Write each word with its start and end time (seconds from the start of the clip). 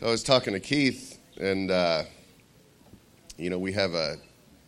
So 0.00 0.06
I 0.06 0.10
was 0.12 0.22
talking 0.22 0.54
to 0.54 0.60
Keith, 0.60 1.18
and 1.38 1.70
uh, 1.70 2.04
you 3.36 3.50
know 3.50 3.58
we 3.58 3.72
have 3.72 3.92
a 3.92 4.16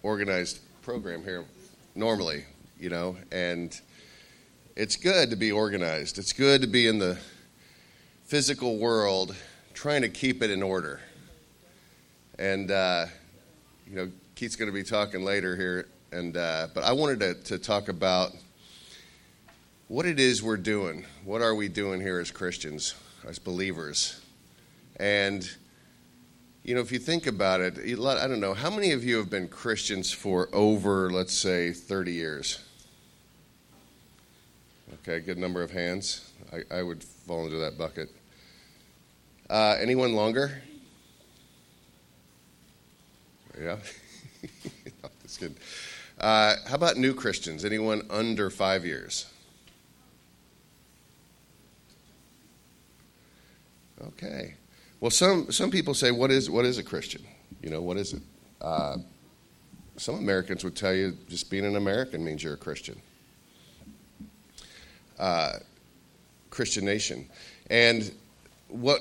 organized 0.02 0.60
program 0.82 1.24
here 1.24 1.46
normally, 1.94 2.44
you 2.78 2.90
know, 2.90 3.16
and 3.30 3.80
it's 4.76 4.94
good 4.96 5.30
to 5.30 5.36
be 5.36 5.50
organized. 5.50 6.18
It's 6.18 6.34
good 6.34 6.60
to 6.60 6.66
be 6.66 6.86
in 6.86 6.98
the 6.98 7.16
physical 8.24 8.76
world, 8.76 9.34
trying 9.72 10.02
to 10.02 10.10
keep 10.10 10.42
it 10.42 10.50
in 10.50 10.62
order. 10.62 11.00
And 12.38 12.70
uh, 12.70 13.06
you 13.88 13.96
know, 13.96 14.10
Keith's 14.34 14.56
going 14.56 14.70
to 14.70 14.74
be 14.74 14.84
talking 14.84 15.24
later 15.24 15.56
here, 15.56 15.88
and 16.12 16.36
uh, 16.36 16.68
but 16.74 16.84
I 16.84 16.92
wanted 16.92 17.20
to, 17.20 17.34
to 17.44 17.58
talk 17.58 17.88
about 17.88 18.32
what 19.88 20.04
it 20.04 20.20
is 20.20 20.42
we're 20.42 20.58
doing. 20.58 21.06
What 21.24 21.40
are 21.40 21.54
we 21.54 21.68
doing 21.68 22.02
here 22.02 22.20
as 22.20 22.30
Christians, 22.30 22.94
as 23.26 23.38
believers? 23.38 24.21
And, 25.02 25.50
you 26.62 26.76
know, 26.76 26.80
if 26.80 26.92
you 26.92 27.00
think 27.00 27.26
about 27.26 27.60
it, 27.60 27.76
I 27.76 28.28
don't 28.28 28.38
know, 28.38 28.54
how 28.54 28.70
many 28.70 28.92
of 28.92 29.02
you 29.02 29.16
have 29.16 29.28
been 29.28 29.48
Christians 29.48 30.12
for 30.12 30.48
over, 30.52 31.10
let's 31.10 31.32
say, 31.34 31.72
30 31.72 32.12
years? 32.12 32.60
Okay, 34.94 35.18
good 35.18 35.38
number 35.38 35.60
of 35.60 35.72
hands. 35.72 36.30
I, 36.52 36.78
I 36.78 36.82
would 36.84 37.02
fall 37.02 37.46
into 37.46 37.56
that 37.56 37.76
bucket. 37.76 38.10
Uh, 39.50 39.76
anyone 39.80 40.12
longer? 40.12 40.62
Yeah? 43.60 43.78
no, 45.02 45.08
good. 45.40 45.56
Uh, 46.20 46.54
how 46.68 46.76
about 46.76 46.96
new 46.96 47.12
Christians? 47.12 47.64
Anyone 47.64 48.06
under 48.08 48.50
five 48.50 48.86
years? 48.86 49.26
Okay. 54.00 54.54
Well, 55.02 55.10
some, 55.10 55.50
some 55.50 55.72
people 55.72 55.94
say, 55.94 56.12
what 56.12 56.30
is, 56.30 56.48
what 56.48 56.64
is 56.64 56.78
a 56.78 56.82
Christian? 56.84 57.24
You 57.60 57.70
know, 57.70 57.82
what 57.82 57.96
is 57.96 58.12
it? 58.12 58.22
Uh, 58.60 58.98
some 59.96 60.14
Americans 60.14 60.62
would 60.62 60.76
tell 60.76 60.94
you 60.94 61.18
just 61.28 61.50
being 61.50 61.64
an 61.64 61.74
American 61.74 62.24
means 62.24 62.44
you're 62.44 62.54
a 62.54 62.56
Christian. 62.56 63.02
Uh, 65.18 65.54
Christian 66.50 66.84
nation. 66.84 67.28
And 67.68 68.12
what, 68.68 69.00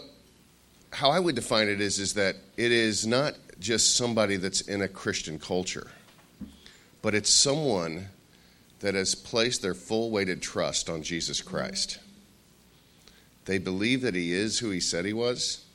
how 0.92 1.12
I 1.12 1.20
would 1.20 1.36
define 1.36 1.68
it 1.68 1.80
is, 1.80 2.00
is 2.00 2.16
that 2.16 2.36
it 2.58 2.72
is 2.72 3.06
not 3.06 3.36
just 3.60 3.96
somebody 3.96 4.38
that's 4.38 4.62
in 4.62 4.82
a 4.82 4.88
Christian 4.88 5.38
culture, 5.38 5.92
but 7.04 7.14
it's 7.14 7.30
someone 7.30 8.08
that 8.80 8.96
has 8.96 9.14
placed 9.14 9.62
their 9.62 9.76
full 9.76 10.10
weighted 10.10 10.42
trust 10.42 10.90
on 10.90 11.04
Jesus 11.04 11.44
Christ. 11.44 12.00
They 13.46 13.60
believe 13.60 14.02
that 14.02 14.16
he 14.16 14.34
is 14.34 14.58
who 14.58 14.72
he 14.72 14.80
said 14.80 15.06
he 15.06 15.14
was 15.14 15.66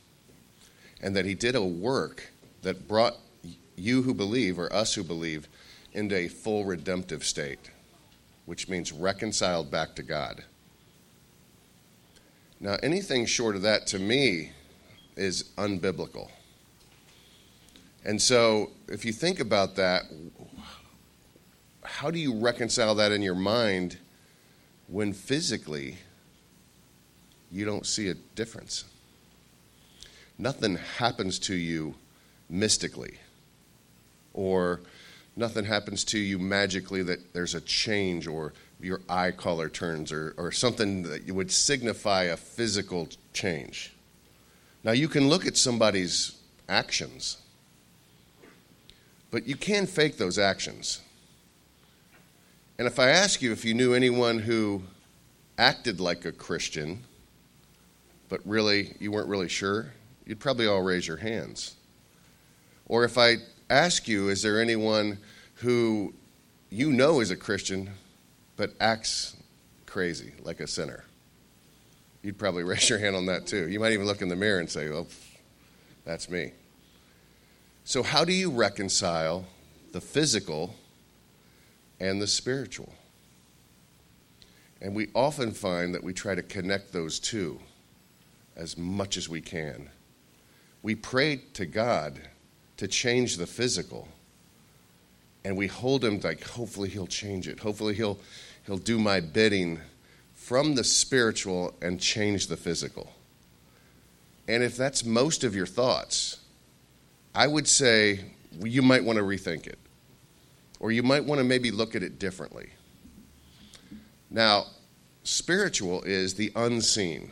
and 1.01 1.15
that 1.15 1.25
he 1.25 1.35
did 1.35 1.55
a 1.55 1.63
work 1.63 2.31
that 2.61 2.87
brought 2.87 3.15
you 3.75 4.01
who 4.01 4.13
believe, 4.13 4.59
or 4.59 4.71
us 4.73 4.93
who 4.95 5.03
believe, 5.03 5.47
into 5.93 6.15
a 6.15 6.27
full 6.27 6.65
redemptive 6.65 7.23
state, 7.23 7.71
which 8.45 8.67
means 8.67 8.91
reconciled 8.91 9.69
back 9.71 9.95
to 9.95 10.03
God. 10.03 10.43
Now, 12.59 12.77
anything 12.81 13.25
short 13.25 13.55
of 13.55 13.61
that 13.61 13.85
to 13.87 13.99
me 13.99 14.51
is 15.15 15.43
unbiblical. 15.57 16.29
And 18.03 18.21
so, 18.21 18.71
if 18.87 19.05
you 19.05 19.11
think 19.13 19.39
about 19.39 19.75
that, 19.75 20.03
how 21.83 22.09
do 22.09 22.19
you 22.19 22.39
reconcile 22.39 22.95
that 22.95 23.11
in 23.11 23.21
your 23.21 23.35
mind 23.35 23.97
when 24.87 25.13
physically 25.13 25.97
you 27.51 27.65
don't 27.65 27.85
see 27.85 28.09
a 28.09 28.13
difference? 28.35 28.85
Nothing 30.37 30.77
happens 30.97 31.39
to 31.39 31.55
you 31.55 31.95
mystically 32.49 33.17
or 34.33 34.79
nothing 35.35 35.65
happens 35.65 36.03
to 36.03 36.19
you 36.19 36.39
magically 36.39 37.03
that 37.03 37.33
there's 37.33 37.55
a 37.55 37.61
change 37.61 38.27
or 38.27 38.53
your 38.79 39.01
eye 39.09 39.31
color 39.31 39.69
turns 39.69 40.11
or, 40.11 40.33
or 40.37 40.51
something 40.51 41.03
that 41.03 41.29
would 41.31 41.51
signify 41.51 42.23
a 42.23 42.37
physical 42.37 43.09
change. 43.33 43.93
Now, 44.83 44.91
you 44.91 45.07
can 45.07 45.27
look 45.27 45.45
at 45.45 45.57
somebody's 45.57 46.37
actions, 46.69 47.37
but 49.31 49.47
you 49.47 49.55
can 49.55 49.87
fake 49.87 50.17
those 50.17 50.37
actions. 50.37 51.01
And 52.77 52.87
if 52.87 52.99
I 52.99 53.09
ask 53.09 53.41
you 53.41 53.51
if 53.51 53.65
you 53.65 53.73
knew 53.73 53.93
anyone 53.93 54.39
who 54.39 54.83
acted 55.57 55.99
like 55.99 56.25
a 56.25 56.31
Christian, 56.31 57.03
but 58.29 58.39
really 58.45 58.95
you 58.99 59.11
weren't 59.11 59.27
really 59.27 59.49
sure, 59.49 59.93
you'd 60.27 60.41
probably 60.41 60.67
all 60.67 60.81
raise 60.81 61.07
your 61.07 61.17
hands. 61.17 61.75
Or 62.85 63.05
if 63.05 63.17
I 63.17 63.37
ask 63.69 64.07
you, 64.07 64.27
is 64.27 64.41
there 64.41 64.61
anyone 64.61 65.17
who 65.55 66.13
you 66.69 66.91
know 66.91 67.21
is 67.21 67.31
a 67.31 67.37
Christian 67.37 67.89
but 68.57 68.71
acts 68.79 69.37
crazy, 69.85 70.33
like 70.43 70.59
a 70.59 70.67
sinner? 70.67 71.05
You'd 72.21 72.37
probably 72.37 72.63
raise 72.65 72.89
your 72.89 72.99
hand 72.99 73.15
on 73.15 73.25
that 73.27 73.47
too. 73.47 73.69
You 73.69 73.79
might 73.79 73.93
even 73.93 74.05
look 74.05 74.21
in 74.21 74.27
the 74.27 74.35
mirror 74.35 74.59
and 74.59 74.69
say, 74.69 74.89
oh, 74.89 75.07
that's 76.03 76.29
me. 76.29 76.51
So, 77.85 78.03
how 78.03 78.25
do 78.25 78.33
you 78.33 78.51
reconcile 78.51 79.45
the 79.93 80.01
physical 80.01 80.75
and 82.01 82.21
the 82.21 82.27
spiritual? 82.27 82.93
And 84.81 84.93
we 84.93 85.07
often 85.15 85.53
find 85.53 85.95
that 85.95 86.03
we 86.03 86.13
try 86.13 86.35
to 86.35 86.43
connect 86.43 86.91
those 86.91 87.17
two 87.17 87.59
as 88.57 88.77
much 88.77 89.15
as 89.15 89.29
we 89.29 89.39
can 89.39 89.89
we 90.87 90.95
pray 90.95 91.41
to 91.51 91.65
God 91.65 92.17
to 92.77 92.87
change 92.87 93.35
the 93.35 93.45
physical. 93.45 94.07
And 95.43 95.57
we 95.57 95.67
hold 95.67 96.01
him 96.01 96.21
like, 96.21 96.41
hopefully 96.41 96.87
he'll 96.87 97.07
change 97.07 97.49
it. 97.49 97.59
Hopefully 97.59 97.93
he'll, 97.93 98.17
he'll 98.65 98.77
do 98.77 98.97
my 98.97 99.19
bidding 99.19 99.81
from 100.33 100.75
the 100.75 100.85
spiritual 100.85 101.73
and 101.81 101.99
change 101.99 102.47
the 102.47 102.55
physical. 102.55 103.11
And 104.47 104.63
if 104.63 104.77
that's 104.77 105.03
most 105.03 105.43
of 105.43 105.53
your 105.53 105.65
thoughts, 105.65 106.39
I 107.35 107.47
would 107.47 107.67
say 107.67 108.21
you 108.57 108.81
might 108.81 109.03
want 109.03 109.17
to 109.17 109.23
rethink 109.23 109.67
it. 109.67 109.79
Or 110.79 110.93
you 110.93 111.03
might 111.03 111.25
want 111.25 111.39
to 111.39 111.43
maybe 111.43 111.69
look 111.69 111.97
at 111.97 112.01
it 112.01 112.17
differently. 112.17 112.69
Now, 114.31 114.67
spiritual 115.25 116.03
is 116.03 116.35
the 116.35 116.53
unseen. 116.55 117.31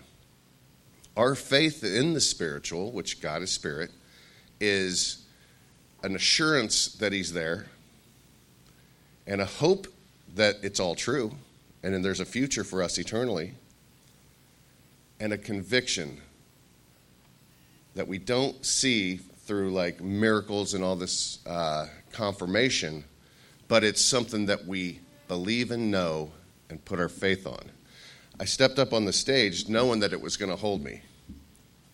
Our 1.17 1.35
faith 1.35 1.83
in 1.83 2.13
the 2.13 2.21
spiritual, 2.21 2.91
which 2.91 3.21
God 3.21 3.41
is 3.41 3.51
spirit, 3.51 3.91
is 4.59 5.23
an 6.03 6.15
assurance 6.15 6.93
that 6.95 7.13
He's 7.13 7.33
there 7.33 7.67
and 9.27 9.41
a 9.41 9.45
hope 9.45 9.87
that 10.35 10.57
it's 10.61 10.79
all 10.79 10.95
true 10.95 11.31
and 11.85 11.93
then 11.93 12.01
there's 12.01 12.19
a 12.19 12.25
future 12.25 12.63
for 12.63 12.81
us 12.81 12.97
eternally 12.97 13.53
and 15.19 15.31
a 15.31 15.37
conviction 15.37 16.19
that 17.93 18.07
we 18.07 18.17
don't 18.17 18.65
see 18.65 19.17
through 19.17 19.71
like 19.71 20.01
miracles 20.01 20.73
and 20.73 20.83
all 20.83 20.95
this 20.95 21.45
uh, 21.45 21.87
confirmation, 22.11 23.03
but 23.67 23.83
it's 23.83 24.01
something 24.01 24.47
that 24.47 24.65
we 24.65 24.99
believe 25.27 25.69
and 25.69 25.91
know 25.91 26.31
and 26.71 26.83
put 26.85 26.99
our 26.99 27.07
faith 27.07 27.45
on. 27.45 27.69
I 28.39 28.45
stepped 28.45 28.79
up 28.79 28.91
on 28.91 29.05
the 29.05 29.13
stage 29.13 29.69
knowing 29.69 30.01
that 30.01 30.11
it 30.11 30.21
was 30.21 30.35
going 30.35 30.49
to 30.49 30.57
hold 30.57 30.83
me. 30.83 31.01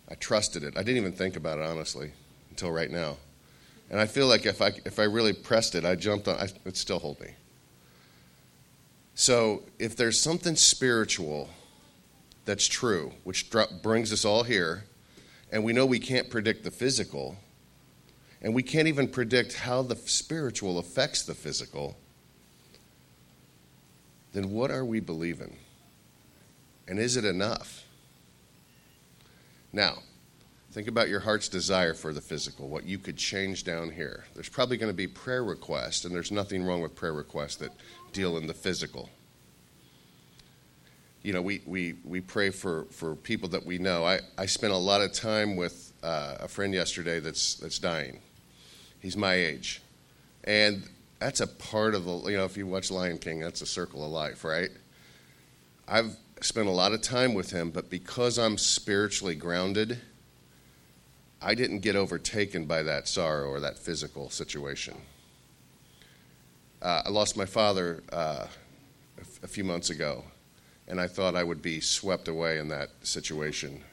I 0.10 0.16
trusted 0.16 0.64
it. 0.64 0.76
I 0.76 0.84
didn't 0.84 0.98
even 0.98 1.14
think 1.14 1.36
about 1.36 1.60
it, 1.60 1.66
honestly, 1.66 2.12
until 2.50 2.72
right 2.72 2.90
now. 2.90 3.18
And 3.90 4.00
I 4.00 4.08
feel 4.08 4.28
like 4.28 4.46
if 4.46 4.62
I, 4.62 4.72
if 4.86 5.00
I 5.00 5.04
really 5.04 5.34
pressed 5.34 5.76
it, 5.76 5.86
I 5.86 5.96
jumped 5.96 6.28
on, 6.28 6.36
I, 6.38 6.46
it'd 6.46 6.78
still 6.78 7.00
hold 7.00 7.20
me. 7.20 7.36
So 9.14 9.64
if 9.78 9.96
there's 9.96 10.20
something 10.20 10.56
spiritual 10.56 11.50
that's 12.46 12.68
true, 12.68 13.14
which 13.24 13.52
brings 13.84 14.12
us 14.12 14.26
all 14.26 14.44
here, 14.44 14.86
and 15.52 15.64
we 15.64 15.74
know 15.74 15.86
we 15.86 16.00
can't 16.00 16.30
predict 16.30 16.64
the 16.64 16.72
physical, 16.72 17.38
and 18.42 18.56
we 18.56 18.64
can't 18.64 18.88
even 18.88 19.08
predict 19.08 19.54
how 19.54 19.84
the 19.84 19.96
spiritual 19.96 20.80
affects 20.80 21.22
the 21.24 21.36
physical, 21.36 21.98
then 24.34 24.50
what 24.50 24.72
are 24.72 24.86
we 24.86 25.00
believing? 25.00 25.58
And 26.88 27.00
is 27.00 27.16
it 27.18 27.26
enough? 27.26 27.86
Now, 29.74 30.00
think 30.72 30.88
about 30.88 31.10
your 31.10 31.22
heart's 31.22 31.48
desire 31.48 31.94
for 31.94 32.14
the 32.14 32.22
physical, 32.22 32.68
what 32.68 32.86
you 32.86 32.98
could 32.98 33.18
change 33.18 33.64
down 33.64 33.90
here. 33.90 34.26
There's 34.34 34.50
probably 34.50 34.78
going 34.78 34.92
to 34.92 34.98
be 34.98 35.08
prayer 35.08 35.44
requests, 35.44 36.06
and 36.06 36.14
there's 36.14 36.32
nothing 36.32 36.64
wrong 36.64 36.82
with 36.82 36.96
prayer 36.96 37.14
requests 37.14 37.58
that 37.58 37.72
deal 38.14 38.38
in 38.38 38.48
the 38.48 38.54
physical. 38.54 39.10
You 41.24 41.34
know, 41.34 41.42
we, 41.42 41.62
we, 41.66 41.96
we 42.04 42.20
pray 42.20 42.50
for, 42.50 42.86
for 42.86 43.16
people 43.16 43.48
that 43.50 43.66
we 43.66 43.78
know. 43.78 44.04
I, 44.04 44.20
I 44.38 44.48
spent 44.48 44.74
a 44.74 44.78
lot 44.78 45.02
of 45.02 45.14
time 45.14 45.56
with 45.56 45.94
uh, 46.04 46.38
a 46.40 46.48
friend 46.48 46.74
yesterday 46.74 47.20
that's, 47.20 47.56
that's 47.56 47.78
dying. 47.78 48.20
He's 49.00 49.16
my 49.16 49.36
age. 49.36 49.82
And 50.44 50.84
that's 51.20 51.40
a 51.40 51.48
part 51.48 51.94
of 51.94 52.06
the, 52.06 52.32
you 52.32 52.38
know, 52.38 52.46
if 52.46 52.58
you 52.58 52.66
watch 52.66 52.90
Lion 52.90 53.20
King, 53.20 53.40
that's 53.40 53.62
a 53.62 53.66
circle 53.68 54.04
of 54.04 54.12
life, 54.12 54.44
right? 54.44 54.72
I've 55.88 56.16
spent 56.44 56.68
a 56.68 56.72
lot 56.72 56.94
of 56.94 57.02
time 57.02 57.34
with 57.34 57.52
him, 57.52 57.72
but 57.72 57.90
because 57.90 58.38
I'm 58.38 58.58
spiritually 58.58 59.36
grounded, 59.36 60.00
I 61.42 61.56
didn't 61.56 61.80
get 61.80 61.96
overtaken 61.96 62.66
by 62.66 62.84
that 62.84 63.08
sorrow 63.08 63.50
or 63.50 63.60
that 63.60 63.78
physical 63.78 64.30
situation. 64.30 64.96
Uh, 66.82 67.04
I 67.06 67.10
lost 67.10 67.38
my 67.38 67.46
father 67.46 68.04
uh, 68.12 68.46
a, 68.48 69.22
f- 69.22 69.44
a 69.44 69.48
few 69.48 69.64
months 69.64 69.90
ago, 69.90 70.24
and 70.88 71.00
I 71.00 71.08
thought 71.08 71.36
I 71.36 71.44
would 71.44 71.62
be 71.62 71.80
swept 71.80 72.28
away 72.28 72.58
in 72.58 72.68
that 72.70 72.90
situation 73.04 73.84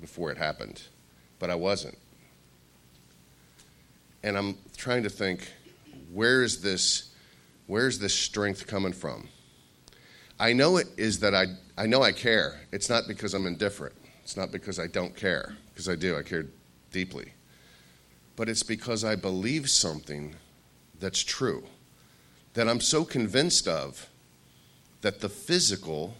before 0.00 0.30
it 0.30 0.38
happened, 0.38 0.82
but 1.38 1.50
I 1.50 1.54
wasn't. 1.54 1.98
And 4.22 4.36
I'm 4.36 4.56
trying 4.76 5.02
to 5.02 5.10
think, 5.10 5.50
where 6.12 6.42
is 6.42 6.60
this, 6.60 7.10
where's 7.66 7.98
this 7.98 8.14
strength 8.14 8.66
coming 8.66 8.92
from? 8.92 9.28
I 10.40 10.52
know 10.52 10.76
it 10.76 10.86
is 10.96 11.18
that 11.20 11.34
I, 11.34 11.46
I 11.76 11.86
know 11.86 12.02
I 12.02 12.12
care. 12.12 12.60
It's 12.70 12.88
not 12.88 13.08
because 13.08 13.34
I'm 13.34 13.46
indifferent. 13.46 13.94
It's 14.22 14.36
not 14.36 14.52
because 14.52 14.78
I 14.78 14.86
don't 14.86 15.16
care, 15.16 15.56
because 15.70 15.88
I 15.88 15.96
do. 15.96 16.16
I 16.16 16.22
care 16.22 16.46
deeply. 16.92 17.32
But 18.36 18.48
it's 18.48 18.62
because 18.62 19.04
I 19.04 19.16
believe 19.16 19.68
something 19.68 20.36
that's 21.00 21.24
true, 21.24 21.64
that 22.54 22.68
I'm 22.68 22.80
so 22.80 23.04
convinced 23.04 23.66
of 23.66 24.08
that 25.00 25.20
the 25.20 25.28
physical 25.28 26.14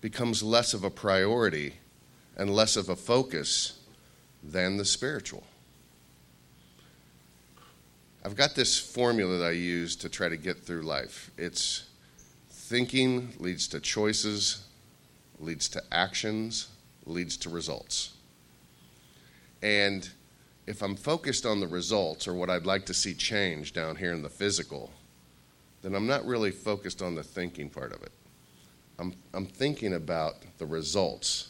becomes 0.00 0.42
less 0.42 0.74
of 0.74 0.84
a 0.84 0.90
priority 0.90 1.74
and 2.36 2.54
less 2.54 2.76
of 2.76 2.88
a 2.88 2.96
focus 2.96 3.78
than 4.42 4.76
the 4.76 4.84
spiritual. 4.84 5.44
I've 8.24 8.36
got 8.36 8.54
this 8.54 8.78
formula 8.78 9.38
that 9.38 9.46
I 9.46 9.52
use 9.52 9.96
to 9.96 10.08
try 10.08 10.28
to 10.28 10.36
get 10.36 10.58
through 10.58 10.82
life. 10.82 11.30
It's 11.38 11.84
thinking 12.70 13.32
leads 13.40 13.66
to 13.66 13.80
choices, 13.80 14.64
leads 15.40 15.68
to 15.68 15.82
actions, 15.90 16.68
leads 17.04 17.36
to 17.36 17.50
results. 17.50 18.12
And 19.60 20.08
if 20.68 20.80
I'm 20.80 20.94
focused 20.94 21.44
on 21.44 21.58
the 21.58 21.66
results 21.66 22.28
or 22.28 22.34
what 22.34 22.48
I'd 22.48 22.66
like 22.66 22.86
to 22.86 22.94
see 22.94 23.12
change 23.12 23.72
down 23.72 23.96
here 23.96 24.12
in 24.12 24.22
the 24.22 24.28
physical, 24.28 24.92
then 25.82 25.96
I'm 25.96 26.06
not 26.06 26.24
really 26.24 26.52
focused 26.52 27.02
on 27.02 27.16
the 27.16 27.24
thinking 27.24 27.70
part 27.70 27.92
of 27.92 28.04
it. 28.04 28.12
I'm, 29.00 29.14
I'm 29.34 29.46
thinking 29.46 29.94
about 29.94 30.36
the 30.58 30.66
results. 30.66 31.48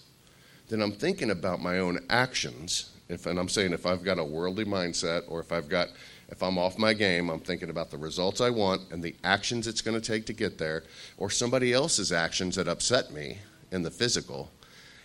Then 0.70 0.80
I'm 0.80 0.92
thinking 0.92 1.32
about 1.32 1.60
my 1.60 1.80
own 1.80 1.98
actions. 2.08 2.92
If, 3.10 3.26
and 3.26 3.38
I'm 3.38 3.50
saying 3.50 3.74
if 3.74 3.84
I've 3.84 4.04
got 4.04 4.18
a 4.18 4.24
worldly 4.24 4.64
mindset 4.64 5.24
or 5.28 5.40
if 5.40 5.52
I've 5.52 5.68
got 5.68 5.88
if 6.30 6.42
I'm 6.42 6.58
off 6.58 6.78
my 6.78 6.92
game, 6.94 7.28
I'm 7.28 7.40
thinking 7.40 7.70
about 7.70 7.90
the 7.90 7.98
results 7.98 8.40
I 8.40 8.50
want 8.50 8.82
and 8.90 9.02
the 9.02 9.14
actions 9.24 9.66
it's 9.66 9.80
going 9.80 10.00
to 10.00 10.06
take 10.06 10.26
to 10.26 10.32
get 10.32 10.58
there, 10.58 10.84
or 11.18 11.30
somebody 11.30 11.72
else's 11.72 12.12
actions 12.12 12.56
that 12.56 12.68
upset 12.68 13.12
me 13.12 13.38
in 13.72 13.82
the 13.82 13.90
physical. 13.90 14.50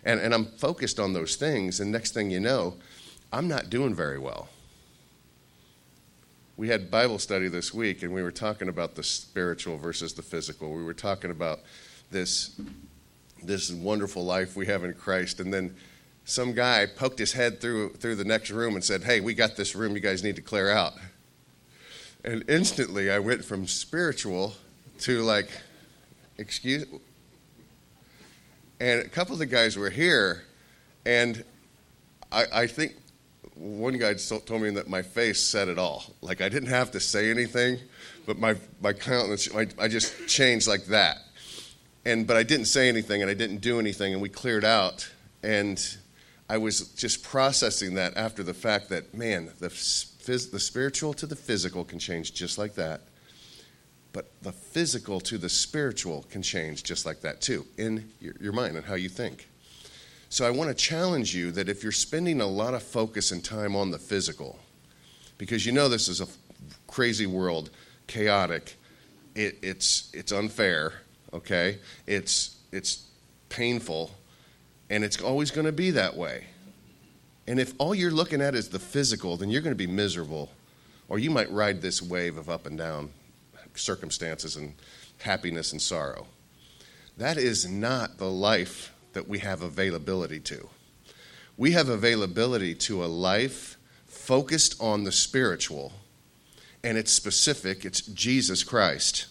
And, 0.04 0.20
and 0.20 0.34
I'm 0.34 0.46
focused 0.46 1.00
on 1.00 1.14
those 1.14 1.36
things, 1.36 1.80
and 1.80 1.92
next 1.92 2.14
thing 2.14 2.30
you 2.30 2.40
know, 2.40 2.76
I'm 3.34 3.48
not 3.48 3.70
doing 3.70 3.96
very 3.96 4.20
well. 4.20 4.50
We 6.58 6.70
had 6.70 6.90
Bible 6.90 7.20
study 7.20 7.48
this 7.48 7.74
week, 7.74 8.04
and 8.04 8.14
we 8.14 8.24
were 8.24 8.32
talking 8.32 8.70
about 8.70 8.96
the 8.96 9.04
spiritual 9.04 9.78
versus 9.78 10.14
the 10.14 10.22
physical. 10.22 10.72
We 10.74 10.84
were 10.84 10.94
talking 10.94 11.32
about 11.32 11.62
this, 12.12 12.60
this 13.44 13.72
wonderful 13.72 14.24
life 14.24 14.56
we 14.56 14.68
have 14.68 14.84
in 14.84 14.94
Christ, 14.94 15.40
and 15.40 15.54
then 15.54 15.76
some 16.24 16.54
guy 16.54 16.86
poked 16.86 17.20
his 17.20 17.34
head 17.34 17.60
through, 17.60 17.94
through 17.94 18.16
the 18.16 18.26
next 18.26 18.52
room 18.52 18.76
and 18.76 18.84
said, 18.84 19.04
Hey, 19.04 19.20
we 19.20 19.34
got 19.34 19.56
this 19.56 19.76
room 19.76 19.94
you 19.94 20.00
guys 20.00 20.24
need 20.24 20.36
to 20.36 20.42
clear 20.42 20.72
out. 20.72 20.94
And 22.26 22.44
instantly 22.50 23.12
I 23.12 23.20
went 23.20 23.46
from 23.46 23.68
spiritual 23.68 24.56
to 25.02 25.22
like, 25.22 25.48
excuse. 26.40 26.86
And 28.80 29.02
a 29.02 29.08
couple 29.08 29.34
of 29.34 29.40
the 29.40 29.46
guys 29.46 29.78
were 29.78 29.92
here, 29.92 30.44
and 31.06 31.46
I, 32.32 32.46
I 32.52 32.68
think 32.68 32.96
one 33.54 33.98
guy 34.00 34.16
told 34.16 34.62
me 34.62 34.72
that 34.72 34.90
my 34.90 35.04
face 35.04 35.40
said 35.40 35.68
it 35.68 35.78
all. 35.78 36.04
Like 36.22 36.42
I 36.42 36.50
didn't 36.50 36.70
have 36.70 36.92
to 36.92 37.00
say 37.00 37.30
anything, 37.30 37.78
but 38.26 38.40
my, 38.40 38.56
my 38.82 38.92
countenance, 38.92 39.48
I, 39.56 39.68
I 39.80 39.88
just 39.88 40.28
changed 40.28 40.68
like 40.68 40.86
that. 40.86 41.18
And, 42.06 42.26
but 42.26 42.38
I 42.38 42.44
didn't 42.44 42.66
say 42.66 42.90
anything 42.90 43.22
and 43.22 43.30
I 43.30 43.36
didn't 43.36 43.62
do 43.62 43.80
anything, 43.80 44.14
and 44.14 44.22
we 44.22 44.30
cleared 44.30 44.66
out. 44.66 45.08
And 45.44 45.80
I 46.50 46.58
was 46.58 46.90
just 46.94 47.24
processing 47.24 47.94
that 47.96 48.18
after 48.18 48.42
the 48.42 48.54
fact 48.56 48.90
that, 48.90 49.14
man, 49.14 49.52
the 49.60 49.70
phys- 50.26 50.52
the 50.52 50.60
spiritual 50.60 51.14
to 51.14 51.26
the 51.26 51.36
physical 51.36 51.84
can 51.84 52.00
change 52.00 52.34
just 52.34 52.58
like 52.58 52.76
that. 52.76 53.02
But 54.14 54.32
the 54.42 54.52
physical 54.52 55.20
to 55.22 55.38
the 55.38 55.50
spiritual 55.50 56.26
can 56.30 56.42
change 56.42 56.84
just 56.84 57.06
like 57.06 57.22
that 57.22 57.42
too, 57.42 57.66
in 57.78 58.10
your, 58.20 58.34
your 58.40 58.54
mind 58.54 58.78
and 58.78 58.86
how 58.86 58.96
you 58.96 59.10
think. 59.10 59.48
So 60.30 60.46
I 60.46 60.52
want 60.52 60.70
to 60.70 60.74
challenge 60.74 61.36
you 61.36 61.52
that 61.52 61.70
if 61.70 61.84
you're 61.84 61.92
spending 61.92 62.42
a 62.42 62.48
lot 62.48 62.74
of 62.74 62.82
focus 62.84 63.32
and 63.32 63.44
time 63.44 63.76
on 63.76 63.92
the 63.92 64.00
physical, 64.00 64.58
because 65.38 65.66
you 65.66 65.72
know 65.72 65.90
this 65.90 66.08
is 66.08 66.22
a 66.22 66.28
crazy 66.88 67.26
world, 67.26 67.70
chaotic, 68.08 68.76
it, 69.36 69.58
it's, 69.62 70.10
it's 70.14 70.32
unfair, 70.32 70.94
okay? 71.34 71.80
It's, 72.08 72.58
it's 72.72 73.06
painful, 73.50 74.12
and 74.90 75.04
it's 75.04 75.22
always 75.22 75.52
going 75.52 75.66
to 75.66 75.74
be 75.74 75.92
that 75.92 76.16
way. 76.16 76.46
And 77.48 77.60
if 77.60 77.74
all 77.78 77.94
you're 77.94 78.12
looking 78.12 78.42
at 78.42 78.56
is 78.56 78.70
the 78.70 78.80
physical, 78.80 79.38
then 79.38 79.50
you're 79.50 79.62
going 79.62 79.72
to 79.72 79.78
be 79.78 79.88
miserable. 79.88 80.52
Or 81.08 81.20
you 81.20 81.30
might 81.30 81.52
ride 81.52 81.82
this 81.82 82.02
wave 82.02 82.38
of 82.38 82.50
up 82.50 82.66
and 82.66 82.78
down 82.78 83.12
circumstances 83.76 84.56
and 84.56 84.74
happiness 85.20 85.72
and 85.72 85.82
sorrow. 85.82 86.28
That 87.18 87.38
is 87.38 87.70
not 87.70 88.18
the 88.18 88.30
life 88.30 88.94
that 89.14 89.28
we 89.28 89.40
have 89.40 89.62
availability 89.62 90.40
to. 90.42 90.70
We 91.58 91.72
have 91.72 91.88
availability 91.88 92.76
to 92.76 93.06
a 93.06 93.08
life 93.08 93.78
focused 94.06 94.76
on 94.82 95.04
the 95.04 95.12
spiritual, 95.12 95.94
and 96.84 96.98
it's 96.98 97.12
specific, 97.12 97.86
it's 97.86 98.02
Jesus 98.02 98.64
Christ. 98.64 99.28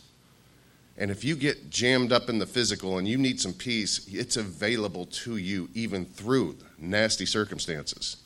And 0.97 1.11
if 1.11 1.25
you 1.25 1.35
get 1.35 1.71
jammed 1.71 2.13
up 2.13 2.29
in 2.29 2.39
the 2.39 2.47
physical 2.47 2.99
and 2.99 3.09
you 3.09 3.19
need 3.19 3.41
some 3.41 3.53
peace, 3.53 4.07
it's 4.09 4.37
available 4.37 5.07
to 5.07 5.37
you 5.37 5.69
even 5.75 6.05
through 6.05 6.57
nasty 6.79 7.27
circumstances. 7.27 8.19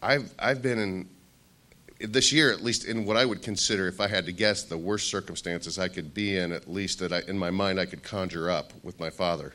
I've, 0.00 0.32
I've 0.38 0.62
been 0.62 0.78
in, 0.78 1.08
this 2.00 2.32
year, 2.32 2.52
at 2.52 2.62
least 2.62 2.84
in 2.84 3.04
what 3.04 3.16
I 3.16 3.24
would 3.24 3.42
consider, 3.42 3.88
if 3.88 4.00
I 4.00 4.08
had 4.08 4.26
to 4.26 4.32
guess, 4.32 4.62
the 4.62 4.78
worst 4.78 5.08
circumstances 5.08 5.78
I 5.78 5.88
could 5.88 6.14
be 6.14 6.36
in, 6.36 6.52
at 6.52 6.70
least 6.70 7.00
that 7.00 7.12
I, 7.12 7.22
in 7.28 7.38
my 7.38 7.50
mind 7.50 7.80
I 7.80 7.86
could 7.86 8.02
conjure 8.02 8.50
up 8.50 8.72
with 8.82 8.98
my 9.00 9.10
father. 9.10 9.54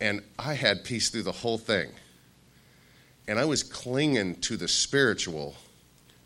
And 0.00 0.22
I 0.38 0.54
had 0.54 0.84
peace 0.84 1.08
through 1.08 1.22
the 1.22 1.32
whole 1.32 1.58
thing. 1.58 1.90
And 3.28 3.38
I 3.38 3.44
was 3.44 3.62
clinging 3.62 4.36
to 4.42 4.56
the 4.56 4.68
spiritual. 4.68 5.54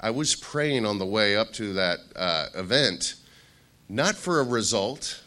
I 0.01 0.11
was 0.11 0.35
praying 0.35 0.85
on 0.85 0.99
the 0.99 1.07
way 1.07 1.37
up 1.37 1.53
to 1.55 1.73
that 1.75 1.99
uh, 2.15 2.47
event 2.55 3.15
not 3.91 4.15
for 4.15 4.39
a 4.39 4.45
result, 4.45 5.21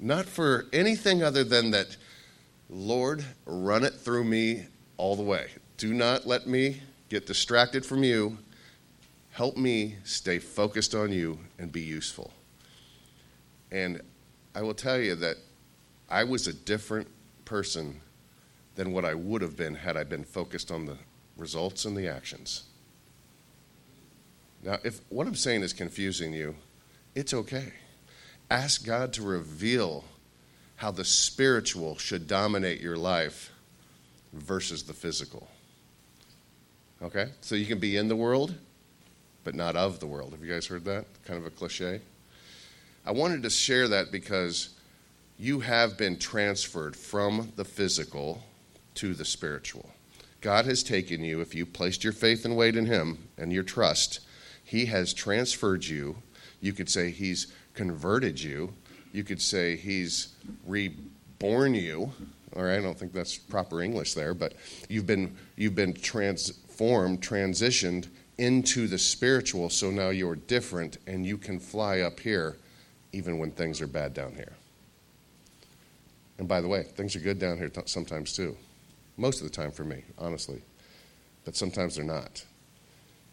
not 0.00 0.26
for 0.26 0.66
anything 0.72 1.22
other 1.22 1.44
than 1.44 1.70
that, 1.70 1.96
Lord, 2.68 3.24
run 3.46 3.84
it 3.84 3.94
through 3.94 4.24
me 4.24 4.66
all 4.96 5.14
the 5.14 5.22
way. 5.22 5.46
Do 5.76 5.94
not 5.94 6.26
let 6.26 6.48
me 6.48 6.82
get 7.08 7.26
distracted 7.26 7.86
from 7.86 8.02
you. 8.02 8.38
Help 9.30 9.56
me 9.56 9.94
stay 10.02 10.40
focused 10.40 10.96
on 10.96 11.12
you 11.12 11.38
and 11.60 11.70
be 11.70 11.80
useful. 11.80 12.32
And 13.70 14.00
I 14.52 14.62
will 14.62 14.74
tell 14.74 14.98
you 14.98 15.14
that 15.16 15.36
I 16.10 16.24
was 16.24 16.48
a 16.48 16.52
different 16.52 17.06
person 17.44 18.00
than 18.74 18.92
what 18.92 19.04
I 19.04 19.14
would 19.14 19.42
have 19.42 19.56
been 19.56 19.76
had 19.76 19.96
I 19.96 20.02
been 20.02 20.24
focused 20.24 20.72
on 20.72 20.86
the 20.86 20.96
results 21.36 21.84
and 21.84 21.96
the 21.96 22.08
actions. 22.08 22.64
Now, 24.64 24.78
if 24.82 25.00
what 25.08 25.28
I'm 25.28 25.36
saying 25.36 25.62
is 25.62 25.72
confusing 25.72 26.32
you, 26.32 26.56
it's 27.14 27.32
okay. 27.32 27.72
Ask 28.52 28.84
God 28.84 29.14
to 29.14 29.22
reveal 29.22 30.04
how 30.76 30.90
the 30.90 31.06
spiritual 31.06 31.96
should 31.96 32.26
dominate 32.26 32.82
your 32.82 32.98
life 32.98 33.50
versus 34.34 34.82
the 34.82 34.92
physical. 34.92 35.48
Okay? 37.00 37.30
So 37.40 37.54
you 37.54 37.64
can 37.64 37.78
be 37.78 37.96
in 37.96 38.08
the 38.08 38.14
world, 38.14 38.54
but 39.42 39.54
not 39.54 39.74
of 39.74 40.00
the 40.00 40.06
world. 40.06 40.32
Have 40.32 40.44
you 40.44 40.52
guys 40.52 40.66
heard 40.66 40.84
that? 40.84 41.06
Kind 41.24 41.38
of 41.38 41.46
a 41.46 41.50
cliche. 41.50 42.02
I 43.06 43.12
wanted 43.12 43.42
to 43.44 43.48
share 43.48 43.88
that 43.88 44.12
because 44.12 44.68
you 45.38 45.60
have 45.60 45.96
been 45.96 46.18
transferred 46.18 46.94
from 46.94 47.54
the 47.56 47.64
physical 47.64 48.44
to 48.96 49.14
the 49.14 49.24
spiritual. 49.24 49.88
God 50.42 50.66
has 50.66 50.82
taken 50.82 51.24
you, 51.24 51.40
if 51.40 51.54
you 51.54 51.64
placed 51.64 52.04
your 52.04 52.12
faith 52.12 52.44
and 52.44 52.54
weight 52.54 52.76
in 52.76 52.84
Him 52.84 53.28
and 53.38 53.50
your 53.50 53.62
trust, 53.62 54.20
He 54.62 54.84
has 54.86 55.14
transferred 55.14 55.86
you. 55.86 56.16
You 56.60 56.74
could 56.74 56.90
say 56.90 57.10
He's 57.10 57.46
converted 57.74 58.40
you. 58.40 58.72
You 59.12 59.24
could 59.24 59.40
say 59.40 59.76
he's 59.76 60.34
reborn 60.66 61.74
you. 61.74 62.12
Right, 62.54 62.76
I 62.76 62.80
don't 62.82 62.98
think 62.98 63.12
that's 63.12 63.38
proper 63.38 63.80
English 63.80 64.14
there, 64.14 64.34
but 64.34 64.54
you've 64.88 65.06
been 65.06 65.36
you've 65.56 65.74
been 65.74 65.94
transformed, 65.94 67.22
transitioned 67.22 68.08
into 68.38 68.88
the 68.88 68.98
spiritual, 68.98 69.70
so 69.70 69.90
now 69.90 70.10
you're 70.10 70.36
different 70.36 70.98
and 71.06 71.24
you 71.24 71.38
can 71.38 71.58
fly 71.58 72.00
up 72.00 72.20
here 72.20 72.56
even 73.12 73.38
when 73.38 73.50
things 73.50 73.80
are 73.80 73.86
bad 73.86 74.14
down 74.14 74.34
here. 74.34 74.52
And 76.38 76.48
by 76.48 76.60
the 76.60 76.68
way, 76.68 76.82
things 76.82 77.14
are 77.14 77.20
good 77.20 77.38
down 77.38 77.58
here 77.58 77.68
t- 77.68 77.82
sometimes 77.86 78.34
too. 78.34 78.56
Most 79.16 79.40
of 79.42 79.44
the 79.48 79.54
time 79.54 79.70
for 79.70 79.84
me, 79.84 80.02
honestly. 80.18 80.62
but 81.44 81.56
sometimes 81.56 81.96
they're 81.96 82.04
not. 82.04 82.44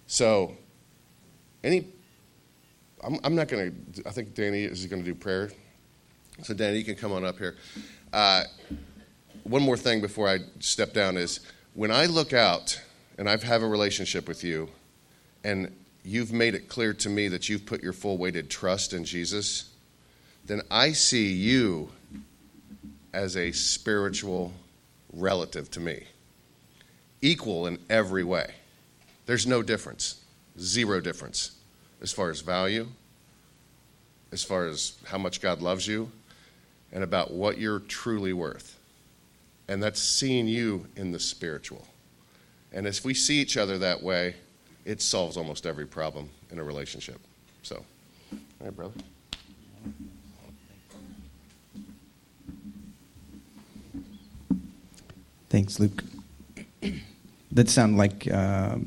So, 0.07 0.57
any, 1.63 1.87
I'm, 3.03 3.19
I'm 3.23 3.35
not 3.35 3.47
going 3.47 3.85
to, 3.93 4.07
I 4.07 4.11
think 4.11 4.33
Danny 4.33 4.63
is 4.63 4.85
going 4.85 5.01
to 5.01 5.05
do 5.05 5.15
prayer. 5.15 5.51
So, 6.43 6.53
Danny, 6.53 6.77
you 6.77 6.83
can 6.83 6.95
come 6.95 7.11
on 7.11 7.25
up 7.25 7.37
here. 7.37 7.55
Uh, 8.11 8.43
one 9.43 9.61
more 9.61 9.77
thing 9.77 10.01
before 10.01 10.27
I 10.27 10.39
step 10.59 10.93
down 10.93 11.17
is 11.17 11.41
when 11.73 11.91
I 11.91 12.05
look 12.05 12.33
out 12.33 12.81
and 13.17 13.29
I 13.29 13.37
have 13.37 13.63
a 13.63 13.67
relationship 13.67 14.27
with 14.27 14.43
you, 14.43 14.69
and 15.43 15.75
you've 16.03 16.31
made 16.31 16.55
it 16.55 16.69
clear 16.69 16.93
to 16.93 17.09
me 17.09 17.27
that 17.27 17.49
you've 17.49 17.65
put 17.65 17.83
your 17.83 17.93
full 17.93 18.17
weighted 18.17 18.49
trust 18.49 18.93
in 18.93 19.03
Jesus, 19.03 19.69
then 20.45 20.61
I 20.71 20.93
see 20.93 21.31
you 21.33 21.89
as 23.13 23.35
a 23.35 23.51
spiritual 23.51 24.53
relative 25.13 25.69
to 25.71 25.79
me, 25.79 26.03
equal 27.21 27.67
in 27.67 27.79
every 27.89 28.23
way. 28.23 28.53
There's 29.25 29.45
no 29.45 29.61
difference, 29.61 30.23
zero 30.57 31.01
difference 31.01 31.58
as 32.01 32.11
far 32.11 32.29
as 32.29 32.41
value, 32.41 32.87
as 34.31 34.43
far 34.43 34.65
as 34.65 34.97
how 35.05 35.17
much 35.17 35.41
God 35.41 35.61
loves 35.61 35.87
you, 35.87 36.11
and 36.91 37.03
about 37.03 37.31
what 37.31 37.57
you're 37.57 37.79
truly 37.79 38.33
worth. 38.33 38.79
And 39.67 39.83
that's 39.83 40.01
seeing 40.01 40.47
you 40.47 40.87
in 40.95 41.11
the 41.11 41.19
spiritual. 41.19 41.87
And 42.71 42.87
if 42.87 43.03
we 43.03 43.13
see 43.13 43.39
each 43.39 43.57
other 43.57 43.77
that 43.79 44.01
way, 44.01 44.35
it 44.85 45.01
solves 45.01 45.37
almost 45.37 45.65
every 45.65 45.85
problem 45.85 46.29
in 46.51 46.59
a 46.59 46.63
relationship. 46.63 47.19
So, 47.61 47.83
all 48.31 48.39
right, 48.61 48.75
brother. 48.75 48.93
Thanks, 55.49 55.79
Luke. 55.79 56.03
that 57.51 57.69
sounded 57.69 57.97
like 57.97 58.27
uh, 58.31 58.77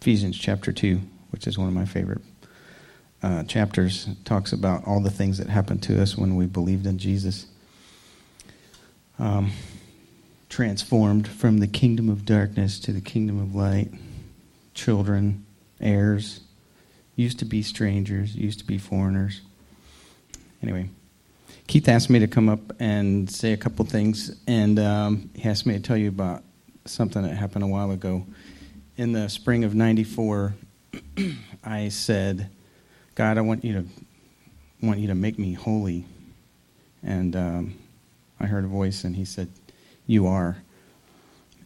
Ephesians 0.00 0.38
chapter 0.38 0.72
2, 0.72 1.00
which 1.30 1.46
is 1.46 1.58
one 1.58 1.68
of 1.68 1.74
my 1.74 1.84
favorite 1.84 2.20
uh, 3.22 3.44
chapters. 3.44 4.08
Talks 4.24 4.52
about 4.52 4.86
all 4.86 5.00
the 5.00 5.10
things 5.10 5.38
that 5.38 5.48
happened 5.48 5.82
to 5.84 6.00
us 6.00 6.16
when 6.16 6.36
we 6.36 6.46
believed 6.46 6.86
in 6.86 6.98
Jesus. 6.98 7.46
Um, 9.18 9.52
transformed 10.48 11.28
from 11.28 11.58
the 11.58 11.66
kingdom 11.66 12.08
of 12.08 12.24
darkness 12.24 12.80
to 12.80 12.92
the 12.92 13.00
kingdom 13.00 13.40
of 13.40 13.54
light, 13.54 13.90
children, 14.74 15.44
heirs, 15.80 16.40
used 17.16 17.38
to 17.38 17.44
be 17.44 17.62
strangers, 17.62 18.34
used 18.34 18.58
to 18.58 18.64
be 18.64 18.78
foreigners. 18.78 19.42
Anyway, 20.62 20.88
Keith 21.66 21.88
asked 21.88 22.10
me 22.10 22.18
to 22.18 22.26
come 22.26 22.48
up 22.48 22.60
and 22.80 23.30
say 23.30 23.52
a 23.52 23.56
couple 23.56 23.84
things, 23.84 24.36
and 24.46 24.78
um, 24.78 25.30
he 25.34 25.48
asked 25.48 25.66
me 25.66 25.74
to 25.74 25.80
tell 25.80 25.96
you 25.96 26.08
about 26.08 26.42
something 26.84 27.22
that 27.22 27.34
happened 27.34 27.62
a 27.62 27.68
while 27.68 27.92
ago. 27.92 28.26
In 28.96 29.12
the 29.12 29.28
spring 29.28 29.64
of 29.64 29.74
'94, 29.74 30.54
I 31.64 31.88
said, 31.88 32.50
"God, 33.14 33.38
I 33.38 33.40
want 33.40 33.64
you 33.64 33.74
to 33.74 33.84
want 34.82 35.00
you 35.00 35.08
to 35.08 35.14
make 35.14 35.38
me 35.38 35.52
holy." 35.52 36.06
And 37.02 37.34
um, 37.34 37.78
I 38.38 38.46
heard 38.46 38.64
a 38.64 38.68
voice, 38.68 39.04
and 39.04 39.16
he 39.16 39.24
said, 39.24 39.48
"You 40.06 40.26
are." 40.26 40.62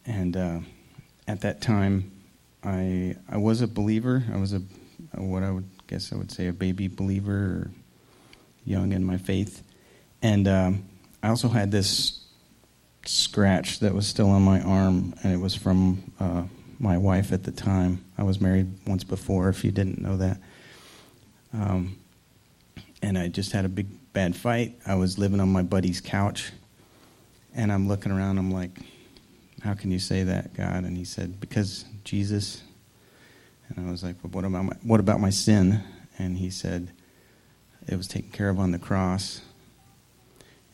And 0.05 0.37
uh, 0.37 0.59
at 1.27 1.41
that 1.41 1.61
time, 1.61 2.11
I 2.63 3.15
I 3.29 3.37
was 3.37 3.61
a 3.61 3.67
believer. 3.67 4.23
I 4.33 4.37
was 4.37 4.53
a 4.53 4.61
what 5.13 5.43
I 5.43 5.51
would 5.51 5.69
guess 5.87 6.11
I 6.11 6.15
would 6.15 6.31
say 6.31 6.47
a 6.47 6.53
baby 6.53 6.87
believer, 6.87 7.69
young 8.65 8.91
in 8.91 9.03
my 9.03 9.17
faith 9.17 9.63
and 10.25 10.47
um, 10.47 10.85
I 11.21 11.29
also 11.29 11.49
had 11.49 11.69
this 11.71 12.19
scratch 13.05 13.79
that 13.81 13.93
was 13.93 14.07
still 14.07 14.31
on 14.31 14.41
my 14.41 14.59
arm, 14.61 15.13
and 15.21 15.31
it 15.31 15.37
was 15.37 15.53
from 15.53 16.11
uh, 16.19 16.43
my 16.79 16.97
wife 16.97 17.31
at 17.31 17.43
the 17.43 17.51
time. 17.51 18.03
I 18.17 18.23
was 18.23 18.41
married 18.41 18.67
once 18.85 19.03
before, 19.03 19.49
if 19.49 19.63
you 19.63 19.71
didn't 19.71 19.99
know 19.99 20.17
that. 20.17 20.39
Um, 21.53 21.97
and 23.01 23.17
I 23.17 23.27
just 23.27 23.51
had 23.51 23.65
a 23.65 23.69
big 23.69 23.87
bad 24.13 24.35
fight. 24.35 24.77
I 24.85 24.95
was 24.95 25.17
living 25.17 25.39
on 25.39 25.49
my 25.49 25.61
buddy's 25.61 26.01
couch, 26.01 26.51
and 27.53 27.71
I'm 27.71 27.87
looking 27.87 28.11
around. 28.11 28.37
I'm 28.37 28.51
like, 28.51 28.79
"How 29.61 29.73
can 29.73 29.91
you 29.91 29.99
say 29.99 30.23
that, 30.23 30.53
God?" 30.53 30.83
And 30.83 30.97
He 30.97 31.05
said, 31.05 31.39
"Because 31.39 31.85
Jesus." 32.03 32.63
And 33.69 33.87
I 33.87 33.91
was 33.91 34.03
like, 34.03 34.21
"But 34.21 34.31
what 34.31 34.45
about 34.45 34.65
my, 34.65 34.75
what 34.83 34.99
about 34.99 35.19
my 35.19 35.29
sin?" 35.29 35.81
And 36.17 36.37
He 36.37 36.49
said, 36.49 36.91
"It 37.87 37.95
was 37.95 38.07
taken 38.07 38.31
care 38.31 38.49
of 38.49 38.59
on 38.59 38.71
the 38.71 38.79
cross." 38.79 39.41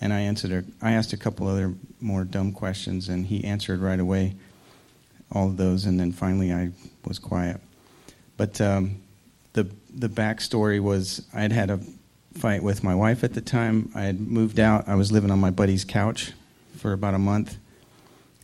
and 0.01 0.11
I 0.11 0.21
answered. 0.21 0.51
A, 0.51 0.85
I 0.85 0.93
asked 0.93 1.13
a 1.13 1.17
couple 1.17 1.47
other 1.47 1.75
more 2.01 2.23
dumb 2.23 2.51
questions, 2.51 3.07
and 3.07 3.27
he 3.27 3.43
answered 3.43 3.79
right 3.79 3.99
away 3.99 4.35
all 5.31 5.47
of 5.47 5.57
those. 5.57 5.85
And 5.85 5.99
then 5.99 6.11
finally, 6.11 6.51
I 6.53 6.71
was 7.05 7.19
quiet. 7.19 7.59
But 8.37 8.59
um, 8.61 9.01
the 9.53 9.67
the 9.93 10.09
backstory 10.09 10.79
was 10.79 11.25
I 11.33 11.41
had 11.41 11.51
had 11.51 11.69
a 11.69 11.79
fight 12.33 12.63
with 12.63 12.83
my 12.83 12.95
wife 12.95 13.23
at 13.23 13.33
the 13.33 13.41
time. 13.41 13.91
I 13.93 14.03
had 14.03 14.19
moved 14.19 14.59
out. 14.59 14.87
I 14.87 14.95
was 14.95 15.11
living 15.11 15.31
on 15.31 15.39
my 15.39 15.51
buddy's 15.51 15.83
couch 15.83 16.31
for 16.77 16.93
about 16.93 17.13
a 17.13 17.19
month, 17.19 17.57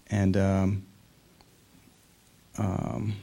and 0.08 0.38
um, 0.38 0.86
um, 2.58 3.13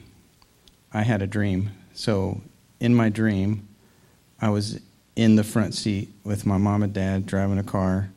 I 0.93 1.03
had 1.03 1.23
a 1.23 1.27
dream. 1.27 1.71
So 1.95 2.41
in 2.81 2.95
my 2.95 3.09
dream, 3.09 3.69
I 4.41 4.49
was 4.49 4.81
in 5.17 5.37
the 5.37 5.45
front 5.45 5.75
seat 5.75 6.09
with 6.25 6.45
my 6.45 6.57
mom 6.57 6.83
and 6.83 6.93
dad 6.93 7.27
driving 7.27 7.59
a 7.59 7.63
car 7.63 8.11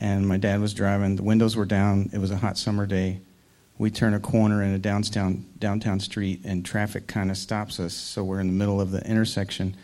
and 0.00 0.26
my 0.26 0.38
dad 0.38 0.60
was 0.60 0.72
driving. 0.72 1.16
The 1.16 1.22
windows 1.22 1.56
were 1.56 1.66
down. 1.66 2.10
It 2.12 2.18
was 2.18 2.30
a 2.30 2.36
hot 2.36 2.56
summer 2.56 2.86
day. 2.86 3.20
We 3.80 3.90
turn 3.90 4.12
a 4.12 4.20
corner 4.20 4.62
in 4.62 4.74
a 4.74 4.78
downtown 4.78 5.46
downtown 5.58 6.00
street, 6.00 6.42
and 6.44 6.62
traffic 6.62 7.06
kind 7.06 7.30
of 7.30 7.38
stops 7.38 7.80
us. 7.80 7.94
So 7.94 8.22
we're 8.22 8.40
in 8.40 8.48
the 8.48 8.52
middle 8.52 8.78
of 8.78 8.90
the 8.90 9.02
intersection, 9.08 9.74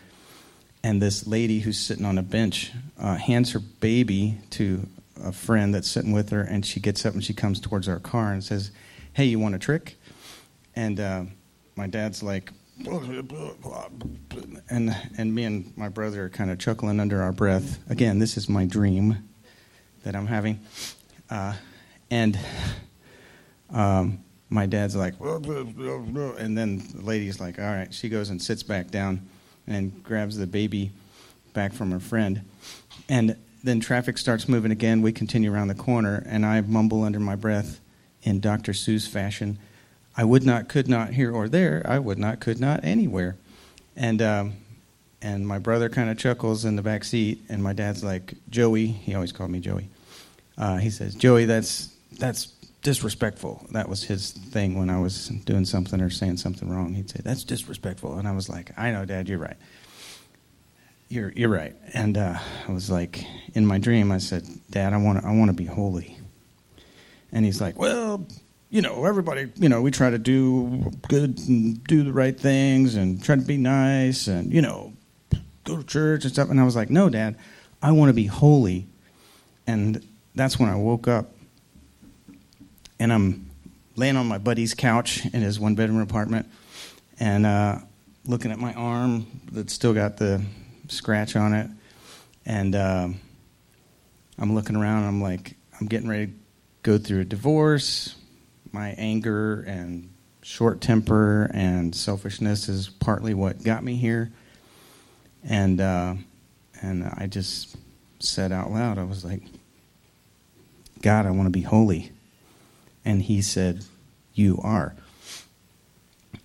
and 0.83 1.01
this 1.01 1.25
lady 1.25 1.61
who's 1.61 1.79
sitting 1.79 2.05
on 2.05 2.19
a 2.19 2.21
bench 2.21 2.73
uh, 2.99 3.15
hands 3.15 3.53
her 3.53 3.59
baby 3.59 4.37
to 4.51 4.87
a 5.23 5.31
friend 5.31 5.73
that's 5.73 5.89
sitting 5.89 6.11
with 6.11 6.29
her, 6.29 6.41
and 6.41 6.63
she 6.63 6.79
gets 6.79 7.07
up 7.07 7.15
and 7.15 7.23
she 7.23 7.33
comes 7.33 7.59
towards 7.59 7.89
our 7.89 7.97
car 7.97 8.33
and 8.33 8.43
says, 8.43 8.69
"Hey, 9.13 9.25
you 9.25 9.39
want 9.39 9.55
a 9.55 9.59
trick?" 9.59 9.97
And 10.75 10.99
uh, 10.99 11.23
my 11.75 11.87
dad's 11.87 12.21
like, 12.21 12.51
and 14.69 14.95
and 15.17 15.33
me 15.33 15.43
and 15.43 15.75
my 15.75 15.89
brother 15.89 16.25
are 16.25 16.29
kind 16.29 16.51
of 16.51 16.59
chuckling 16.59 16.99
under 16.99 17.23
our 17.23 17.31
breath. 17.31 17.79
Again, 17.89 18.19
this 18.19 18.37
is 18.37 18.47
my 18.47 18.65
dream 18.65 19.27
that 20.03 20.15
I'm 20.15 20.27
having. 20.27 20.59
Uh, 21.31 21.55
and 22.11 22.37
um, 23.71 24.23
my 24.49 24.65
dad's 24.65 24.95
like, 24.95 25.15
and 25.19 26.57
then 26.57 26.77
the 26.95 27.01
lady's 27.01 27.39
like, 27.39 27.59
all 27.59 27.65
right. 27.65 27.93
She 27.93 28.09
goes 28.09 28.29
and 28.29 28.41
sits 28.41 28.63
back 28.63 28.89
down 28.89 29.27
and 29.67 30.03
grabs 30.03 30.37
the 30.37 30.47
baby 30.47 30.91
back 31.53 31.73
from 31.73 31.91
her 31.91 31.99
friend. 31.99 32.41
And 33.09 33.35
then 33.63 33.79
traffic 33.79 34.17
starts 34.17 34.47
moving 34.47 34.71
again. 34.71 35.01
We 35.01 35.11
continue 35.11 35.53
around 35.53 35.67
the 35.67 35.75
corner, 35.75 36.23
and 36.27 36.45
I 36.45 36.61
mumble 36.61 37.03
under 37.03 37.19
my 37.19 37.35
breath 37.35 37.79
in 38.23 38.39
Dr. 38.39 38.71
Seuss 38.71 39.07
fashion, 39.07 39.57
I 40.15 40.23
would 40.23 40.43
not, 40.43 40.67
could 40.67 40.87
not, 40.87 41.11
here 41.11 41.31
or 41.31 41.47
there. 41.47 41.83
I 41.85 41.99
would 41.99 42.17
not, 42.17 42.39
could 42.39 42.59
not, 42.59 42.83
anywhere. 42.83 43.37
And 43.95 44.21
um, 44.21 44.53
and 45.21 45.47
my 45.47 45.59
brother 45.59 45.89
kind 45.89 46.09
of 46.09 46.17
chuckles 46.17 46.65
in 46.65 46.75
the 46.75 46.81
back 46.81 47.03
seat, 47.03 47.43
and 47.49 47.61
my 47.61 47.73
dad's 47.73 48.03
like, 48.03 48.33
Joey, 48.49 48.87
he 48.87 49.15
always 49.15 49.31
called 49.31 49.51
me 49.51 49.59
Joey 49.59 49.89
uh, 50.57 50.77
he 50.77 50.89
says, 50.89 51.15
Joey, 51.15 51.45
that's 51.45 51.93
that's 52.19 52.45
disrespectful. 52.87 53.67
That 53.71 53.89
was 53.89 54.05
his 54.05 54.31
thing 54.31 54.79
when 54.79 54.89
I 54.89 54.97
was 54.97 55.27
doing 55.27 55.65
something 55.65 55.99
or 55.99 56.09
saying 56.09 56.37
something 56.37 56.69
wrong. 56.69 56.93
He'd 56.93 57.09
say, 57.09 57.19
"That's 57.21 57.43
disrespectful," 57.43 58.17
and 58.17 58.25
I 58.25 58.31
was 58.31 58.47
like, 58.47 58.71
"I 58.79 58.91
know, 58.91 59.03
Dad, 59.03 59.27
you're 59.27 59.39
right. 59.39 59.57
You're 61.09 61.33
you're 61.35 61.49
right." 61.49 61.75
And 61.93 62.17
uh, 62.17 62.39
I 62.65 62.71
was 62.71 62.89
like, 62.89 63.25
in 63.53 63.65
my 63.65 63.77
dream, 63.77 64.09
I 64.09 64.19
said, 64.19 64.47
"Dad, 64.69 64.93
I 64.93 64.97
want 64.97 65.25
I 65.25 65.35
want 65.35 65.49
to 65.49 65.53
be 65.53 65.65
holy." 65.65 66.17
And 67.33 67.43
he's 67.43 67.59
like, 67.59 67.77
"Well." 67.77 68.25
You 68.69 68.81
know, 68.81 69.05
everybody, 69.05 69.49
you 69.55 69.69
know, 69.69 69.81
we 69.81 69.91
try 69.91 70.09
to 70.09 70.17
do 70.17 70.91
good 71.07 71.39
and 71.47 71.81
do 71.85 72.03
the 72.03 72.11
right 72.11 72.37
things 72.37 72.95
and 72.95 73.23
try 73.23 73.37
to 73.37 73.41
be 73.41 73.55
nice 73.55 74.27
and, 74.27 74.51
you 74.51 74.61
know, 74.61 74.91
go 75.63 75.77
to 75.77 75.85
church 75.85 76.25
and 76.25 76.33
stuff. 76.33 76.49
And 76.49 76.59
I 76.59 76.65
was 76.65 76.75
like, 76.75 76.89
no, 76.89 77.09
Dad, 77.09 77.37
I 77.81 77.93
want 77.93 78.09
to 78.09 78.13
be 78.13 78.25
holy. 78.25 78.85
And 79.67 80.05
that's 80.35 80.59
when 80.59 80.67
I 80.67 80.75
woke 80.75 81.07
up. 81.07 81.31
And 82.99 83.13
I'm 83.13 83.49
laying 83.95 84.15
on 84.15 84.27
my 84.27 84.37
buddy's 84.37 84.73
couch 84.73 85.25
in 85.25 85.41
his 85.41 85.59
one 85.59 85.75
bedroom 85.75 86.01
apartment 86.01 86.47
and 87.19 87.45
uh, 87.45 87.79
looking 88.25 88.51
at 88.51 88.59
my 88.59 88.73
arm 88.73 89.25
that's 89.51 89.73
still 89.73 89.93
got 89.93 90.17
the 90.17 90.41
scratch 90.87 91.35
on 91.35 91.53
it. 91.53 91.69
And 92.45 92.75
uh, 92.75 93.09
I'm 94.39 94.55
looking 94.55 94.75
around 94.75 94.99
and 94.99 95.07
I'm 95.07 95.21
like, 95.21 95.55
I'm 95.79 95.87
getting 95.87 96.07
ready 96.07 96.27
to 96.27 96.33
go 96.83 96.97
through 96.97 97.21
a 97.21 97.25
divorce. 97.25 98.15
My 98.71 98.89
anger 98.97 99.61
and 99.61 100.09
short 100.43 100.81
temper 100.81 101.49
and 101.53 101.93
selfishness 101.95 102.69
is 102.69 102.89
partly 102.89 103.33
what 103.33 103.63
got 103.63 103.83
me 103.83 103.95
here. 103.95 104.31
And, 105.43 105.81
uh, 105.81 106.15
and 106.81 107.03
I 107.03 107.27
just 107.27 107.75
said 108.19 108.51
out 108.51 108.71
loud, 108.71 108.97
I 108.97 109.03
was 109.03 109.25
like, 109.25 109.41
God, 111.01 111.25
I 111.25 111.31
want 111.31 111.47
to 111.47 111.51
be 111.51 111.61
holy. 111.61 112.11
And 113.07 113.21
he 113.21 113.41
said, 113.41 113.85
You 114.33 114.59
are. 114.61 114.93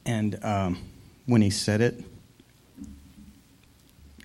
And 0.07 0.39
um, 0.45 0.79
when 1.27 1.43
he 1.43 1.51
said 1.51 1.81
it, 1.81 2.05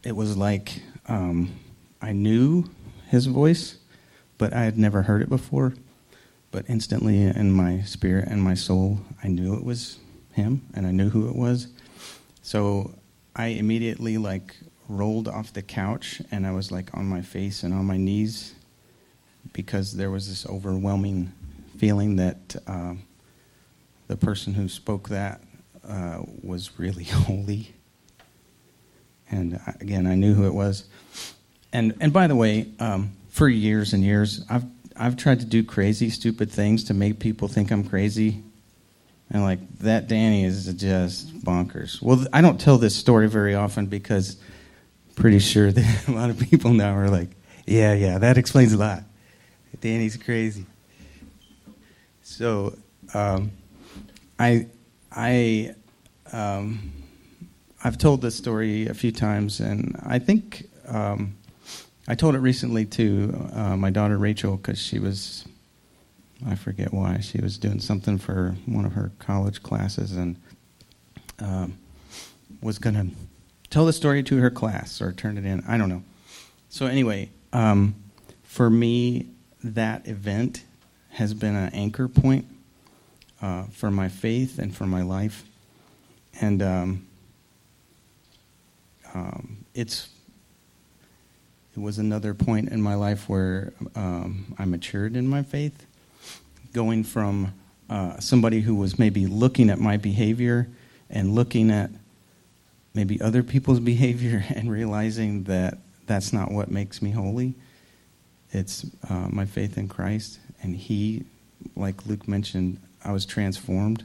it 0.03 0.15
was 0.15 0.38
like 0.38 0.84
um, 1.08 1.51
I 2.00 2.12
knew 2.12 2.70
his 3.08 3.25
voice, 3.25 3.79
but 4.38 4.53
I 4.53 4.65
had 4.65 4.77
never 4.77 5.01
heard 5.01 5.24
it 5.24 5.29
before. 5.29 5.74
But 6.51 6.65
instantly, 6.67 7.24
in 7.24 7.51
my 7.51 7.82
spirit 7.82 8.27
and 8.27 8.39
my 8.39 8.53
soul, 8.53 9.00
I 9.24 9.29
knew 9.29 9.56
it 9.56 9.63
was 9.63 9.98
him, 10.34 10.62
and 10.75 10.86
I 10.86 10.91
knew 10.91 11.10
who 11.10 11.27
it 11.29 11.36
was. 11.36 11.70
So 12.44 12.94
I 13.36 13.48
immediately 13.48 14.20
like 14.20 14.56
rolled 14.88 15.27
off 15.27 15.53
the 15.53 15.63
couch, 15.63 16.22
and 16.29 16.46
I 16.46 16.51
was 16.51 16.72
like 16.72 16.96
on 16.96 17.08
my 17.08 17.22
face 17.24 17.63
and 17.63 17.74
on 17.74 17.86
my 17.86 17.98
knees 17.98 18.53
because 19.53 19.94
there 19.94 20.12
was 20.12 20.29
this 20.29 20.46
overwhelming 20.46 21.32
feeling 21.77 22.15
that 22.17 22.55
uh, 22.67 22.93
the 24.07 24.17
person 24.17 24.53
who 24.53 24.67
spoke 24.67 25.10
that 25.10 25.41
uh, 25.88 26.22
was 26.43 26.79
really 26.79 27.03
holy. 27.25 27.74
And 29.29 29.60
again, 29.79 30.07
I 30.07 30.15
knew 30.15 30.34
who 30.34 30.46
it 30.46 30.53
was. 30.53 30.86
And 31.74 31.96
and 32.00 32.13
by 32.13 32.27
the 32.27 32.36
way, 32.36 32.67
um, 32.79 33.12
for 33.29 33.50
years 33.50 33.93
and 33.93 34.03
years, 34.03 34.43
I've 34.50 34.63
I've 34.96 35.17
tried 35.17 35.41
to 35.41 35.46
do 35.46 35.63
crazy, 35.63 36.10
stupid 36.10 36.50
things 36.50 36.86
to 36.86 36.93
make 36.93 37.19
people 37.19 37.48
think 37.48 37.72
I'm 37.72 37.84
crazy. 37.84 38.43
And 39.29 39.43
like 39.43 39.60
that, 39.79 40.07
Danny 40.07 40.46
is 40.46 40.74
just 40.74 41.38
bonkers. 41.41 42.01
Well, 42.01 42.25
I 42.31 42.41
don't 42.41 42.60
tell 42.60 42.77
this 42.77 42.96
story 42.96 43.27
very 43.27 43.55
often 43.55 43.88
because 43.88 44.38
pretty 45.15 45.39
sure 45.39 45.72
that 45.74 46.07
a 46.07 46.12
lot 46.12 46.29
of 46.29 46.39
people 46.39 46.74
now 46.74 46.96
are 46.96 47.10
like, 47.10 47.29
yeah, 47.65 47.93
yeah, 47.93 48.17
that 48.19 48.38
explains 48.38 48.72
a 48.74 48.77
lot. 48.77 49.03
Danny's 49.81 50.17
crazy. 50.17 50.65
So, 52.29 52.77
um, 53.13 53.51
I, 54.38 54.67
I, 55.13 55.74
um, 56.34 56.91
I've 57.81 57.98
told 57.98 58.22
this 58.22 58.36
story 58.36 58.86
a 58.88 58.93
few 58.93 59.13
times, 59.13 59.62
and 59.62 59.98
I 60.05 60.19
think 60.19 60.67
um, 60.89 61.38
I 62.05 62.15
told 62.15 62.36
it 62.36 62.39
recently 62.39 62.84
to 62.86 63.50
uh, 63.53 63.77
my 63.77 63.89
daughter 63.91 64.17
Rachel 64.17 64.57
because 64.57 64.77
she 64.77 65.00
was, 65.00 65.46
I 66.46 66.55
forget 66.55 66.93
why, 66.93 67.22
she 67.22 67.39
was 67.39 67.57
doing 67.57 67.79
something 67.79 68.17
for 68.17 68.57
one 68.65 68.84
of 68.84 68.91
her 68.91 69.13
college 69.19 69.63
classes 69.63 70.12
and 70.12 70.36
um, 71.39 71.77
was 72.62 72.77
going 72.77 72.96
to 72.96 73.07
tell 73.69 73.86
the 73.86 73.93
story 73.93 74.22
to 74.24 74.38
her 74.39 74.51
class 74.51 75.01
or 75.01 75.13
turn 75.13 75.38
it 75.38 75.46
in. 75.46 75.63
I 75.65 75.77
don't 75.77 75.89
know. 75.89 76.03
So, 76.67 76.88
anyway, 76.88 77.29
um, 77.53 77.96
for 78.43 78.69
me, 78.69 79.29
that 79.63 80.10
event 80.10 80.65
has 81.17 81.33
been 81.33 81.55
an 81.55 81.74
anchor 81.74 82.07
point 82.07 82.45
uh, 83.41 83.63
for 83.71 83.89
my 83.89 84.07
faith 84.07 84.59
and 84.59 84.75
for 84.75 84.86
my 84.86 85.01
life. 85.01 85.43
And 86.39 86.62
um, 86.62 87.07
um, 89.15 89.65
it's 89.74 90.09
it 91.75 91.79
was 91.79 91.97
another 91.97 92.36
point 92.36 92.69
in 92.69 92.83
my 92.83 92.93
life 92.93 93.27
where 93.27 93.74
um, 93.95 94.53
I 94.59 94.65
matured 94.65 95.15
in 95.15 95.27
my 95.27 95.41
faith, 95.41 95.88
going 96.71 97.03
from 97.03 97.51
uh, 97.89 98.19
somebody 98.19 98.62
who 98.62 98.75
was 98.75 99.00
maybe 99.00 99.25
looking 99.25 99.71
at 99.71 99.79
my 99.79 99.97
behavior 99.97 100.67
and 101.09 101.33
looking 101.33 101.71
at 101.71 101.89
maybe 102.93 103.19
other 103.21 103.41
people's 103.41 103.79
behavior 103.93 104.45
and 104.50 104.69
realizing 104.71 105.45
that 105.45 105.79
that's 106.05 106.31
not 106.31 106.51
what 106.51 106.69
makes 106.69 107.01
me 107.01 107.09
holy. 107.09 107.55
It's 108.51 108.86
uh, 109.09 109.29
my 109.29 109.45
faith 109.45 109.79
in 109.79 109.88
Christ. 109.88 110.39
And 110.67 110.75
He, 110.75 111.24
like 111.77 112.05
Luke 112.05 112.27
mentioned, 112.27 112.81
I 113.01 113.13
was 113.13 113.25
transformed. 113.25 114.03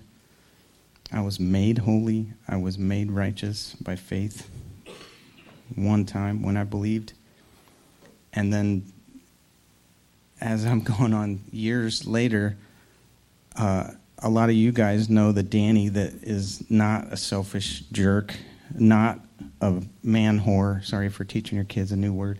I 1.13 1.21
was 1.21 1.41
made 1.41 1.79
holy. 1.79 2.29
I 2.47 2.57
was 2.57 2.79
made 2.79 3.11
righteous 3.11 3.75
by 3.75 3.97
faith 3.97 4.49
one 5.75 6.05
time 6.05 6.41
when 6.41 6.57
I 6.57 6.63
believed. 6.63 7.15
And 8.33 8.53
then 8.53 8.93
as 10.41 10.65
I'm 10.65 10.81
going 10.85 11.13
on 11.13 11.41
years 11.51 12.07
later, 12.07 12.57
uh, 13.57 13.91
a 14.19 14.29
lot 14.29 14.49
of 14.49 14.55
you 14.55 14.71
guys 14.71 15.11
know 15.11 15.33
the 15.33 15.43
Danny 15.43 15.89
that 15.89 16.13
is 16.23 16.71
not 16.71 17.13
a 17.13 17.17
selfish 17.17 17.81
jerk, 17.91 18.37
not 18.73 19.19
a 19.61 19.83
man 20.05 20.39
whore. 20.39 20.85
Sorry 20.85 21.09
for 21.09 21.25
teaching 21.25 21.57
your 21.57 21.65
kids 21.65 21.91
a 21.91 21.97
new 21.97 22.13
word. 22.13 22.39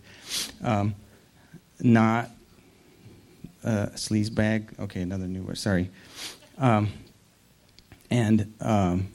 Um, 0.63 0.95
not 1.81 2.29
a 3.63 3.91
sleaze 3.95 4.33
bag. 4.33 4.73
Okay, 4.79 5.01
another 5.01 5.27
new 5.27 5.43
word. 5.43 5.57
Sorry. 5.57 5.89
Um, 6.57 6.89
and 8.09 8.53
um, 8.61 9.07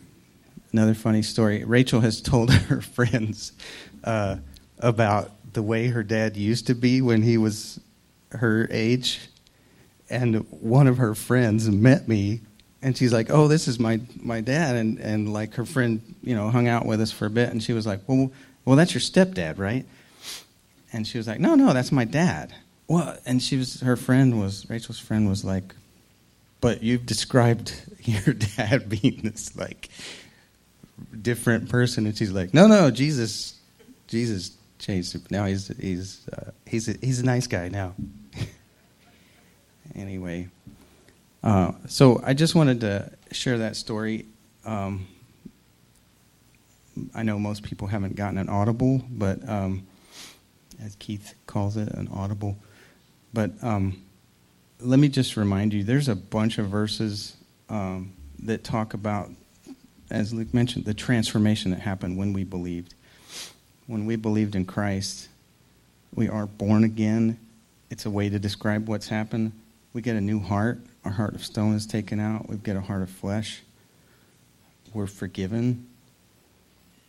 another 0.72 0.94
funny 0.94 1.22
story. 1.22 1.64
Rachel 1.64 2.00
has 2.00 2.20
told 2.20 2.52
her 2.52 2.80
friends 2.80 3.52
uh, 4.04 4.36
about 4.78 5.30
the 5.52 5.62
way 5.62 5.88
her 5.88 6.02
dad 6.02 6.36
used 6.36 6.66
to 6.68 6.74
be 6.74 7.00
when 7.00 7.22
he 7.22 7.38
was 7.38 7.80
her 8.32 8.68
age. 8.70 9.20
And 10.10 10.46
one 10.50 10.86
of 10.86 10.98
her 10.98 11.14
friends 11.14 11.68
met 11.68 12.08
me, 12.08 12.40
and 12.80 12.96
she's 12.96 13.12
like, 13.12 13.28
"Oh, 13.30 13.46
this 13.46 13.68
is 13.68 13.78
my 13.78 14.00
my 14.22 14.40
dad." 14.40 14.74
And 14.76 14.98
and 14.98 15.32
like 15.32 15.54
her 15.54 15.66
friend, 15.66 16.14
you 16.22 16.34
know, 16.34 16.48
hung 16.48 16.66
out 16.66 16.86
with 16.86 17.00
us 17.02 17.12
for 17.12 17.26
a 17.26 17.30
bit, 17.30 17.50
and 17.50 17.62
she 17.62 17.74
was 17.74 17.86
like, 17.86 18.00
"Well, 18.06 18.32
well, 18.64 18.76
that's 18.76 18.94
your 18.94 19.02
stepdad, 19.02 19.58
right?" 19.58 19.84
And 20.90 21.06
she 21.06 21.18
was 21.18 21.26
like, 21.26 21.40
"No, 21.40 21.56
no, 21.56 21.74
that's 21.74 21.92
my 21.92 22.06
dad." 22.06 22.54
Well, 22.88 23.18
and 23.26 23.42
she 23.42 23.56
was 23.58 23.82
her 23.82 23.96
friend 23.96 24.40
was 24.40 24.68
Rachel's 24.68 24.98
friend 24.98 25.28
was 25.28 25.44
like, 25.44 25.74
"But 26.62 26.82
you've 26.82 27.04
described 27.04 27.74
your 28.00 28.34
dad 28.34 28.88
being 28.88 29.20
this 29.22 29.54
like 29.56 29.90
different 31.20 31.68
person," 31.68 32.06
and 32.06 32.16
she's 32.16 32.32
like, 32.32 32.54
"No, 32.54 32.66
no, 32.66 32.90
Jesus, 32.90 33.60
Jesus 34.06 34.52
changed. 34.78 35.30
Now 35.30 35.44
he's 35.44 35.68
he's 35.78 36.26
uh, 36.32 36.50
he's 36.66 36.88
a, 36.88 36.94
he's 37.02 37.20
a 37.20 37.26
nice 37.26 37.46
guy 37.46 37.68
now." 37.68 37.94
anyway, 39.94 40.48
uh, 41.44 41.72
so 41.88 42.22
I 42.24 42.32
just 42.32 42.54
wanted 42.54 42.80
to 42.80 43.12
share 43.32 43.58
that 43.58 43.76
story. 43.76 44.24
Um, 44.64 45.06
I 47.14 47.22
know 47.22 47.38
most 47.38 47.64
people 47.64 47.88
haven't 47.88 48.16
gotten 48.16 48.38
an 48.38 48.48
audible, 48.48 49.02
but 49.10 49.46
um, 49.46 49.86
as 50.82 50.96
Keith 50.96 51.34
calls 51.46 51.76
it, 51.76 51.88
an 51.90 52.08
audible. 52.08 52.56
But 53.32 53.52
um, 53.62 54.02
let 54.80 54.98
me 54.98 55.08
just 55.08 55.36
remind 55.36 55.72
you 55.72 55.84
there's 55.84 56.08
a 56.08 56.16
bunch 56.16 56.58
of 56.58 56.68
verses 56.68 57.36
um, 57.68 58.12
that 58.40 58.64
talk 58.64 58.94
about, 58.94 59.30
as 60.10 60.32
Luke 60.32 60.54
mentioned, 60.54 60.84
the 60.84 60.94
transformation 60.94 61.70
that 61.72 61.80
happened 61.80 62.16
when 62.16 62.32
we 62.32 62.44
believed. 62.44 62.94
When 63.86 64.06
we 64.06 64.16
believed 64.16 64.54
in 64.54 64.64
Christ, 64.64 65.28
we 66.14 66.28
are 66.28 66.46
born 66.46 66.84
again. 66.84 67.38
It's 67.90 68.06
a 68.06 68.10
way 68.10 68.28
to 68.28 68.38
describe 68.38 68.88
what's 68.88 69.08
happened. 69.08 69.52
We 69.92 70.02
get 70.02 70.16
a 70.16 70.20
new 70.20 70.40
heart. 70.40 70.80
Our 71.04 71.12
heart 71.12 71.34
of 71.34 71.44
stone 71.44 71.74
is 71.74 71.86
taken 71.86 72.20
out. 72.20 72.48
We 72.48 72.56
get 72.56 72.76
a 72.76 72.80
heart 72.80 73.02
of 73.02 73.10
flesh. 73.10 73.62
We're 74.92 75.06
forgiven. 75.06 75.86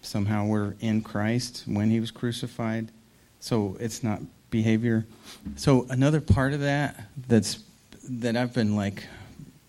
Somehow 0.01 0.45
we're 0.45 0.75
in 0.79 1.01
Christ 1.01 1.63
when 1.65 1.89
he 1.89 1.99
was 1.99 2.11
crucified. 2.11 2.91
So 3.39 3.77
it's 3.79 4.03
not 4.03 4.21
behavior. 4.49 5.05
So 5.55 5.85
another 5.89 6.21
part 6.21 6.53
of 6.53 6.61
that 6.61 6.99
that's 7.27 7.59
that 8.09 8.35
I've 8.35 8.53
been 8.53 8.75
like 8.75 9.05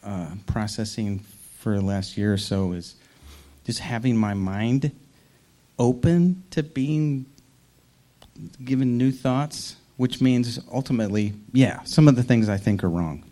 uh, 0.02 0.30
processing 0.46 1.20
for 1.58 1.76
the 1.76 1.84
last 1.84 2.16
year 2.16 2.32
or 2.32 2.38
so 2.38 2.72
is 2.72 2.94
just 3.64 3.80
having 3.80 4.16
my 4.16 4.34
mind 4.34 4.92
open 5.78 6.42
to 6.50 6.62
being 6.62 7.26
given 8.64 8.96
new 8.96 9.12
thoughts, 9.12 9.76
which 9.96 10.20
means 10.20 10.58
ultimately, 10.72 11.34
yeah, 11.52 11.82
some 11.84 12.08
of 12.08 12.16
the 12.16 12.22
things 12.22 12.48
I 12.48 12.56
think 12.56 12.82
are 12.82 12.88
wrong. 12.88 13.24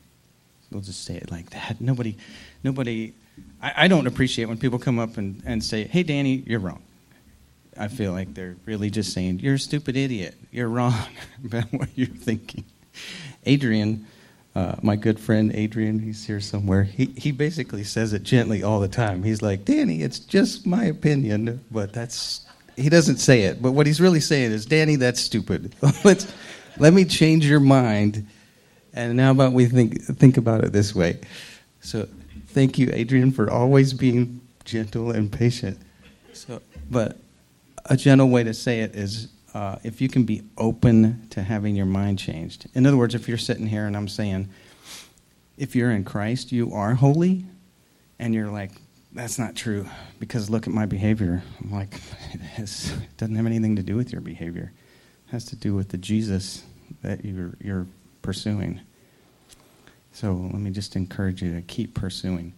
We'll 0.71 0.83
just 0.83 1.05
say 1.05 1.17
it 1.17 1.31
like 1.31 1.51
that. 1.51 1.81
Nobody, 1.81 2.17
nobody. 2.63 3.15
I, 3.63 3.85
I 3.85 3.89
don't 3.89 4.07
appreciate 4.07 4.47
when 4.47 4.59
people 4.59 4.79
come 4.79 4.99
up 4.99 5.17
and, 5.17 5.43
and 5.47 5.65
say, 5.65 5.85
"Hey, 5.85 6.03
Danny, 6.03 6.43
you're 6.47 6.61
wrong." 6.61 6.83
I 7.79 7.89
feel 7.89 8.13
like 8.13 8.35
they're 8.35 8.57
really 8.67 8.91
just 8.91 9.13
saying, 9.13 9.39
You're 9.39 9.55
a 9.55 9.59
stupid 9.59 9.97
idiot. 9.97 10.35
You're 10.51 10.69
wrong 10.69 10.95
about 11.45 11.73
what 11.73 11.89
you're 11.95 12.09
thinking. 12.09 12.65
Adrian, 13.47 14.07
uh, 14.55 14.75
my 14.83 14.97
good 14.97 15.21
friend 15.21 15.53
Adrian, 15.55 16.01
he's 16.01 16.27
here 16.27 16.41
somewhere, 16.41 16.83
he, 16.83 17.07
he 17.17 17.31
basically 17.31 17.85
says 17.85 18.13
it 18.13 18.25
gently 18.25 18.63
all 18.63 18.81
the 18.81 18.89
time. 18.89 19.23
He's 19.23 19.41
like, 19.41 19.65
Danny, 19.65 20.03
it's 20.03 20.19
just 20.19 20.67
my 20.67 20.85
opinion, 20.85 21.65
but 21.71 21.93
that's. 21.93 22.45
He 22.77 22.89
doesn't 22.89 23.17
say 23.17 23.43
it, 23.43 23.61
but 23.61 23.73
what 23.73 23.87
he's 23.87 24.01
really 24.01 24.21
saying 24.21 24.53
is, 24.53 24.65
Danny, 24.65 24.95
that's 24.95 25.21
stupid. 25.21 25.75
Let's, 26.05 26.33
let 26.79 26.93
me 26.93 27.05
change 27.05 27.45
your 27.45 27.59
mind. 27.59 28.25
And 28.95 29.17
now 29.17 29.33
about 29.33 29.53
we 29.53 29.67
think, 29.67 30.01
think 30.05 30.37
about 30.37 30.63
it 30.63 30.73
this 30.73 30.95
way. 30.95 31.19
So 31.81 32.09
thank 32.49 32.79
you, 32.79 32.91
Adrian, 32.93 33.33
for 33.33 33.51
always 33.51 33.93
being 33.93 34.41
gentle 34.65 35.11
and 35.11 35.31
patient. 35.31 35.77
So, 36.33 36.63
but 36.89 37.17
a 37.87 37.97
gentle 37.97 38.29
way 38.29 38.45
to 38.45 38.55
say 38.55 38.81
it 38.81 38.95
is 38.95 39.29
uh, 39.55 39.77
if 39.83 40.01
you 40.01 40.09
can 40.09 40.25
be 40.25 40.43
open 40.57 41.27
to 41.31 41.43
having 41.43 41.75
your 41.75 41.87
mind 41.87 42.19
changed. 42.19 42.69
In 42.75 42.87
other 42.87 42.97
words, 42.97 43.15
if 43.15 43.29
you're 43.29 43.39
sitting 43.39 43.67
here 43.67 43.87
and 43.87 43.97
I'm 43.97 44.09
saying, 44.09 44.49
if 45.57 45.75
you're 45.75 45.91
in 45.91 46.05
Christ, 46.05 46.53
you 46.53 46.73
are 46.73 46.95
holy, 46.95 47.45
and 48.19 48.35
you're 48.35 48.51
like, 48.51 48.73
that's 49.13 49.39
not 49.39 49.57
true 49.57 49.87
because 50.19 50.51
look 50.51 50.67
at 50.67 50.73
my 50.73 50.87
behavior. 50.87 51.43
I'm 51.61 51.73
like, 51.73 51.95
it, 52.33 52.93
doesn't 53.17 53.35
have 53.35 53.47
anything 53.47 53.77
to 53.77 53.83
do 53.83 53.97
with 53.97 54.13
your 54.13 54.21
behavior. 54.21 54.73
It 55.29 55.33
has 55.33 55.45
to 55.47 55.57
do 55.57 55.75
with 55.75 55.89
the 55.89 55.99
Jesus 55.99 56.65
that 57.03 57.25
you're, 57.25 57.55
you're 57.61 57.87
pursuing. 58.23 58.81
So 60.13 60.33
let 60.35 60.61
me 60.61 60.71
just 60.71 60.97
encourage 60.97 61.43
you 61.43 61.55
to 61.55 61.63
keep 61.63 61.95
pursuing. 61.95 62.53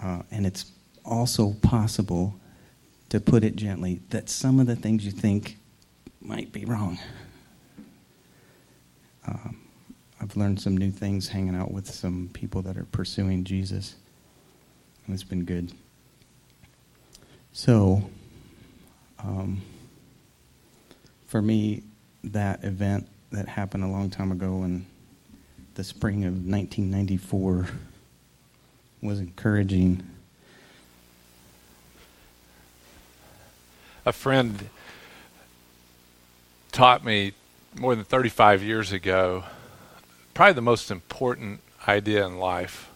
Uh, 0.00 0.22
and 0.30 0.46
it's 0.46 0.72
also 1.04 1.52
possible, 1.62 2.34
to 3.08 3.20
put 3.20 3.44
it 3.44 3.56
gently, 3.56 4.00
that 4.10 4.28
some 4.28 4.60
of 4.60 4.66
the 4.66 4.76
things 4.76 5.04
you 5.04 5.12
think 5.12 5.58
might 6.20 6.52
be 6.52 6.64
wrong. 6.64 6.98
Um, 9.26 9.60
I've 10.20 10.36
learned 10.36 10.60
some 10.60 10.76
new 10.76 10.90
things 10.90 11.28
hanging 11.28 11.54
out 11.54 11.70
with 11.70 11.86
some 11.86 12.30
people 12.32 12.62
that 12.62 12.76
are 12.76 12.86
pursuing 12.86 13.44
Jesus, 13.44 13.96
and 15.06 15.14
it's 15.14 15.24
been 15.24 15.44
good. 15.44 15.72
So, 17.52 18.10
um, 19.18 19.62
for 21.26 21.42
me, 21.42 21.82
that 22.24 22.64
event 22.64 23.08
that 23.30 23.48
happened 23.48 23.84
a 23.84 23.88
long 23.88 24.10
time 24.10 24.32
ago 24.32 24.64
in 24.64 24.86
the 25.74 25.84
spring 25.84 26.24
of 26.24 26.32
1994 26.32 27.68
was 29.02 29.20
encouraging. 29.20 30.02
A 34.06 34.12
friend 34.12 34.70
taught 36.70 37.04
me 37.04 37.32
more 37.74 37.96
than 37.96 38.04
35 38.04 38.62
years 38.62 38.92
ago 38.92 39.42
probably 40.32 40.52
the 40.52 40.62
most 40.62 40.92
important 40.92 41.60
idea 41.88 42.24
in 42.24 42.38
life. 42.38 42.88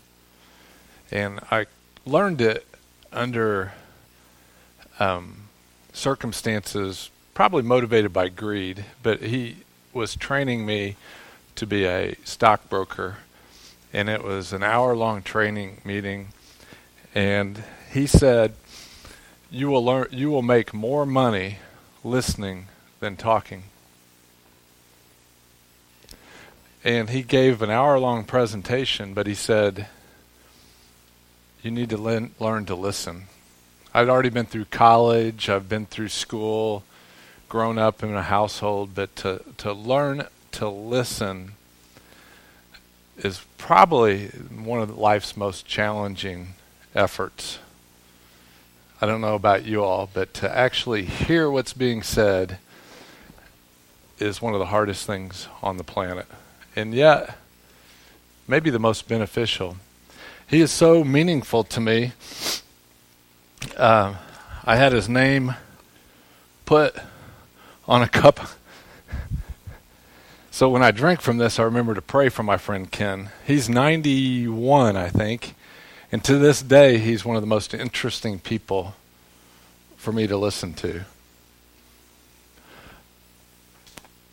And 1.11 1.41
I 1.51 1.67
learned 2.07 2.41
it 2.41 2.65
under 3.13 3.73
um, 5.01 5.49
circumstances 5.93 7.11
probably 7.35 7.63
motivated 7.63 8.13
by 8.13 8.29
greed, 8.29 8.85
but 9.03 9.23
he 9.23 9.57
was 9.93 10.15
training 10.15 10.65
me 10.65 10.95
to 11.57 11.67
be 11.67 11.87
a 11.87 12.15
stockbroker. 12.23 13.17
And 13.93 14.09
it 14.09 14.23
was 14.23 14.53
an 14.53 14.63
hour 14.63 14.95
long 14.95 15.23
training 15.23 15.81
meeting. 15.85 16.29
And 17.17 17.65
he 17.91 18.07
said, 18.07 18.55
you 19.51 19.69
will 19.69 19.85
learn 19.85 20.07
you 20.11 20.31
will 20.31 20.43
make 20.43 20.73
more 20.73 21.05
money 21.05 21.59
listening 22.05 22.67
than 23.01 23.17
talking. 23.17 23.65
And 26.83 27.11
he 27.11 27.23
gave 27.23 27.61
an 27.61 27.71
hour 27.71 27.99
long 27.99 28.25
presentation, 28.25 29.13
but 29.13 29.27
he 29.27 29.35
said, 29.35 29.87
You 31.63 31.71
need 31.71 31.91
to 31.91 31.99
learn, 31.99 32.31
learn 32.39 32.65
to 32.67 32.75
listen. 32.75 33.25
I'd 33.93 34.09
already 34.09 34.31
been 34.31 34.47
through 34.47 34.67
college, 34.67 35.49
I've 35.49 35.69
been 35.69 35.85
through 35.85 36.09
school, 36.09 36.85
grown 37.49 37.77
up 37.77 38.03
in 38.03 38.15
a 38.15 38.23
household, 38.23 38.95
but 38.95 39.15
to, 39.17 39.43
to 39.59 39.73
learn 39.73 40.27
to 40.53 40.69
listen 40.69 41.53
is 43.19 43.45
probably 43.59 44.29
one 44.29 44.81
of 44.81 44.97
life's 44.97 45.37
most 45.37 45.67
challenging 45.67 46.55
efforts. 46.95 47.59
I 49.03 49.07
don't 49.07 49.23
know 49.23 49.35
about 49.35 49.65
you 49.65 49.83
all, 49.83 50.11
but 50.13 50.35
to 50.35 50.57
actually 50.57 51.05
hear 51.07 51.51
what's 51.51 51.73
being 51.73 52.03
said 52.03 52.59
is 54.19 54.43
one 54.43 54.53
of 54.53 54.59
the 54.59 54.67
hardest 54.67 55.07
things 55.07 55.49
on 55.63 55.79
the 55.79 55.85
planet 55.85 56.27
and 56.77 56.93
yet 56.95 57.37
maybe 58.47 58.69
the 58.69 58.79
most 58.79 59.09
beneficial. 59.09 59.77
He 60.47 60.61
is 60.61 60.71
so 60.71 61.03
meaningful 61.05 61.65
to 61.65 61.81
me. 61.81 62.13
Uh, 63.77 64.17
I 64.65 64.77
had 64.77 64.93
his 64.93 65.09
name 65.09 65.55
put 66.67 66.95
on 67.89 68.03
a 68.03 68.09
cup. 68.09 68.41
So 70.51 70.69
when 70.69 70.83
I 70.83 70.91
drink 70.91 71.21
from 71.21 71.39
this, 71.39 71.59
I 71.59 71.63
remember 71.63 71.95
to 71.95 72.03
pray 72.03 72.29
for 72.29 72.43
my 72.43 72.57
friend 72.57 72.91
Ken. 72.91 73.31
He's 73.47 73.69
91, 73.69 74.97
I 74.97 75.09
think. 75.09 75.55
And 76.13 76.25
to 76.25 76.39
this 76.39 76.61
day, 76.61 76.99
he's 76.99 77.25
one 77.25 77.37
of 77.37 77.43
the 77.43 77.47
most 77.47 77.73
interesting 77.73 78.41
people 78.41 78.95
for 79.97 80.13
me 80.13 80.27
to 80.27 80.37
listen 80.37 80.75
to. 80.75 81.05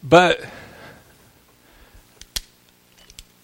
But 0.02 0.44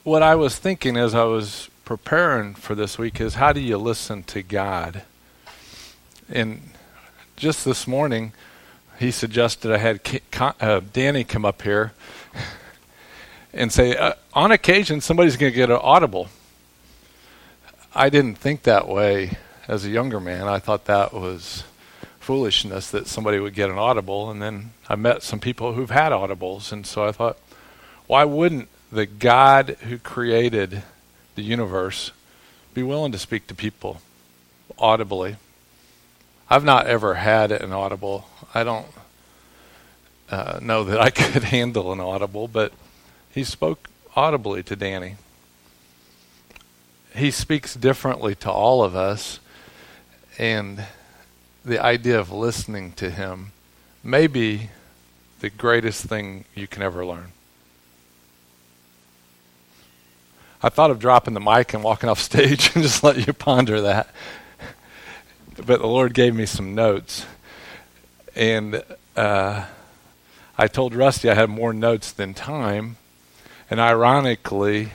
what 0.03 0.23
I 0.23 0.35
was 0.35 0.57
thinking 0.57 0.97
as 0.97 1.13
I 1.13 1.25
was 1.25 1.69
preparing 1.85 2.55
for 2.55 2.73
this 2.73 2.97
week 2.97 3.21
is 3.21 3.35
how 3.35 3.53
do 3.53 3.59
you 3.59 3.77
listen 3.77 4.23
to 4.23 4.41
God? 4.41 5.03
And 6.27 6.61
just 7.35 7.65
this 7.65 7.87
morning, 7.87 8.33
he 8.97 9.11
suggested 9.11 9.71
I 9.71 9.77
had 9.77 9.99
uh, 10.59 10.81
Danny 10.91 11.23
come 11.23 11.45
up 11.45 11.61
here 11.61 11.93
and 13.53 13.71
say, 13.71 13.95
uh, 13.95 14.13
on 14.33 14.51
occasion, 14.51 15.01
somebody's 15.01 15.37
going 15.37 15.51
to 15.51 15.55
get 15.55 15.69
an 15.69 15.79
audible. 15.81 16.29
I 17.95 18.09
didn't 18.09 18.35
think 18.35 18.63
that 18.63 18.87
way 18.87 19.37
as 19.67 19.85
a 19.85 19.89
younger 19.89 20.19
man. 20.19 20.47
I 20.47 20.59
thought 20.59 20.85
that 20.85 21.13
was 21.13 21.63
foolishness 22.19 22.89
that 22.91 23.07
somebody 23.07 23.39
would 23.39 23.53
get 23.53 23.69
an 23.69 23.77
audible. 23.77 24.31
And 24.31 24.41
then 24.41 24.71
I 24.89 24.95
met 24.95 25.23
some 25.23 25.39
people 25.39 25.73
who've 25.73 25.89
had 25.89 26.11
audibles. 26.11 26.71
And 26.71 26.85
so 26.87 27.05
I 27.05 27.11
thought, 27.11 27.37
why 28.07 28.23
wouldn't 28.23 28.69
the 28.91 29.05
God 29.05 29.77
who 29.81 29.97
created 29.97 30.83
the 31.35 31.41
universe 31.41 32.11
be 32.73 32.83
willing 32.83 33.11
to 33.11 33.19
speak 33.19 33.47
to 33.47 33.55
people 33.55 34.01
audibly. 34.77 35.37
I've 36.49 36.63
not 36.63 36.87
ever 36.87 37.15
had 37.15 37.51
an 37.51 37.71
audible. 37.71 38.27
I 38.53 38.63
don't 38.63 38.87
uh, 40.29 40.59
know 40.61 40.83
that 40.83 40.99
I 40.99 41.09
could 41.11 41.43
handle 41.43 41.91
an 41.91 41.99
audible, 41.99 42.47
but 42.47 42.73
he 43.31 43.43
spoke 43.43 43.89
audibly 44.15 44.63
to 44.63 44.75
Danny. 44.75 45.15
He 47.15 47.29
speaks 47.31 47.75
differently 47.75 48.35
to 48.35 48.51
all 48.51 48.83
of 48.83 48.95
us, 48.95 49.39
and 50.39 50.83
the 51.63 51.79
idea 51.79 52.19
of 52.19 52.31
listening 52.31 52.93
to 52.93 53.09
him 53.09 53.51
may 54.03 54.27
be 54.27 54.69
the 55.39 55.49
greatest 55.49 56.05
thing 56.05 56.45
you 56.55 56.67
can 56.67 56.81
ever 56.81 57.05
learn. 57.05 57.31
I 60.61 60.69
thought 60.69 60.91
of 60.91 60.99
dropping 60.99 61.33
the 61.33 61.41
mic 61.41 61.73
and 61.73 61.83
walking 61.83 62.09
off 62.09 62.19
stage 62.31 62.73
and 62.73 62.83
just 62.83 63.03
let 63.03 63.27
you 63.27 63.33
ponder 63.33 63.81
that. 63.81 64.07
But 65.57 65.81
the 65.81 65.87
Lord 65.87 66.13
gave 66.13 66.33
me 66.33 66.45
some 66.45 66.73
notes. 66.73 67.25
And 68.35 68.83
uh, 69.15 69.65
I 70.57 70.67
told 70.67 70.95
Rusty 70.95 71.29
I 71.29 71.35
had 71.35 71.49
more 71.49 71.73
notes 71.73 72.11
than 72.11 72.33
time. 72.33 72.97
And 73.69 73.79
ironically, 73.79 74.93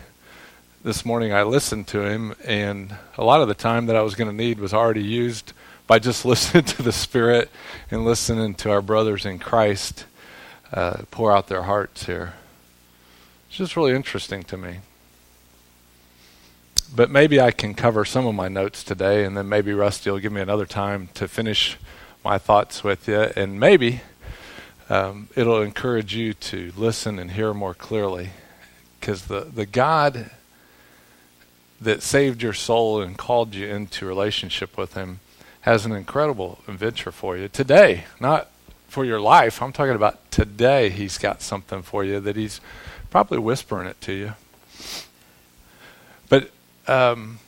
this 0.83 1.05
morning 1.05 1.33
I 1.33 1.43
listened 1.43 1.87
to 1.89 2.03
him, 2.03 2.35
and 2.45 2.95
a 3.17 3.25
lot 3.25 3.41
of 3.41 3.49
the 3.49 3.55
time 3.55 3.87
that 3.87 3.97
I 3.97 4.03
was 4.03 4.15
going 4.15 4.31
to 4.31 4.37
need 4.37 4.59
was 4.59 4.73
already 4.73 5.03
used 5.03 5.53
by 5.87 5.99
just 5.99 6.25
listening 6.27 6.65
to 6.65 6.83
the 6.83 6.93
Spirit 6.93 7.51
and 7.91 8.05
listening 8.05 8.55
to 8.57 8.71
our 8.71 8.83
brothers 8.83 9.27
in 9.27 9.39
Christ 9.39 10.05
uh, 10.73 11.03
pour 11.11 11.35
out 11.35 11.49
their 11.49 11.63
hearts 11.63 12.07
here. 12.07 12.35
It's 13.49 13.57
just 13.59 13.77
really 13.77 13.95
interesting 13.95 14.43
to 14.45 14.57
me 14.57 14.79
but 16.95 17.11
maybe 17.11 17.41
I 17.41 17.51
can 17.51 17.75
cover 17.75 18.05
some 18.05 18.27
of 18.27 18.35
my 18.35 18.49
notes 18.49 18.83
today, 18.83 19.25
and 19.25 19.37
then 19.37 19.49
maybe 19.49 19.73
Rusty 19.73 20.11
will 20.11 20.19
give 20.19 20.33
me 20.33 20.41
another 20.41 20.67
time 20.67 21.09
to 21.15 21.29
finish 21.29 21.77
my 22.25 22.39
thoughts 22.39 22.83
with 22.83 23.09
you, 23.09 23.31
and 23.37 23.61
maybe 23.61 24.01
um, 24.89 25.29
it'll 25.37 25.63
encourage 25.63 26.15
you 26.15 26.33
to 26.35 26.73
listen 26.77 27.19
and 27.19 27.33
hear 27.33 27.53
more 27.53 27.75
clearly, 27.75 28.31
because 28.99 29.27
the 29.27 29.41
the 29.41 29.67
God 29.67 30.31
that 31.81 32.03
saved 32.03 32.43
your 32.43 32.53
soul 32.53 33.01
and 33.01 33.17
called 33.17 33.55
you 33.55 33.67
into 33.69 34.07
relationship 34.07 34.77
with 34.77 34.95
Him 34.95 35.21
has 35.61 35.85
an 35.85 35.93
incredible 35.93 36.59
adventure 36.67 37.13
for 37.13 37.37
you 37.37 37.49
today, 37.49 38.05
not 38.21 38.51
for 38.89 39.05
your 39.05 39.21
life. 39.21 39.61
I'm 39.63 39.73
talking 39.73 39.95
about 39.95 40.31
today. 40.31 40.89
He's 40.89 41.19
got 41.19 41.43
something 41.43 41.83
for 41.83 42.05
you 42.05 42.21
that 42.21 42.37
He's 42.37 42.61
probably 43.11 43.39
whispering 43.39 43.87
it 43.87 44.01
to 44.03 44.13
you. 44.13 44.33
But 46.29 46.51
um, 46.87 47.39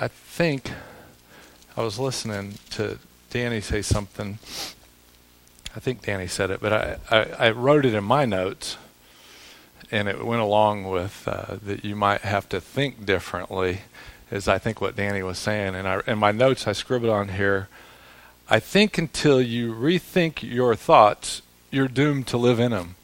I 0.00 0.08
think 0.08 0.70
I 1.76 1.82
was 1.82 1.98
listening 1.98 2.54
to 2.70 2.98
Danny 3.30 3.60
say 3.60 3.82
something. 3.82 4.38
I 5.76 5.80
think 5.80 6.02
Danny 6.02 6.26
said 6.26 6.50
it, 6.50 6.60
but 6.60 6.72
I, 6.72 6.96
I, 7.10 7.46
I 7.46 7.50
wrote 7.50 7.84
it 7.84 7.94
in 7.94 8.04
my 8.04 8.24
notes, 8.24 8.76
and 9.94 10.08
it 10.08 10.24
went 10.24 10.42
along 10.42 10.84
with 10.90 11.26
uh, 11.26 11.56
that 11.62 11.84
you 11.84 11.94
might 11.94 12.22
have 12.22 12.48
to 12.50 12.60
think 12.60 13.06
differently, 13.06 13.82
is 14.30 14.48
I 14.48 14.58
think 14.58 14.80
what 14.80 14.96
Danny 14.96 15.22
was 15.22 15.38
saying. 15.38 15.74
And 15.74 15.86
I, 15.86 16.00
in 16.06 16.18
my 16.18 16.32
notes, 16.32 16.66
I 16.66 16.72
scribbled 16.72 17.10
on 17.10 17.28
here 17.28 17.68
I 18.46 18.60
think 18.60 18.98
until 18.98 19.40
you 19.40 19.72
rethink 19.72 20.42
your 20.42 20.74
thoughts, 20.74 21.40
you're 21.70 21.88
doomed 21.88 22.26
to 22.26 22.36
live 22.36 22.60
in 22.60 22.72
them 22.72 22.96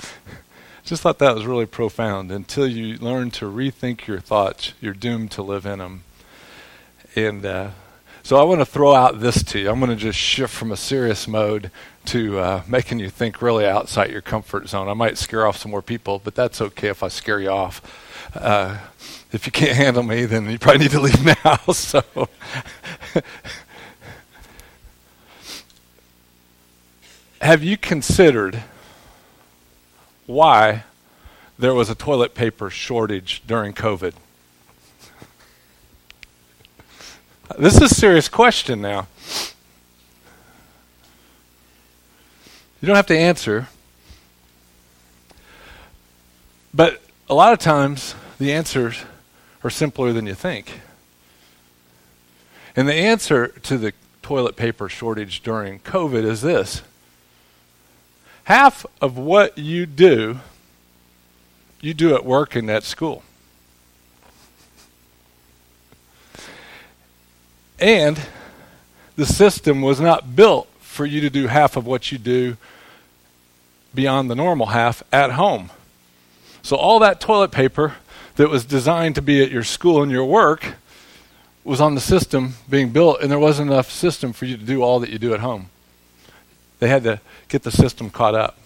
just 0.84 1.02
thought 1.02 1.18
that 1.18 1.34
was 1.34 1.46
really 1.46 1.66
profound. 1.66 2.30
Until 2.30 2.66
you 2.66 2.96
learn 2.98 3.30
to 3.32 3.44
rethink 3.46 4.06
your 4.06 4.20
thoughts, 4.20 4.72
you're 4.80 4.94
doomed 4.94 5.30
to 5.32 5.42
live 5.42 5.66
in 5.66 5.78
them. 5.78 6.04
And 7.14 7.44
uh, 7.44 7.70
so 8.22 8.36
I 8.36 8.44
want 8.44 8.60
to 8.60 8.66
throw 8.66 8.94
out 8.94 9.20
this 9.20 9.42
to 9.44 9.58
you. 9.58 9.70
I'm 9.70 9.80
going 9.80 9.90
to 9.90 9.96
just 9.96 10.18
shift 10.18 10.52
from 10.52 10.72
a 10.72 10.76
serious 10.76 11.26
mode 11.26 11.70
to 12.06 12.38
uh, 12.38 12.62
making 12.66 12.98
you 12.98 13.10
think 13.10 13.42
really 13.42 13.66
outside 13.66 14.10
your 14.10 14.22
comfort 14.22 14.68
zone. 14.68 14.88
I 14.88 14.94
might 14.94 15.18
scare 15.18 15.46
off 15.46 15.56
some 15.56 15.70
more 15.70 15.82
people, 15.82 16.20
but 16.22 16.34
that's 16.34 16.60
okay 16.60 16.88
if 16.88 17.02
I 17.02 17.08
scare 17.08 17.40
you 17.40 17.50
off. 17.50 17.82
Uh, 18.34 18.78
if 19.32 19.46
you 19.46 19.52
can't 19.52 19.76
handle 19.76 20.02
me, 20.02 20.24
then 20.24 20.48
you 20.50 20.58
probably 20.58 20.82
need 20.84 20.90
to 20.92 21.00
leave 21.00 21.24
now. 21.44 21.56
so. 21.72 22.02
Have 27.40 27.62
you 27.62 27.76
considered 27.76 28.62
why 30.26 30.84
there 31.58 31.74
was 31.74 31.90
a 31.90 31.94
toilet 31.94 32.34
paper 32.34 32.70
shortage 32.70 33.42
during 33.46 33.72
COVID? 33.72 34.14
This 37.58 37.76
is 37.76 37.82
a 37.82 37.94
serious 37.94 38.28
question 38.28 38.80
now. 38.80 39.06
You 42.80 42.86
don't 42.86 42.96
have 42.96 43.06
to 43.06 43.18
answer. 43.18 43.68
But 46.74 47.00
a 47.28 47.34
lot 47.34 47.52
of 47.52 47.58
times, 47.58 48.14
the 48.38 48.52
answers 48.52 49.02
are 49.64 49.70
simpler 49.70 50.12
than 50.12 50.26
you 50.26 50.34
think. 50.34 50.80
And 52.76 52.86
the 52.86 52.94
answer 52.94 53.48
to 53.48 53.78
the 53.78 53.94
toilet 54.20 54.56
paper 54.56 54.88
shortage 54.88 55.42
during 55.42 55.80
COVID 55.80 56.24
is 56.24 56.42
this 56.42 56.82
half 58.44 58.86
of 59.00 59.16
what 59.18 59.56
you 59.58 59.86
do, 59.86 60.38
you 61.80 61.94
do 61.94 62.14
at 62.14 62.24
work 62.24 62.54
and 62.54 62.70
at 62.70 62.84
school. 62.84 63.22
And 67.78 68.20
the 69.16 69.26
system 69.26 69.82
was 69.82 70.00
not 70.00 70.36
built 70.36 70.68
for 70.96 71.06
you 71.06 71.20
to 71.20 71.30
do 71.30 71.46
half 71.46 71.76
of 71.76 71.86
what 71.86 72.10
you 72.10 72.18
do 72.18 72.56
beyond 73.94 74.30
the 74.30 74.34
normal 74.34 74.66
half 74.66 75.02
at 75.12 75.32
home. 75.32 75.70
So 76.62 76.74
all 76.74 76.98
that 77.00 77.20
toilet 77.20 77.52
paper 77.52 77.94
that 78.36 78.48
was 78.48 78.64
designed 78.64 79.14
to 79.14 79.22
be 79.22 79.42
at 79.42 79.50
your 79.50 79.62
school 79.62 80.02
and 80.02 80.10
your 80.10 80.24
work 80.24 80.74
was 81.64 81.80
on 81.80 81.94
the 81.94 82.00
system 82.00 82.54
being 82.68 82.90
built, 82.90 83.20
and 83.20 83.30
there 83.30 83.38
wasn't 83.38 83.70
enough 83.70 83.90
system 83.90 84.32
for 84.32 84.44
you 84.44 84.56
to 84.56 84.64
do 84.64 84.82
all 84.82 85.00
that 85.00 85.10
you 85.10 85.18
do 85.18 85.34
at 85.34 85.40
home. 85.40 85.68
They 86.78 86.88
had 86.88 87.04
to 87.04 87.20
get 87.48 87.62
the 87.62 87.70
system 87.70 88.10
caught 88.10 88.34
up. 88.34 88.58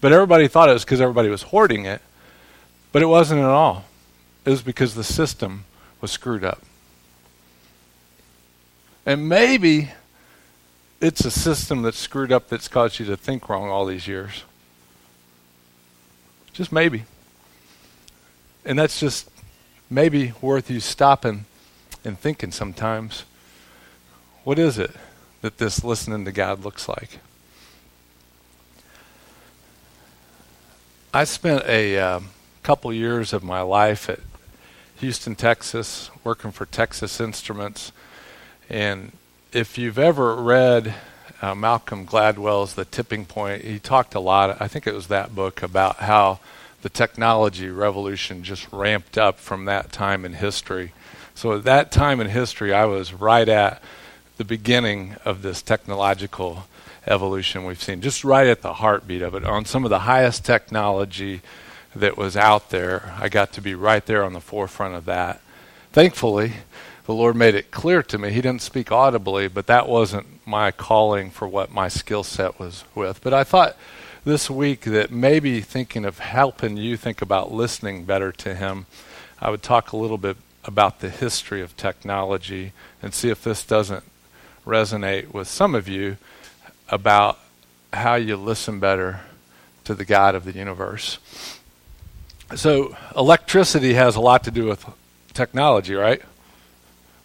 But 0.00 0.12
everybody 0.12 0.48
thought 0.48 0.68
it 0.68 0.72
was 0.72 0.84
because 0.84 1.00
everybody 1.00 1.28
was 1.28 1.42
hoarding 1.42 1.84
it, 1.84 2.00
but 2.92 3.02
it 3.02 3.06
wasn't 3.06 3.40
at 3.40 3.46
all. 3.46 3.84
It 4.44 4.50
was 4.50 4.62
because 4.62 4.94
the 4.94 5.04
system 5.04 5.64
was 6.00 6.10
screwed 6.10 6.44
up. 6.44 6.62
And 9.04 9.28
maybe 9.28 9.90
it's 11.02 11.24
a 11.24 11.30
system 11.32 11.82
that's 11.82 11.98
screwed 11.98 12.30
up 12.30 12.48
that's 12.48 12.68
caused 12.68 13.00
you 13.00 13.06
to 13.06 13.16
think 13.16 13.48
wrong 13.48 13.68
all 13.68 13.84
these 13.84 14.06
years. 14.06 14.44
Just 16.52 16.70
maybe. 16.70 17.02
And 18.64 18.78
that's 18.78 19.00
just 19.00 19.28
maybe 19.90 20.32
worth 20.40 20.70
you 20.70 20.78
stopping 20.78 21.44
and 22.04 22.16
thinking 22.16 22.52
sometimes. 22.52 23.24
What 24.44 24.60
is 24.60 24.78
it 24.78 24.92
that 25.40 25.58
this 25.58 25.82
listening 25.82 26.24
to 26.24 26.30
God 26.30 26.64
looks 26.64 26.88
like? 26.88 27.18
I 31.12 31.24
spent 31.24 31.64
a 31.66 31.98
um, 31.98 32.28
couple 32.62 32.92
years 32.92 33.32
of 33.32 33.42
my 33.42 33.60
life 33.60 34.08
at 34.08 34.20
Houston, 34.98 35.34
Texas, 35.34 36.12
working 36.22 36.52
for 36.52 36.64
Texas 36.64 37.20
Instruments 37.20 37.90
and 38.70 39.10
if 39.52 39.76
you've 39.76 39.98
ever 39.98 40.34
read 40.36 40.94
uh, 41.42 41.54
Malcolm 41.54 42.06
Gladwell's 42.06 42.74
The 42.74 42.86
Tipping 42.86 43.26
Point, 43.26 43.62
he 43.62 43.78
talked 43.78 44.14
a 44.14 44.20
lot, 44.20 44.60
I 44.60 44.68
think 44.68 44.86
it 44.86 44.94
was 44.94 45.08
that 45.08 45.34
book, 45.34 45.62
about 45.62 45.96
how 45.96 46.40
the 46.80 46.88
technology 46.88 47.68
revolution 47.68 48.44
just 48.44 48.66
ramped 48.72 49.18
up 49.18 49.38
from 49.38 49.66
that 49.66 49.92
time 49.92 50.24
in 50.24 50.34
history. 50.34 50.92
So 51.34 51.52
at 51.56 51.64
that 51.64 51.92
time 51.92 52.20
in 52.20 52.28
history, 52.28 52.72
I 52.72 52.86
was 52.86 53.12
right 53.12 53.48
at 53.48 53.82
the 54.38 54.44
beginning 54.44 55.16
of 55.24 55.42
this 55.42 55.60
technological 55.60 56.64
evolution 57.06 57.64
we've 57.64 57.82
seen, 57.82 58.00
just 58.00 58.24
right 58.24 58.46
at 58.46 58.62
the 58.62 58.74
heartbeat 58.74 59.22
of 59.22 59.34
it. 59.34 59.44
On 59.44 59.66
some 59.66 59.84
of 59.84 59.90
the 59.90 60.00
highest 60.00 60.46
technology 60.46 61.42
that 61.94 62.16
was 62.16 62.38
out 62.38 62.70
there, 62.70 63.14
I 63.18 63.28
got 63.28 63.52
to 63.52 63.60
be 63.60 63.74
right 63.74 64.04
there 64.06 64.24
on 64.24 64.32
the 64.32 64.40
forefront 64.40 64.94
of 64.94 65.04
that. 65.04 65.42
Thankfully, 65.92 66.54
the 67.04 67.14
Lord 67.14 67.34
made 67.34 67.54
it 67.54 67.70
clear 67.70 68.02
to 68.04 68.18
me. 68.18 68.30
He 68.30 68.40
didn't 68.40 68.62
speak 68.62 68.92
audibly, 68.92 69.48
but 69.48 69.66
that 69.66 69.88
wasn't 69.88 70.46
my 70.46 70.70
calling 70.70 71.30
for 71.30 71.48
what 71.48 71.72
my 71.72 71.88
skill 71.88 72.22
set 72.22 72.60
was 72.60 72.84
with. 72.94 73.20
But 73.22 73.34
I 73.34 73.44
thought 73.44 73.76
this 74.24 74.48
week 74.48 74.82
that 74.82 75.10
maybe 75.10 75.60
thinking 75.60 76.04
of 76.04 76.20
helping 76.20 76.76
you 76.76 76.96
think 76.96 77.20
about 77.20 77.52
listening 77.52 78.04
better 78.04 78.30
to 78.32 78.54
Him, 78.54 78.86
I 79.40 79.50
would 79.50 79.62
talk 79.62 79.92
a 79.92 79.96
little 79.96 80.18
bit 80.18 80.36
about 80.64 81.00
the 81.00 81.10
history 81.10 81.60
of 81.60 81.76
technology 81.76 82.72
and 83.02 83.12
see 83.12 83.30
if 83.30 83.42
this 83.42 83.64
doesn't 83.64 84.04
resonate 84.64 85.32
with 85.32 85.48
some 85.48 85.74
of 85.74 85.88
you 85.88 86.18
about 86.88 87.38
how 87.92 88.14
you 88.14 88.36
listen 88.36 88.78
better 88.78 89.20
to 89.84 89.94
the 89.94 90.04
God 90.04 90.36
of 90.36 90.44
the 90.44 90.52
universe. 90.52 91.18
So, 92.54 92.96
electricity 93.16 93.94
has 93.94 94.14
a 94.14 94.20
lot 94.20 94.44
to 94.44 94.50
do 94.50 94.66
with 94.66 94.86
technology, 95.32 95.94
right? 95.94 96.22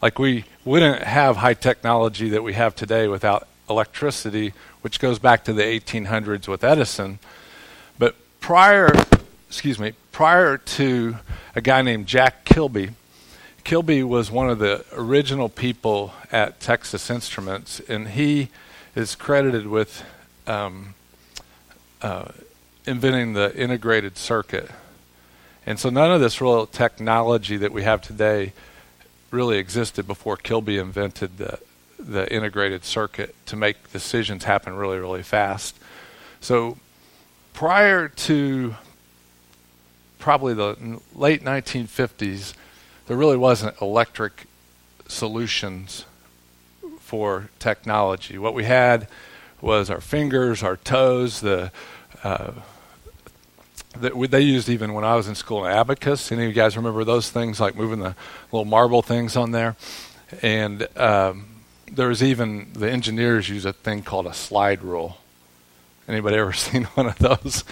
Like 0.02 0.20
we 0.20 0.46
wouldn't 0.64 1.04
have 1.04 1.38
high 1.38 1.56
technology 1.56 2.30
that 2.30 2.44
we 2.44 2.54
have 2.54 2.76
today 2.76 3.08
without 3.08 3.48
electricity, 3.70 4.54
which 4.82 5.00
goes 5.00 5.18
back 5.18 5.44
to 5.46 5.54
the 5.54 5.64
1800s 5.64 6.48
with 6.48 6.64
Edison. 6.64 7.20
But 7.98 8.16
prior, 8.40 8.92
excuse 9.48 9.80
me, 9.80 9.94
prior 10.12 10.58
to 10.58 11.18
a 11.56 11.62
guy 11.62 11.82
named 11.82 12.06
Jack 12.06 12.46
Kilby, 12.46 12.92
Kilby 13.64 14.04
was 14.04 14.32
one 14.32 14.50
of 14.50 14.60
the 14.60 14.86
original 14.94 15.50
people 15.50 16.14
at 16.32 16.60
Texas 16.62 17.10
Instruments, 17.10 17.82
and 17.90 18.10
he 18.10 18.50
is 18.96 19.14
credited 19.14 19.68
with 19.68 20.06
um, 20.46 20.94
uh, 22.02 22.30
inventing 22.86 23.34
the 23.34 23.54
integrated 23.56 24.18
circuit. 24.18 24.70
And 25.66 25.78
so 25.78 25.90
none 25.90 26.12
of 26.12 26.22
this 26.22 26.40
real 26.40 26.66
technology 26.66 27.58
that 27.58 27.74
we 27.74 27.84
have 27.84 28.02
today 28.02 28.54
really 29.32 29.58
existed 29.58 30.08
before 30.08 30.38
Kilby 30.38 30.78
invented 30.78 31.38
the 31.38 31.60
the 32.00 32.32
integrated 32.32 32.86
circuit 32.86 33.36
to 33.48 33.56
make 33.56 33.92
decisions 33.92 34.44
happen 34.44 34.76
really 34.76 35.00
really 35.00 35.24
fast. 35.24 35.78
So 36.40 36.78
prior 37.54 38.08
to 38.08 38.76
probably 40.20 40.54
the 40.54 41.00
late 41.16 41.44
1950s, 41.44 42.54
there 43.08 43.18
really 43.18 43.38
wasn't 43.38 43.80
electric 43.82 44.46
solutions 45.08 46.06
for 47.00 47.50
technology. 47.60 48.38
What 48.38 48.54
we 48.54 48.66
had 48.66 49.08
was 49.62 49.90
our 49.90 50.02
fingers, 50.02 50.62
our 50.62 50.78
toes, 50.78 51.42
the 51.42 51.72
uh, 52.24 52.52
that 54.02 54.28
they 54.32 54.42
used 54.42 54.70
even 54.70 54.94
when 54.94 55.04
I 55.04 55.16
was 55.16 55.28
in 55.28 55.36
school 55.36 55.66
an 55.66 55.72
abacus. 55.72 56.32
Any 56.32 56.44
of 56.44 56.50
you 56.50 56.54
guys 56.54 56.78
remember 56.78 57.04
those 57.04 57.30
things, 57.30 57.60
like 57.60 57.76
moving 57.76 58.00
the 58.00 58.16
little 58.52 58.66
marble 58.66 59.02
things 59.02 59.36
on 59.36 59.52
there? 59.52 59.76
And 60.42 60.88
um, 60.98 61.48
there 61.92 62.08
was 62.08 62.22
even 62.22 62.72
the 62.74 62.90
engineers 62.90 63.50
use 63.50 63.66
a 63.66 63.74
thing 63.74 64.04
called 64.04 64.28
a 64.28 64.34
slide 64.34 64.84
rule. 64.84 65.18
Anybody 66.08 66.38
ever 66.38 66.54
seen 66.54 66.86
one 66.86 67.08
of 67.08 67.20
those? 67.20 67.64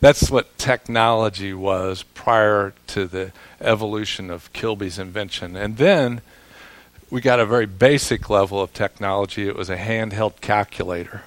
That's 0.00 0.30
what 0.30 0.58
technology 0.58 1.54
was 1.54 2.02
prior 2.02 2.74
to 2.88 3.06
the 3.06 3.32
evolution 3.60 4.30
of 4.30 4.52
Kilby's 4.52 4.98
invention. 4.98 5.56
And 5.56 5.76
then 5.76 6.20
we 7.10 7.20
got 7.20 7.40
a 7.40 7.46
very 7.46 7.66
basic 7.66 8.28
level 8.28 8.60
of 8.60 8.72
technology. 8.74 9.48
It 9.48 9.56
was 9.56 9.70
a 9.70 9.76
handheld 9.76 10.40
calculator. 10.40 11.22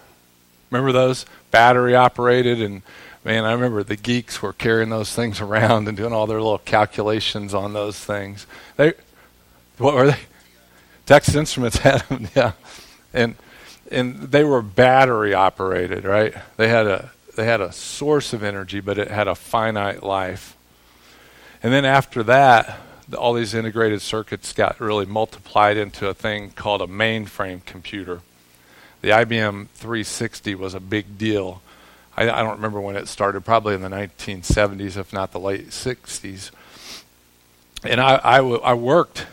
Remember 0.69 0.91
those? 0.91 1.25
Battery 1.51 1.95
operated 1.95 2.61
and 2.61 2.83
man, 3.23 3.45
I 3.45 3.51
remember 3.53 3.83
the 3.83 3.95
geeks 3.95 4.41
were 4.41 4.53
carrying 4.53 4.89
those 4.89 5.13
things 5.13 5.41
around 5.41 5.87
and 5.87 5.97
doing 5.97 6.13
all 6.13 6.27
their 6.27 6.41
little 6.41 6.59
calculations 6.59 7.53
on 7.53 7.73
those 7.73 7.97
things. 7.97 8.47
They, 8.77 8.93
what 9.77 9.93
were 9.93 10.07
they? 10.07 10.19
Texas 11.05 11.35
Instruments 11.35 11.77
had 11.79 12.01
them, 12.07 12.27
yeah, 12.35 12.51
and 13.13 13.35
and 13.91 14.31
they 14.31 14.43
were 14.43 14.61
battery 14.61 15.33
operated, 15.33 16.05
right? 16.05 16.35
They 16.57 16.67
had 16.67 16.85
a 16.85 17.11
they 17.35 17.45
had 17.45 17.61
a 17.61 17.71
source 17.71 18.33
of 18.33 18.43
energy, 18.43 18.79
but 18.79 18.97
it 18.97 19.09
had 19.09 19.27
a 19.27 19.35
finite 19.35 20.03
life. 20.03 20.55
And 21.63 21.73
then 21.73 21.85
after 21.85 22.21
that, 22.23 22.79
all 23.17 23.33
these 23.33 23.53
integrated 23.53 24.01
circuits 24.01 24.53
got 24.53 24.79
really 24.79 25.05
multiplied 25.05 25.77
into 25.77 26.07
a 26.07 26.13
thing 26.13 26.51
called 26.51 26.81
a 26.81 26.87
mainframe 26.87 27.65
computer. 27.65 28.21
The 29.01 29.09
IBM 29.09 29.67
360 29.69 30.55
was 30.55 30.73
a 30.73 30.79
big 30.79 31.17
deal 31.17 31.61
I, 32.19 32.23
I 32.23 32.43
don't 32.43 32.57
remember 32.57 32.81
when 32.81 32.97
it 32.97 33.07
started, 33.07 33.45
probably 33.45 33.75
in 33.75 33.81
the 33.81 33.87
1970s, 33.87 34.97
if 34.97 35.13
not 35.13 35.31
the 35.31 35.39
late 35.39 35.69
60s. 35.69 36.51
And 37.83 38.01
I, 38.01 38.19
I, 38.21 38.37
w- 38.37 38.59
I 38.59 38.73
worked 38.73 39.25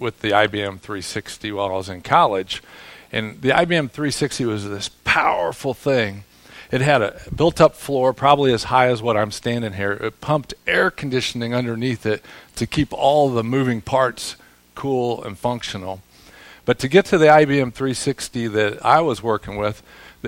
with 0.00 0.20
the 0.22 0.30
IBM 0.30 0.80
360 0.80 1.52
while 1.52 1.68
I 1.68 1.72
was 1.72 1.88
in 1.88 2.02
college. 2.02 2.64
And 3.12 3.40
the 3.40 3.50
IBM 3.50 3.92
360 3.92 4.44
was 4.44 4.68
this 4.68 4.88
powerful 5.04 5.72
thing. 5.72 6.24
It 6.72 6.80
had 6.80 7.00
a 7.00 7.20
built 7.34 7.60
up 7.60 7.76
floor, 7.76 8.12
probably 8.12 8.52
as 8.52 8.64
high 8.64 8.88
as 8.88 9.00
what 9.00 9.16
I'm 9.16 9.30
standing 9.30 9.74
here. 9.74 9.92
It 9.92 10.20
pumped 10.20 10.52
air 10.66 10.90
conditioning 10.90 11.54
underneath 11.54 12.04
it 12.04 12.24
to 12.56 12.66
keep 12.66 12.92
all 12.92 13.30
the 13.30 13.44
moving 13.44 13.80
parts 13.80 14.34
cool 14.74 15.22
and 15.22 15.38
functional. 15.38 16.02
But 16.64 16.80
to 16.80 16.88
get 16.88 17.04
to 17.06 17.18
the 17.18 17.26
IBM 17.26 17.72
360 17.72 18.48
that 18.48 18.84
I 18.84 19.00
was 19.00 19.22
working 19.22 19.56
with, 19.56 19.80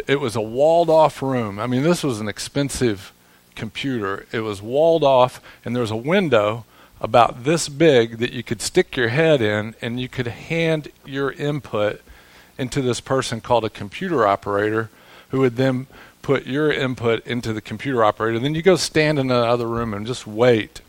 it 0.07 0.21
was 0.21 0.37
a 0.37 0.41
walled 0.41 0.91
off 0.91 1.23
room. 1.23 1.59
I 1.59 1.67
mean, 1.67 1.83
this 1.83 2.03
was 2.03 2.21
an 2.21 2.29
expensive 2.29 3.13
computer. 3.55 4.27
It 4.33 4.41
was 4.41 4.63
walled 4.63 5.05
off, 5.05 5.41
and 5.65 5.75
there 5.75 5.81
was 5.81 5.91
a 5.91 5.97
window 5.97 6.65
about 7.01 7.45
this 7.45 7.69
big 7.69 8.19
that 8.19 8.33
you 8.33 8.43
could 8.43 8.61
stick 8.61 8.97
your 8.97 9.09
head 9.09 9.41
in, 9.41 9.75
and 9.81 10.01
you 10.01 10.09
could 10.09 10.27
hand 10.27 10.89
your 11.05 11.33
input 11.33 12.01
into 12.57 12.83
this 12.83 13.01
person 13.01 13.41
called 13.41 13.65
a 13.65 13.71
computer 13.71 14.27
operator, 14.27 14.91
who 15.31 15.41
would 15.41 15.57
then 15.57 15.87
put 16.23 16.47
your 16.47 16.73
input 16.73 17.27
into 17.27 17.53
the 17.53 17.61
computer 17.61 18.05
operator. 18.05 18.39
Then 18.39 18.55
you 18.55 18.63
go 18.63 18.77
stand 18.77 19.19
in 19.19 19.31
another 19.31 19.67
room 19.67 19.95
and 19.95 20.07
just 20.07 20.27
wait. 20.27 20.81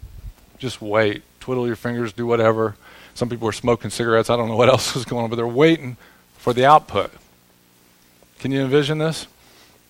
Just 0.57 0.81
wait. 0.81 1.23
Twiddle 1.39 1.67
your 1.67 1.75
fingers, 1.75 2.11
do 2.11 2.25
whatever. 2.25 2.75
Some 3.13 3.29
people 3.29 3.45
were 3.45 3.53
smoking 3.53 3.89
cigarettes. 3.89 4.29
I 4.29 4.35
don't 4.35 4.47
know 4.47 4.55
what 4.55 4.69
else 4.69 4.93
was 4.95 5.05
going 5.05 5.23
on, 5.23 5.29
but 5.29 5.35
they're 5.35 5.47
waiting 5.47 5.97
for 6.37 6.53
the 6.53 6.65
output. 6.65 7.11
Can 8.39 8.51
you 8.51 8.61
envision 8.61 8.97
this? 8.97 9.27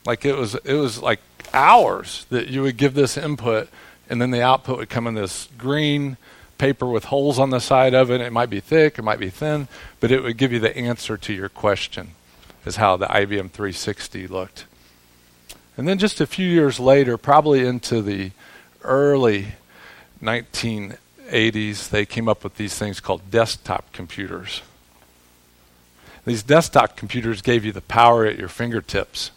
Like 0.05 0.25
it 0.25 0.35
was 0.35 0.55
it 0.55 0.73
was 0.73 1.01
like 1.01 1.19
hours 1.53 2.25
that 2.29 2.47
you 2.47 2.61
would 2.63 2.77
give 2.77 2.93
this 2.93 3.17
input 3.17 3.69
and 4.09 4.21
then 4.21 4.31
the 4.31 4.41
output 4.41 4.77
would 4.77 4.89
come 4.89 5.07
in 5.07 5.13
this 5.13 5.47
green 5.57 6.17
paper 6.57 6.85
with 6.85 7.05
holes 7.05 7.39
on 7.39 7.51
the 7.51 7.59
side 7.59 7.93
of 7.93 8.11
it. 8.11 8.21
It 8.21 8.33
might 8.33 8.49
be 8.49 8.59
thick, 8.59 8.97
it 8.99 9.03
might 9.03 9.19
be 9.19 9.29
thin, 9.29 9.67
but 9.99 10.11
it 10.11 10.23
would 10.23 10.37
give 10.37 10.51
you 10.51 10.59
the 10.59 10.75
answer 10.75 11.15
to 11.17 11.33
your 11.33 11.49
question, 11.49 12.11
is 12.65 12.75
how 12.75 12.97
the 12.97 13.05
IBM 13.05 13.51
360 13.51 14.27
looked. 14.27 14.65
And 15.77 15.87
then 15.87 15.97
just 15.97 16.19
a 16.19 16.27
few 16.27 16.47
years 16.47 16.79
later, 16.79 17.17
probably 17.17 17.65
into 17.65 18.01
the 18.01 18.31
early 18.83 19.53
1980s, 20.21 21.89
they 21.89 22.05
came 22.05 22.27
up 22.27 22.43
with 22.43 22.57
these 22.57 22.77
things 22.77 22.99
called 22.99 23.31
desktop 23.31 23.93
computers. 23.93 24.61
These 26.25 26.43
desktop 26.43 26.95
computers 26.95 27.41
gave 27.41 27.65
you 27.65 27.71
the 27.71 27.81
power 27.81 28.25
at 28.25 28.37
your 28.37 28.49
fingertips. 28.49 29.31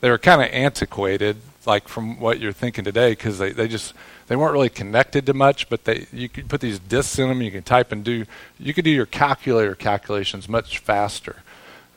They 0.00 0.10
were 0.10 0.18
kind 0.18 0.42
of 0.42 0.48
antiquated, 0.52 1.36
like 1.66 1.88
from 1.88 2.20
what 2.20 2.40
you're 2.40 2.52
thinking 2.52 2.84
today, 2.84 3.12
because 3.12 3.38
they, 3.38 3.52
they 3.52 3.68
just 3.68 3.94
they 4.28 4.36
weren't 4.36 4.52
really 4.52 4.68
connected 4.68 5.26
to 5.26 5.34
much, 5.34 5.68
but 5.68 5.84
they 5.84 6.06
you 6.12 6.28
could 6.28 6.48
put 6.48 6.60
these 6.60 6.78
disks 6.78 7.18
in 7.18 7.28
them. 7.28 7.42
You 7.42 7.50
can 7.50 7.62
type 7.62 7.92
and 7.92 8.04
do 8.04 8.26
you 8.58 8.74
could 8.74 8.84
do 8.84 8.90
your 8.90 9.06
calculator 9.06 9.74
calculations 9.74 10.48
much 10.48 10.78
faster 10.78 11.42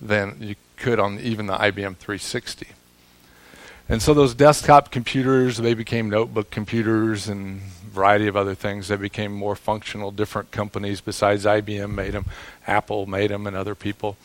than 0.02 0.38
you 0.42 0.56
could 0.76 1.00
on 1.00 1.20
even 1.20 1.46
the 1.46 1.54
IBM 1.54 1.96
360. 1.96 2.68
And 3.88 4.02
so 4.02 4.14
those 4.14 4.34
desktop 4.34 4.92
computers 4.92 5.58
they 5.58 5.74
became 5.74 6.10
notebook 6.10 6.50
computers 6.50 7.30
and 7.30 7.62
variety 7.94 8.28
of 8.28 8.36
other 8.36 8.56
things. 8.56 8.88
They 8.88 8.96
became 8.96 9.32
more 9.32 9.56
functional. 9.56 10.12
Different 10.12 10.52
companies 10.52 11.00
besides 11.00 11.46
IBM 11.46 11.94
made 11.94 12.14
them. 12.14 12.26
Apple 12.68 13.06
made 13.06 13.30
them, 13.30 13.48
and 13.48 13.56
other 13.56 13.76
people. 13.76 14.18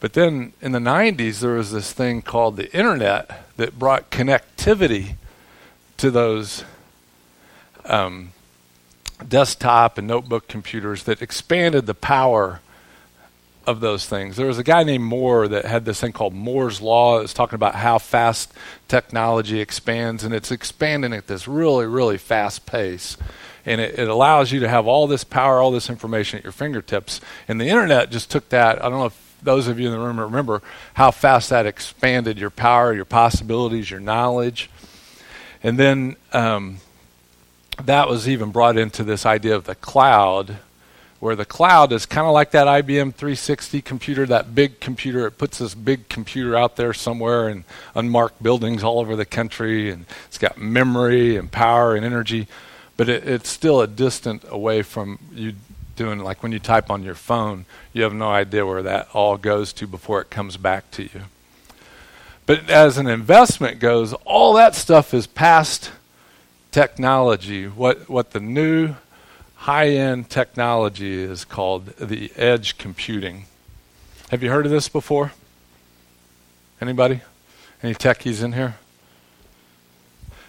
But 0.00 0.12
then 0.14 0.52
in 0.60 0.72
the 0.72 0.78
90s, 0.78 1.40
there 1.40 1.54
was 1.54 1.72
this 1.72 1.92
thing 1.92 2.22
called 2.22 2.56
the 2.56 2.74
internet 2.74 3.46
that 3.56 3.78
brought 3.78 4.10
connectivity 4.10 5.16
to 5.98 6.10
those 6.10 6.64
um, 7.84 8.32
desktop 9.26 9.98
and 9.98 10.06
notebook 10.06 10.48
computers 10.48 11.04
that 11.04 11.20
expanded 11.20 11.86
the 11.86 11.94
power 11.94 12.60
of 13.66 13.80
those 13.80 14.06
things. 14.06 14.36
There 14.36 14.46
was 14.46 14.58
a 14.58 14.64
guy 14.64 14.82
named 14.82 15.04
Moore 15.04 15.46
that 15.48 15.64
had 15.64 15.84
this 15.84 16.00
thing 16.00 16.12
called 16.12 16.34
Moore's 16.34 16.80
Law. 16.80 17.20
It's 17.20 17.34
talking 17.34 17.54
about 17.54 17.74
how 17.74 17.98
fast 17.98 18.52
technology 18.88 19.60
expands, 19.60 20.24
and 20.24 20.34
it's 20.34 20.50
expanding 20.50 21.12
at 21.12 21.26
this 21.26 21.46
really, 21.46 21.86
really 21.86 22.18
fast 22.18 22.66
pace. 22.66 23.16
And 23.66 23.80
it, 23.80 23.98
it 23.98 24.08
allows 24.08 24.52
you 24.52 24.60
to 24.60 24.68
have 24.68 24.86
all 24.86 25.06
this 25.06 25.24
power, 25.24 25.58
all 25.58 25.70
this 25.70 25.90
information 25.90 26.38
at 26.38 26.44
your 26.44 26.52
fingertips. 26.52 27.20
And 27.46 27.60
the 27.60 27.68
internet 27.68 28.10
just 28.10 28.30
took 28.30 28.48
that. 28.48 28.78
I 28.82 28.88
don't 28.88 28.98
know 28.98 29.06
if 29.06 29.36
those 29.42 29.68
of 29.68 29.78
you 29.78 29.86
in 29.86 29.92
the 29.92 29.98
room 29.98 30.18
remember 30.18 30.62
how 30.94 31.10
fast 31.10 31.50
that 31.50 31.66
expanded 31.66 32.38
your 32.38 32.50
power, 32.50 32.92
your 32.94 33.04
possibilities, 33.04 33.90
your 33.90 34.00
knowledge. 34.00 34.70
And 35.62 35.78
then 35.78 36.16
um, 36.32 36.78
that 37.84 38.08
was 38.08 38.28
even 38.28 38.50
brought 38.50 38.76
into 38.76 39.04
this 39.04 39.26
idea 39.26 39.54
of 39.54 39.64
the 39.64 39.74
cloud, 39.74 40.56
where 41.20 41.36
the 41.36 41.44
cloud 41.44 41.92
is 41.92 42.06
kind 42.06 42.26
of 42.26 42.32
like 42.32 42.50
that 42.50 42.66
IBM 42.66 43.14
360 43.14 43.82
computer, 43.82 44.26
that 44.26 44.54
big 44.54 44.80
computer. 44.80 45.26
It 45.26 45.32
puts 45.32 45.58
this 45.58 45.74
big 45.74 46.08
computer 46.08 46.56
out 46.56 46.76
there 46.76 46.94
somewhere 46.94 47.48
in 47.48 47.64
unmarked 47.94 48.42
buildings 48.42 48.82
all 48.82 48.98
over 48.98 49.14
the 49.14 49.26
country, 49.26 49.90
and 49.90 50.06
it's 50.26 50.38
got 50.38 50.58
memory 50.58 51.36
and 51.36 51.52
power 51.52 51.94
and 51.94 52.04
energy, 52.04 52.48
but 52.96 53.08
it, 53.08 53.28
it's 53.28 53.50
still 53.50 53.82
a 53.82 53.86
distant 53.86 54.44
away 54.48 54.82
from 54.82 55.18
you 55.32 55.54
doing 55.94 56.18
like 56.20 56.42
when 56.42 56.50
you 56.50 56.58
type 56.58 56.90
on 56.90 57.02
your 57.02 57.14
phone, 57.14 57.66
you 57.92 58.02
have 58.02 58.14
no 58.14 58.30
idea 58.30 58.64
where 58.64 58.82
that 58.82 59.06
all 59.12 59.36
goes 59.36 59.74
to 59.74 59.86
before 59.86 60.22
it 60.22 60.30
comes 60.30 60.56
back 60.56 60.90
to 60.90 61.02
you. 61.02 61.24
But 62.46 62.70
as 62.70 62.96
an 62.96 63.06
investment 63.06 63.78
goes, 63.78 64.14
all 64.24 64.54
that 64.54 64.74
stuff 64.74 65.12
is 65.12 65.26
past 65.26 65.90
technology. 66.70 67.66
What 67.66 68.08
what 68.08 68.30
the 68.30 68.40
new 68.40 68.94
high-end 69.60 70.30
technology 70.30 71.22
is 71.22 71.44
called 71.44 71.86
the 71.98 72.32
edge 72.34 72.78
computing. 72.78 73.44
Have 74.30 74.42
you 74.42 74.48
heard 74.48 74.64
of 74.64 74.72
this 74.72 74.88
before? 74.88 75.32
Anybody? 76.80 77.20
Any 77.82 77.94
techies 77.94 78.42
in 78.42 78.54
here? 78.54 78.76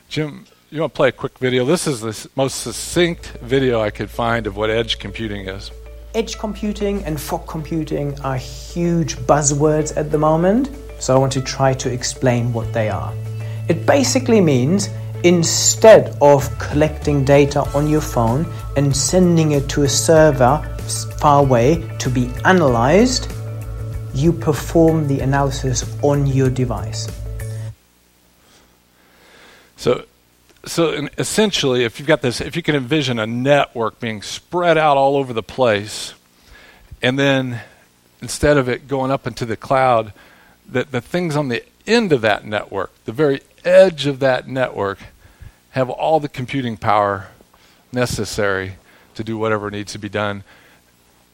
Jim, 0.07 0.45
you 0.69 0.79
want 0.79 0.93
to 0.93 0.95
play 0.95 1.09
a 1.09 1.11
quick 1.11 1.37
video? 1.39 1.65
This 1.65 1.87
is 1.87 1.99
the 1.99 2.29
most 2.37 2.61
succinct 2.61 3.33
video 3.41 3.81
I 3.81 3.89
could 3.89 4.09
find 4.09 4.47
of 4.47 4.55
what 4.55 4.69
edge 4.69 4.97
computing 4.97 5.45
is. 5.45 5.71
Edge 6.15 6.37
computing 6.37 7.03
and 7.03 7.19
fog 7.19 7.45
computing 7.47 8.17
are 8.21 8.37
huge 8.37 9.17
buzzwords 9.17 9.95
at 9.97 10.09
the 10.09 10.17
moment, 10.17 10.69
so 10.99 11.13
I 11.13 11.19
want 11.19 11.33
to 11.33 11.41
try 11.41 11.73
to 11.73 11.91
explain 11.91 12.53
what 12.53 12.71
they 12.71 12.87
are. 12.87 13.13
It 13.67 13.85
basically 13.85 14.39
means 14.39 14.89
instead 15.23 16.17
of 16.21 16.49
collecting 16.59 17.23
data 17.23 17.61
on 17.75 17.87
your 17.87 18.01
phone 18.01 18.45
and 18.75 18.95
sending 18.95 19.51
it 19.51 19.69
to 19.69 19.83
a 19.83 19.89
server 19.89 20.57
far 21.19 21.41
away 21.41 21.87
to 21.99 22.09
be 22.09 22.31
analyzed, 22.45 23.31
you 24.13 24.33
perform 24.33 25.07
the 25.07 25.19
analysis 25.19 25.85
on 26.03 26.27
your 26.27 26.49
device. 26.49 27.07
So 29.77 30.05
so 30.65 31.07
essentially, 31.17 31.83
if 31.83 31.99
you've 31.99 32.07
got 32.07 32.21
this, 32.21 32.39
if 32.39 32.55
you 32.55 32.61
can 32.61 32.75
envision 32.75 33.17
a 33.17 33.25
network 33.25 33.99
being 33.99 34.21
spread 34.21 34.77
out 34.77 34.95
all 34.95 35.17
over 35.17 35.33
the 35.33 35.43
place, 35.43 36.13
and 37.01 37.17
then 37.17 37.61
instead 38.21 38.57
of 38.57 38.69
it 38.69 38.87
going 38.87 39.09
up 39.09 39.25
into 39.25 39.45
the 39.45 39.57
cloud, 39.57 40.13
that 40.69 40.91
the 40.91 41.01
things 41.01 41.35
on 41.35 41.47
the 41.47 41.63
end 41.87 42.13
of 42.13 42.21
that 42.21 42.45
network, 42.45 42.91
the 43.05 43.11
very 43.11 43.41
edge 43.65 44.05
of 44.05 44.19
that 44.19 44.47
network, 44.47 44.99
have 45.71 45.89
all 45.89 46.19
the 46.19 46.29
computing 46.29 46.77
power 46.77 47.27
necessary 47.91 48.73
to 49.15 49.23
do 49.23 49.37
whatever 49.37 49.69
needs 49.69 49.91
to 49.93 49.99
be 49.99 50.09
done, 50.09 50.43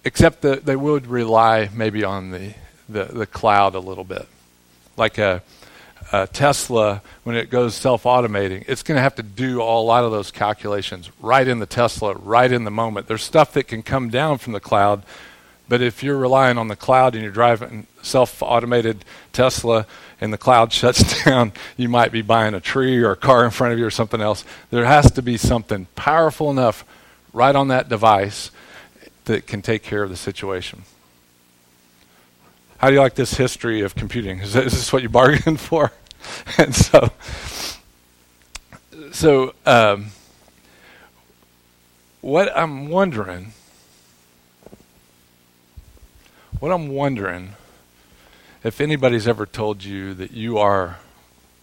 except 0.04 0.42
that 0.42 0.66
they 0.66 0.76
would 0.76 1.08
rely 1.08 1.70
maybe 1.74 2.04
on 2.04 2.32
the, 2.32 2.54
the, 2.90 3.06
the 3.06 3.26
cloud 3.26 3.76
a 3.76 3.80
little 3.80 4.04
bit. 4.04 4.28
Like 4.96 5.18
a 5.18 5.44
uh, 6.12 6.26
Tesla, 6.28 7.02
when 7.24 7.36
it 7.36 7.50
goes 7.50 7.76
self 7.76 8.04
automating, 8.04 8.64
it's 8.68 8.84
going 8.84 8.96
to 8.96 9.02
have 9.02 9.16
to 9.16 9.24
do 9.24 9.62
a 9.62 9.64
lot 9.64 10.04
of 10.04 10.12
those 10.12 10.32
calculations 10.32 11.12
right 11.22 11.48
in 11.48 11.60
the 11.60 11.66
Tesla, 11.66 12.16
right 12.16 12.52
in 12.52 12.64
the 12.64 12.72
moment. 12.72 13.08
There's 13.08 13.24
stuff 13.24 13.54
that 13.54 13.68
can 13.68 13.84
come 13.84 14.10
down 14.10 14.38
from 14.38 14.54
the 14.54 14.60
cloud, 14.60 15.04
but 15.70 15.82
if 15.82 16.02
you're 16.02 16.18
relying 16.18 16.58
on 16.58 16.68
the 16.68 16.76
cloud 16.76 17.14
and 17.14 17.24
you're 17.24 17.32
driving 17.32 17.88
self 18.02 18.42
automated 18.42 19.04
Tesla 19.34 19.86
and 20.22 20.32
the 20.32 20.38
cloud 20.38 20.72
shuts 20.74 21.24
down, 21.24 21.52
you 21.76 21.90
might 21.90 22.12
be 22.12 22.22
buying 22.22 22.54
a 22.54 22.62
tree 22.62 23.02
or 23.02 23.12
a 23.12 23.16
car 23.16 23.44
in 23.46 23.52
front 23.52 23.74
of 23.74 23.80
you 23.80 23.86
or 23.86 23.92
something 23.92 24.22
else. 24.22 24.46
There 24.70 24.86
has 24.86 25.12
to 25.12 25.22
be 25.22 25.38
something 25.38 25.88
powerful 25.96 26.50
enough 26.50 26.86
right 27.34 27.56
on 27.56 27.68
that 27.68 27.90
device 27.90 28.52
that 29.26 29.46
can 29.46 29.62
take 29.62 29.84
care 29.84 30.04
of 30.04 30.10
the 30.10 30.16
situation. 30.16 30.84
How 32.78 32.90
do 32.90 32.94
you 32.94 33.02
like 33.02 33.16
this 33.16 33.34
history 33.34 33.82
of 33.82 33.96
computing? 33.96 34.40
Is, 34.40 34.54
this, 34.54 34.94
what 34.94 35.02
you 35.02 35.10
bargained 35.10 35.60
for? 35.60 35.92
and 36.58 36.76
so, 36.76 37.12
so 39.12 39.54
um, 39.66 40.08
what 42.22 42.56
I'm 42.56 42.90
wondering, 42.90 43.54
what 46.60 46.72
I'm 46.72 46.90
wondering, 46.90 47.54
if 48.64 48.82
anybody's 48.82 49.28
ever 49.28 49.46
told 49.46 49.84
you 49.84 50.14
that 50.16 50.32
you 50.32 50.58
are 50.58 50.98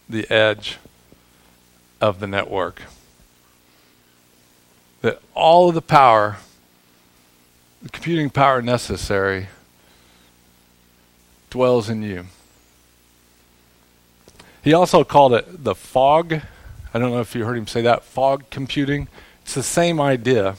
the 0.07 0.29
edge 0.31 0.77
of 1.99 2.19
the 2.19 2.27
network, 2.27 2.81
that 5.01 5.21
all 5.33 5.69
of 5.69 5.75
the 5.75 5.81
power 5.81 6.37
the 7.85 7.89
computing 7.91 8.31
power 8.31 8.63
necessary 8.63 9.47
dwells 11.51 11.87
in 11.87 12.01
you. 12.01 12.25
He 14.63 14.73
also 14.73 15.03
called 15.03 15.33
it 15.33 15.63
the 15.63 15.75
fog. 15.75 16.41
I 16.91 16.97
don't 16.97 17.11
know 17.11 17.19
if 17.19 17.35
you 17.35 17.45
heard 17.45 17.59
him 17.59 17.67
say 17.67 17.83
that 17.83 18.03
fog 18.03 18.49
computing. 18.49 19.07
It's 19.43 19.53
the 19.53 19.61
same 19.61 20.01
idea 20.01 20.55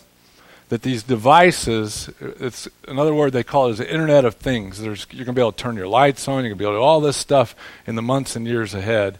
that 0.68 0.82
these 0.82 1.02
devices, 1.02 2.10
it's 2.20 2.68
another 2.88 3.14
word 3.14 3.32
they 3.32 3.44
call 3.44 3.68
it 3.68 3.72
is 3.72 3.78
the 3.78 3.90
Internet 3.90 4.24
of 4.24 4.34
Things. 4.34 4.80
There's, 4.80 5.06
you're 5.10 5.24
going 5.24 5.34
to 5.34 5.38
be 5.38 5.40
able 5.40 5.52
to 5.52 5.62
turn 5.62 5.76
your 5.76 5.86
lights 5.86 6.26
on, 6.26 6.44
you're 6.44 6.50
going 6.50 6.54
to 6.54 6.58
be 6.58 6.64
able 6.64 6.74
to 6.74 6.78
do 6.78 6.82
all 6.82 7.00
this 7.00 7.16
stuff 7.16 7.54
in 7.86 7.94
the 7.94 8.02
months 8.02 8.34
and 8.34 8.46
years 8.46 8.74
ahead. 8.74 9.18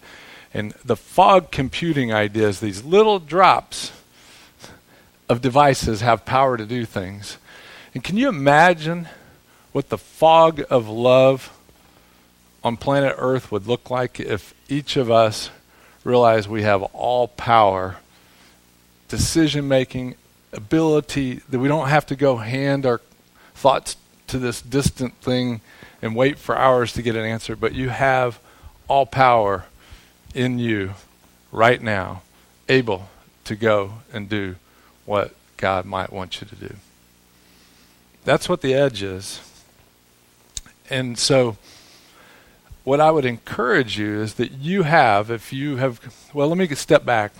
And 0.53 0.73
the 0.85 0.97
fog 0.97 1.53
computing 1.53 2.13
idea 2.13 2.49
is 2.49 2.61
these 2.61 2.83
little 2.83 3.19
drops 3.21 3.93
of 5.29 5.41
devices 5.41 6.01
have 6.01 6.25
power 6.25 6.57
to 6.57 6.67
do 6.67 6.85
things. 6.85 7.39
And 7.95 8.03
can 8.03 8.17
you 8.17 8.29
imagine 8.29 9.09
what 9.73 9.89
the 9.89 9.99
fog 9.99 10.63
of 10.71 10.89
love 10.89 11.53
on 12.65 12.77
planet 12.77 13.15
Earth 13.19 13.53
would 13.53 13.67
look 13.67 13.91
like 13.91 14.19
if 14.19 14.55
each 14.69 14.97
of 14.97 15.11
us 15.11 15.51
realized 16.03 16.49
we 16.49 16.63
have 16.63 16.83
all 16.83 17.29
power, 17.29 17.97
decision 19.09 19.69
making, 19.69 20.17
ability, 20.57 21.41
that 21.49 21.59
we 21.59 21.69
don't 21.69 21.89
have 21.89 22.07
to 22.07 22.17
go 22.17 22.37
hand 22.37 22.87
our 22.87 23.01
thoughts 23.55 23.97
to 24.29 24.39
this 24.39 24.61
distant 24.61 25.15
thing 25.21 25.61
and 26.03 26.17
wait 26.17 26.39
for 26.39 26.57
hours 26.57 26.93
to 26.95 27.03
get 27.03 27.15
an 27.17 27.25
answer, 27.25 27.57
but 27.57 27.75
you 27.75 27.89
have 27.89 28.41
all 28.89 29.07
power 29.07 29.65
in 30.35 30.59
you 30.59 30.95
right 31.53 31.81
now, 31.81 32.23
able 32.69 33.09
to 33.45 33.57
go 33.57 33.95
and 34.13 34.29
do 34.29 34.57
what 35.05 35.35
God 35.57 35.85
might 35.85 36.13
want 36.13 36.41
you 36.41 36.47
to 36.47 36.57
do. 36.57 36.75
That's 38.25 38.49
what 38.49 38.61
the 38.61 38.75
edge 38.75 39.03
is. 39.03 39.41
And 40.91 41.19
so, 41.19 41.57
what 42.85 43.01
I 43.01 43.11
would 43.11 43.25
encourage 43.25 43.99
you 43.99 44.21
is 44.21 44.35
that 44.35 44.53
you 44.53 44.83
have, 44.83 45.31
if 45.31 45.53
you 45.53 45.77
have, 45.77 46.01
well, 46.33 46.49
let 46.49 46.59
me 46.59 46.69
step 46.75 47.05
back. 47.05 47.33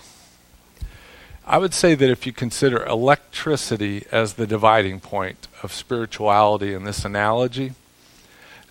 I 1.49 1.59
would 1.59 1.73
say 1.73 1.95
that 1.95 2.11
if 2.11 2.27
you 2.27 2.33
consider 2.33 2.85
electricity 2.85 4.05
as 4.11 4.35
the 4.35 4.49
dividing 4.49 4.99
point 4.99 5.47
of 5.63 5.73
spirituality 5.73 6.75
in 6.75 6.83
this 6.83 7.05
analogy, 7.05 7.75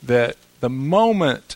that 0.04 0.36
the 0.60 0.70
moment 0.70 1.56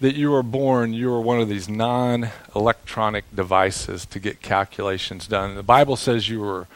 that 0.00 0.16
you 0.16 0.30
were 0.30 0.42
born, 0.42 0.92
you 0.92 1.10
were 1.10 1.20
one 1.22 1.40
of 1.40 1.48
these 1.48 1.66
non 1.66 2.28
electronic 2.54 3.24
devices 3.34 4.04
to 4.04 4.20
get 4.20 4.42
calculations 4.42 5.26
done. 5.26 5.54
The 5.54 5.62
Bible 5.62 5.96
says 5.96 6.28
you 6.28 6.40
were 6.40 6.66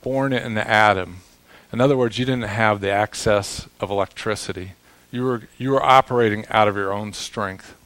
born 0.00 0.32
in 0.32 0.54
the 0.54 0.66
Adam. 0.66 1.18
In 1.70 1.82
other 1.82 1.98
words, 1.98 2.18
you 2.18 2.24
didn't 2.24 2.44
have 2.44 2.80
the 2.80 2.90
access 2.90 3.68
of 3.78 3.90
electricity. 3.90 4.72
You 5.10 5.24
were, 5.24 5.42
you 5.58 5.72
were 5.72 5.82
operating 5.82 6.46
out 6.48 6.66
of 6.66 6.76
your 6.76 6.94
own 6.94 7.12
strength. 7.12 7.76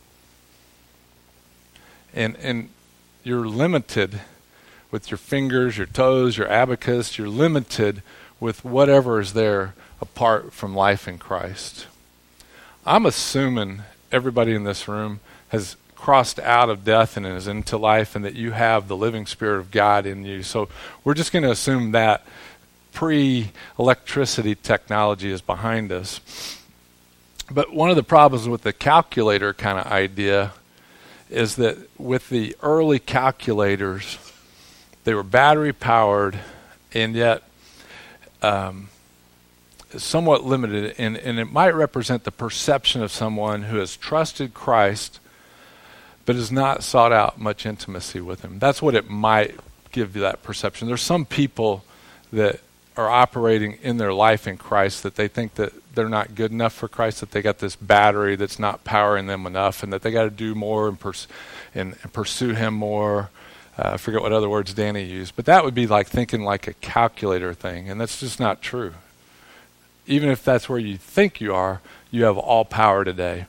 And, 2.15 2.37
and 2.37 2.69
you're 3.25 3.49
limited 3.49 4.21
with 4.91 5.11
your 5.11 5.19
fingers, 5.19 5.77
your 5.77 5.87
toes, 5.87 6.39
your 6.39 6.49
abacus. 6.49 7.19
You're 7.19 7.29
limited 7.29 8.03
with 8.39 8.65
whatever 8.65 9.19
is 9.19 9.33
there 9.33 9.75
apart 10.01 10.53
from 10.53 10.77
life 10.77 11.09
in 11.09 11.19
Christ. 11.19 11.87
I'm 12.87 13.07
assuming 13.07 13.83
everybody 14.13 14.55
in 14.55 14.65
this 14.65 14.87
room 14.87 15.21
has 15.49 15.77
crossed 15.97 16.39
out 16.41 16.69
of 16.69 16.85
death 16.85 17.17
and 17.17 17.27
is 17.27 17.49
into 17.49 17.79
life, 17.79 18.15
and 18.15 18.25
that 18.27 18.35
you 18.35 18.51
have 18.51 18.89
the 18.89 18.97
living 18.97 19.25
Spirit 19.25 19.59
of 19.59 19.71
God 19.71 20.05
in 20.05 20.25
you. 20.25 20.43
So 20.43 20.69
we're 21.03 21.15
just 21.15 21.33
going 21.33 21.45
to 21.45 21.51
assume 21.51 21.93
that 21.93 22.27
pre 22.93 23.51
electricity 23.79 24.55
technology 24.55 25.31
is 25.33 25.41
behind 25.41 25.91
us. 25.91 26.61
But 27.51 27.73
one 27.73 27.89
of 27.89 27.97
the 27.97 28.03
problems 28.03 28.47
with 28.49 28.63
the 28.63 28.73
calculator 28.75 29.55
kind 29.55 29.79
of 29.79 29.87
idea 29.87 30.53
is 31.31 31.57
that 31.57 31.79
with 31.99 32.29
the 32.29 32.57
early 32.63 32.99
calculators, 32.99 34.19
they 35.05 35.15
were 35.15 35.23
battery 35.23 35.73
powered 35.73 36.39
and 36.93 37.15
yet 37.15 37.43
um, 38.43 38.89
somewhat 39.97 40.45
limited, 40.45 40.95
and, 40.99 41.17
and 41.17 41.39
it 41.39 41.47
might 41.47 41.75
represent 41.75 42.25
the 42.25 42.31
perception 42.31 43.03
of 43.03 43.11
someone 43.11 43.63
who 43.65 43.79
has 43.79 43.97
trusted 43.97 44.55
Christ 44.55 45.21
but 46.27 46.37
has 46.37 46.51
not 46.51 46.83
sought 46.83 47.13
out 47.13 47.39
much 47.39 47.67
intimacy 47.67 48.21
with 48.21 48.43
Him. 48.43 48.59
That's 48.59 48.81
what 48.81 48.95
it 48.95 49.11
might 49.11 49.59
give 49.93 50.17
you 50.17 50.23
that 50.23 50.43
perception. 50.43 50.89
There's 50.89 51.03
some 51.03 51.25
people 51.25 51.85
that 52.33 52.61
are 52.97 53.11
operating 53.11 53.79
in 53.83 53.97
their 53.97 54.13
life 54.13 54.47
in 54.47 54.57
Christ 54.57 55.03
that 55.03 55.17
they 55.17 55.29
think 55.29 55.55
that 55.55 55.73
they're 55.95 56.09
not 56.09 56.35
good 56.35 56.53
enough 56.53 56.73
for 56.73 56.89
Christ, 56.89 57.21
that 57.21 57.33
they 57.33 57.43
got 57.43 57.59
this 57.59 57.77
battery 57.77 58.37
that's 58.37 58.59
not 58.59 58.85
powering 58.85 59.27
them 59.27 59.47
enough, 59.47 59.83
and 59.83 59.93
that 59.93 60.03
they 60.03 60.11
got 60.11 60.25
to 60.25 60.31
do 60.31 60.55
more 60.55 60.89
and, 60.89 60.99
pers- 60.99 61.29
and, 61.75 61.97
and 62.03 62.13
pursue 62.13 62.51
Him 62.51 62.75
more. 62.75 63.31
Uh, 63.77 63.93
I 63.95 63.97
forget 63.97 64.23
what 64.23 64.33
other 64.33 64.49
words 64.49 64.75
Danny 64.75 65.03
used, 65.03 65.35
but 65.35 65.45
that 65.47 65.65
would 65.65 65.75
be 65.75 65.87
like 65.87 66.07
thinking 66.07 66.43
like 66.43 66.69
a 66.69 66.75
calculator 66.75 67.53
thing, 67.55 67.91
and 67.91 68.01
that's 68.01 68.21
just 68.21 68.39
not 68.39 68.63
true 68.63 68.95
even 70.07 70.29
if 70.29 70.45
that's 70.45 70.69
where 70.69 70.79
you 70.79 70.97
think 70.97 71.41
you 71.41 71.55
are, 71.55 71.81
you 72.11 72.25
have 72.25 72.37
all 72.37 72.65
power 72.65 73.05
today. 73.05 73.47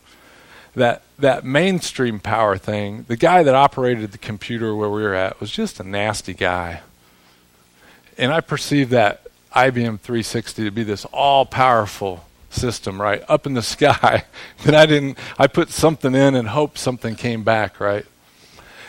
That 0.76 1.04
that 1.18 1.46
mainstream 1.46 2.20
power 2.20 2.58
thing, 2.58 3.06
the 3.08 3.16
guy 3.16 3.43
that 3.43 3.56
operated 3.56 4.12
the 4.12 4.18
computer 4.18 4.76
where 4.76 4.89
we 4.89 5.02
were 5.02 5.14
at 5.14 5.39
was 5.39 5.50
just 5.50 5.80
a 5.80 5.84
nasty 5.84 6.34
guy. 6.34 6.82
And 8.18 8.34
I 8.34 8.41
perceived 8.41 8.91
that 8.91 9.24
IBM 9.56 9.99
360 9.99 10.66
to 10.66 10.72
be 10.72 10.84
this 10.84 11.06
all 11.06 11.45
powerful 11.45 12.26
system, 12.49 13.01
right? 13.01 13.24
Up 13.28 13.45
in 13.45 13.53
the 13.53 13.62
sky. 13.76 14.26
that 14.64 14.76
I 14.76 14.86
didn't 14.86 15.18
I 15.38 15.47
put 15.47 15.70
something 15.70 16.14
in 16.14 16.36
and 16.36 16.49
hoped 16.49 16.78
something 16.78 17.16
came 17.16 17.43
back, 17.43 17.80
right? 17.80 18.06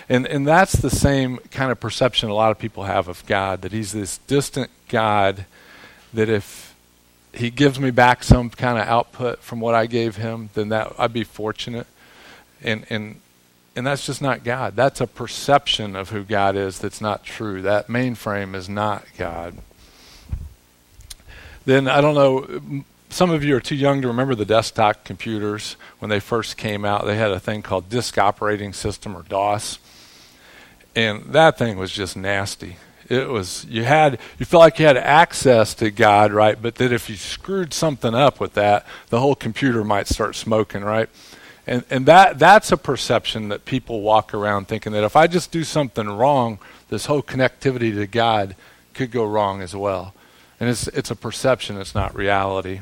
And 0.09 0.27
and 0.27 0.47
that's 0.47 0.73
the 0.73 0.91
same 0.91 1.39
kind 1.51 1.71
of 1.71 1.81
perception 1.81 2.31
a 2.31 2.35
lot 2.35 2.51
of 2.51 2.59
people 2.59 2.85
have 2.85 3.09
of 3.09 3.25
God, 3.27 3.63
that 3.63 3.73
he's 3.73 3.93
this 3.93 4.19
distant 4.19 4.71
God 4.89 5.47
that 6.13 6.29
if 6.29 6.75
he 7.33 7.51
gives 7.51 7.79
me 7.79 7.91
back 7.91 8.25
some 8.25 8.49
kind 8.51 8.79
of 8.79 8.89
output 8.89 9.41
from 9.41 9.61
what 9.61 9.75
I 9.75 9.87
gave 9.87 10.17
him, 10.17 10.49
then 10.55 10.71
that 10.71 10.95
I'd 10.99 11.13
be 11.13 11.25
fortunate. 11.25 11.87
And 12.63 12.87
and 12.91 13.21
and 13.77 13.87
that's 13.87 14.07
just 14.07 14.23
not 14.23 14.43
God. 14.43 14.75
That's 14.75 15.01
a 15.01 15.07
perception 15.07 15.95
of 15.95 16.09
who 16.09 16.25
God 16.25 16.57
is 16.57 16.79
that's 16.79 17.01
not 17.01 17.25
true. 17.25 17.61
That 17.63 17.89
mainframe 17.89 18.55
is 18.55 18.69
not 18.69 19.05
God. 19.19 19.59
Then 21.67 21.89
I 21.89 22.01
don't 22.01 22.15
know 22.15 22.85
some 23.09 23.31
of 23.31 23.45
you 23.45 23.55
are 23.57 23.61
too 23.61 23.77
young 23.77 24.03
to 24.03 24.09
remember 24.09 24.35
the 24.35 24.45
desktop 24.45 25.05
computers 25.05 25.77
when 26.01 26.09
they 26.09 26.19
first 26.19 26.57
came 26.57 26.85
out. 26.85 27.07
They 27.07 27.17
had 27.17 27.31
a 27.31 27.39
thing 27.39 27.63
called 27.63 27.89
disk 27.89 28.19
operating 28.19 28.73
system 28.73 29.17
or 29.17 29.23
DOS. 29.23 29.79
And 30.95 31.25
that 31.27 31.57
thing 31.59 31.77
was 31.77 31.93
just 31.93 32.17
nasty 32.17 32.77
it 33.09 33.29
was 33.29 33.65
you 33.69 33.85
had 33.85 34.19
you 34.39 34.47
felt 34.47 34.61
like 34.61 34.79
you 34.79 34.87
had 34.87 34.97
access 34.97 35.75
to 35.75 35.91
God, 35.91 36.33
right? 36.33 36.61
But 36.61 36.77
that 36.77 36.93
if 36.93 37.09
you 37.09 37.17
screwed 37.17 37.73
something 37.73 38.15
up 38.15 38.41
with 38.41 38.55
that, 38.55 38.87
the 39.09 39.21
whole 39.21 39.35
computer 39.35 39.85
might 39.85 40.09
start 40.09 40.35
smoking, 40.35 40.83
right? 40.83 41.09
And 41.67 41.85
and 41.91 42.07
that 42.07 42.39
that's 42.39 42.73
a 42.73 42.77
perception 42.77 43.49
that 43.49 43.65
people 43.65 44.01
walk 44.01 44.35
around 44.35 44.69
thinking 44.69 44.93
that 44.93 45.05
if 45.05 45.17
I 45.17 45.27
just 45.27 45.51
do 45.51 45.65
something 45.65 46.09
wrong, 46.09 46.59
this 46.89 47.07
whole 47.07 47.23
connectivity 47.23 47.95
to 47.95 48.07
God 48.07 48.57
could 48.95 49.11
go 49.11 49.25
wrong 49.25 49.63
as 49.63 49.75
well. 49.75 50.15
And 50.59 50.69
it's 50.71 50.89
it's 50.89 51.11
a 51.11 51.17
perception, 51.17 51.79
it's 51.79 51.95
not 51.95 52.15
reality. 52.15 52.81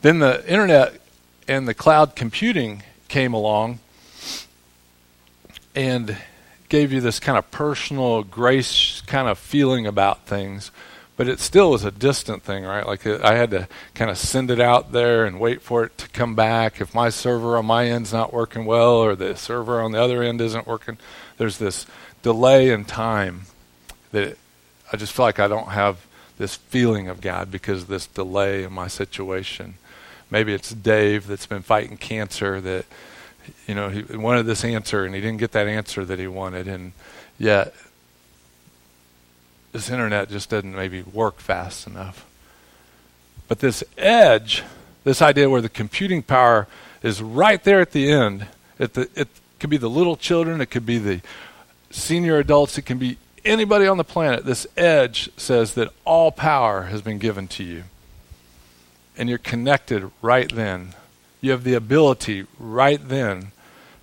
Then 0.00 0.18
the 0.18 0.44
internet 0.50 1.00
and 1.46 1.68
the 1.68 1.74
cloud 1.74 2.16
computing 2.16 2.82
came 3.08 3.34
along 3.34 3.78
and 5.74 6.16
gave 6.68 6.92
you 6.92 7.00
this 7.00 7.20
kind 7.20 7.36
of 7.36 7.50
personal 7.50 8.22
grace 8.22 9.02
kind 9.02 9.28
of 9.28 9.38
feeling 9.38 9.86
about 9.86 10.26
things, 10.26 10.70
but 11.16 11.28
it 11.28 11.38
still 11.38 11.70
was 11.70 11.84
a 11.84 11.90
distant 11.90 12.42
thing, 12.42 12.64
right? 12.64 12.86
Like 12.86 13.06
I 13.06 13.34
had 13.34 13.50
to 13.50 13.68
kind 13.94 14.10
of 14.10 14.16
send 14.16 14.50
it 14.50 14.60
out 14.60 14.92
there 14.92 15.26
and 15.26 15.38
wait 15.38 15.60
for 15.60 15.84
it 15.84 15.98
to 15.98 16.08
come 16.08 16.34
back. 16.34 16.80
If 16.80 16.94
my 16.94 17.10
server 17.10 17.58
on 17.58 17.66
my 17.66 17.86
end's 17.86 18.12
not 18.12 18.32
working 18.32 18.64
well 18.64 18.96
or 18.96 19.14
the 19.14 19.36
server 19.36 19.82
on 19.82 19.92
the 19.92 20.00
other 20.00 20.22
end 20.22 20.40
isn't 20.40 20.66
working, 20.66 20.96
there's 21.36 21.58
this 21.58 21.86
delay 22.22 22.70
in 22.70 22.86
time 22.86 23.42
that 24.12 24.38
I 24.92 24.96
just 24.96 25.12
feel 25.12 25.26
like 25.26 25.38
I 25.38 25.48
don't 25.48 25.68
have 25.68 26.06
this 26.42 26.56
feeling 26.56 27.08
of 27.08 27.20
God 27.20 27.52
because 27.52 27.82
of 27.82 27.88
this 27.88 28.08
delay 28.08 28.64
in 28.64 28.72
my 28.72 28.88
situation. 28.88 29.74
Maybe 30.28 30.52
it's 30.52 30.70
Dave 30.70 31.28
that's 31.28 31.46
been 31.46 31.62
fighting 31.62 31.96
cancer 31.96 32.60
that 32.60 32.84
you 33.68 33.76
know, 33.76 33.90
he 33.90 34.16
wanted 34.16 34.46
this 34.46 34.64
answer 34.64 35.04
and 35.04 35.14
he 35.14 35.20
didn't 35.20 35.38
get 35.38 35.52
that 35.52 35.68
answer 35.68 36.04
that 36.04 36.18
he 36.18 36.26
wanted, 36.26 36.66
and 36.66 36.94
yet 37.38 37.72
this 39.70 39.88
internet 39.88 40.30
just 40.30 40.50
doesn't 40.50 40.74
maybe 40.74 41.02
work 41.02 41.38
fast 41.38 41.86
enough. 41.86 42.26
But 43.46 43.60
this 43.60 43.84
edge, 43.96 44.64
this 45.04 45.22
idea 45.22 45.48
where 45.48 45.60
the 45.60 45.68
computing 45.68 46.24
power 46.24 46.66
is 47.04 47.22
right 47.22 47.62
there 47.62 47.80
at 47.80 47.92
the 47.92 48.10
end, 48.10 48.48
at 48.80 48.94
the, 48.94 49.08
it 49.14 49.28
could 49.60 49.70
be 49.70 49.76
the 49.76 49.90
little 49.90 50.16
children, 50.16 50.60
it 50.60 50.72
could 50.72 50.86
be 50.86 50.98
the 50.98 51.20
senior 51.90 52.38
adults, 52.38 52.78
it 52.78 52.82
can 52.82 52.98
be 52.98 53.16
anybody 53.44 53.86
on 53.86 53.96
the 53.96 54.04
planet, 54.04 54.44
this 54.44 54.66
edge 54.76 55.30
says 55.36 55.74
that 55.74 55.92
all 56.04 56.32
power 56.32 56.82
has 56.82 57.02
been 57.02 57.18
given 57.18 57.48
to 57.48 57.64
you. 57.64 57.84
And 59.16 59.28
you're 59.28 59.38
connected 59.38 60.10
right 60.22 60.50
then. 60.52 60.94
You 61.40 61.50
have 61.50 61.64
the 61.64 61.74
ability 61.74 62.46
right 62.58 63.00
then 63.06 63.52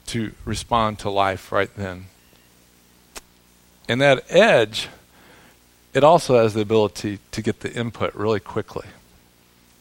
to 0.07 0.33
respond 0.45 0.99
to 0.99 1.09
life 1.09 1.51
right 1.51 1.73
then. 1.75 2.05
And 3.87 4.01
that 4.01 4.23
edge, 4.29 4.89
it 5.93 6.03
also 6.03 6.41
has 6.41 6.53
the 6.53 6.61
ability 6.61 7.19
to 7.31 7.41
get 7.41 7.61
the 7.61 7.73
input 7.73 8.13
really 8.13 8.39
quickly 8.39 8.87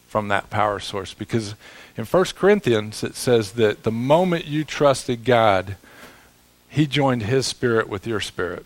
from 0.06 0.28
that 0.28 0.48
power 0.48 0.80
source. 0.80 1.12
Because 1.12 1.54
in 1.96 2.04
1 2.04 2.24
Corinthians, 2.36 3.02
it 3.02 3.14
says 3.14 3.52
that 3.52 3.82
the 3.82 3.92
moment 3.92 4.46
you 4.46 4.64
trusted 4.64 5.24
God, 5.24 5.76
He 6.68 6.86
joined 6.86 7.24
His 7.24 7.46
spirit 7.46 7.88
with 7.88 8.06
your 8.06 8.20
spirit. 8.20 8.64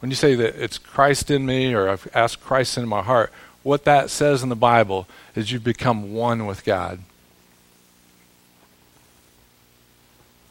When 0.00 0.10
you 0.10 0.16
say 0.16 0.34
that 0.34 0.62
it's 0.62 0.78
Christ 0.78 1.30
in 1.30 1.46
me 1.46 1.74
or 1.74 1.88
I've 1.88 2.08
asked 2.14 2.40
Christ 2.40 2.78
in 2.78 2.88
my 2.88 3.02
heart, 3.02 3.32
what 3.62 3.84
that 3.84 4.10
says 4.10 4.42
in 4.42 4.48
the 4.48 4.56
Bible 4.56 5.06
is 5.36 5.52
you've 5.52 5.64
become 5.64 6.14
one 6.14 6.46
with 6.46 6.64
God. 6.64 7.00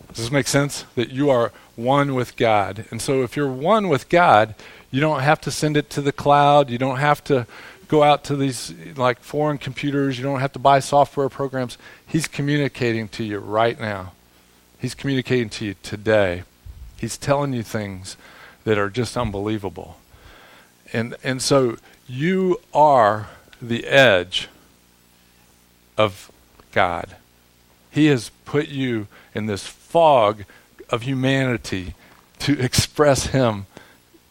Does 0.09 0.17
this 0.17 0.31
make 0.31 0.47
sense? 0.47 0.85
That 0.95 1.09
you 1.09 1.29
are 1.29 1.51
one 1.75 2.13
with 2.13 2.35
God. 2.35 2.85
And 2.91 3.01
so 3.01 3.23
if 3.23 3.35
you're 3.35 3.51
one 3.51 3.89
with 3.89 4.09
God, 4.09 4.55
you 4.91 5.01
don't 5.01 5.21
have 5.21 5.41
to 5.41 5.51
send 5.51 5.77
it 5.77 5.89
to 5.91 6.01
the 6.01 6.11
cloud. 6.11 6.69
You 6.69 6.77
don't 6.77 6.97
have 6.97 7.23
to 7.25 7.47
go 7.87 8.03
out 8.03 8.23
to 8.25 8.35
these 8.35 8.73
like 8.95 9.19
foreign 9.19 9.57
computers. 9.57 10.17
You 10.17 10.23
don't 10.23 10.39
have 10.39 10.53
to 10.53 10.59
buy 10.59 10.79
software 10.79 11.29
programs. 11.29 11.77
He's 12.05 12.27
communicating 12.27 13.07
to 13.09 13.23
you 13.23 13.39
right 13.39 13.79
now. 13.79 14.13
He's 14.79 14.95
communicating 14.95 15.49
to 15.49 15.65
you 15.65 15.75
today. 15.83 16.43
He's 16.97 17.17
telling 17.17 17.53
you 17.53 17.63
things 17.63 18.17
that 18.69 18.77
are 18.77 18.91
just 18.91 19.17
unbelievable. 19.17 19.97
And 20.93 21.15
and 21.23 21.41
so 21.41 21.77
you 22.07 22.61
are 22.71 23.27
the 23.59 23.87
edge 23.87 24.47
of 25.97 26.31
God. 26.71 27.15
He 27.89 28.05
has 28.05 28.29
put 28.45 28.67
you 28.67 29.07
in 29.33 29.47
this 29.47 29.65
fog 29.65 30.43
of 30.87 31.01
humanity 31.01 31.95
to 32.41 32.59
express 32.59 33.27
Him 33.27 33.65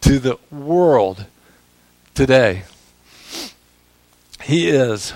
to 0.03 0.21
the 0.21 0.39
world 0.53 1.27
today. 2.15 2.63
He 4.45 4.69
is 4.69 5.15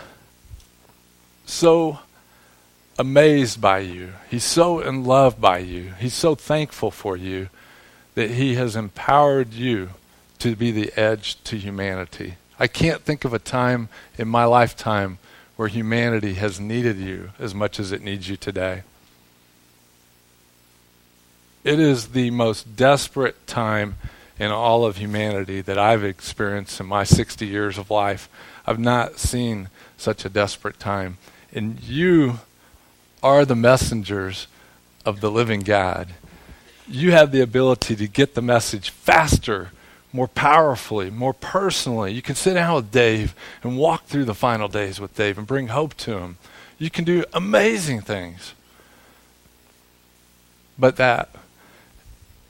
so 1.47 2.01
amazed 2.99 3.61
by 3.61 3.79
you. 3.79 4.15
He's 4.29 4.43
so 4.43 4.81
in 4.81 5.05
love 5.05 5.41
by 5.41 5.59
you. 5.59 5.93
He's 6.01 6.15
so 6.15 6.35
thankful 6.35 6.91
for 6.91 7.17
you 7.17 7.51
that 8.15 8.33
He 8.33 8.55
has 8.55 8.77
empowered 8.77 9.53
you 9.53 9.91
to 10.39 10.57
be 10.57 10.71
the 10.71 10.93
edge 10.97 11.43
to 11.45 11.57
humanity. 11.57 12.35
I 12.59 12.67
can't 12.67 13.03
think 13.03 13.25
of 13.25 13.33
a 13.33 13.39
time 13.39 13.89
in 14.19 14.29
my 14.29 14.45
lifetime 14.45 15.19
where 15.57 15.69
humanity 15.69 16.35
has 16.35 16.59
needed 16.59 16.97
you 16.97 17.31
as 17.39 17.55
much 17.55 17.79
as 17.79 17.93
it 17.93 18.03
needs 18.03 18.29
you 18.29 18.37
today. 18.37 18.83
It 21.65 21.79
is 21.79 22.09
the 22.09 22.31
most 22.31 22.75
desperate 22.77 23.47
time 23.47 23.97
in 24.39 24.51
all 24.51 24.85
of 24.85 24.97
humanity 24.97 25.61
that 25.61 25.79
I've 25.79 26.03
experienced 26.03 26.81
in 26.81 26.87
my 26.87 27.05
60 27.05 27.47
years 27.47 27.79
of 27.79 27.91
life. 27.91 28.29
I've 28.67 28.81
not 28.81 29.19
seen 29.19 29.69
such 29.97 30.25
a 30.25 30.29
desperate 30.29 30.81
time. 30.81 31.19
And 31.53 31.81
you 31.81 32.41
are 33.23 33.45
the 33.45 33.55
messengers 33.55 34.49
of 35.07 35.21
the 35.21 35.31
living 35.31 35.61
God. 35.61 36.09
You 36.93 37.13
have 37.13 37.33
the 37.33 37.41
ability 37.41 37.97
to 37.97 38.07
get 38.07 38.35
the 38.35 38.43
message 38.43 38.91
faster, 38.91 39.71
more 40.13 40.29
powerfully, 40.29 41.09
more 41.09 41.33
personally. 41.33 42.13
You 42.13 42.21
can 42.21 42.35
sit 42.35 42.53
down 42.53 42.75
with 42.75 42.91
Dave 42.91 43.35
and 43.63 43.79
walk 43.79 44.05
through 44.05 44.27
the 44.27 44.35
final 44.35 44.69
days 44.69 45.01
with 45.01 45.17
Dave 45.17 45.39
and 45.39 45.47
bring 45.47 45.69
hope 45.69 45.95
to 45.95 46.19
him. 46.19 46.37
You 46.79 46.91
can 46.91 47.05
do 47.05 47.25
amazing 47.33 48.03
things. 48.03 48.53
But 50.79 50.97
that 50.97 51.31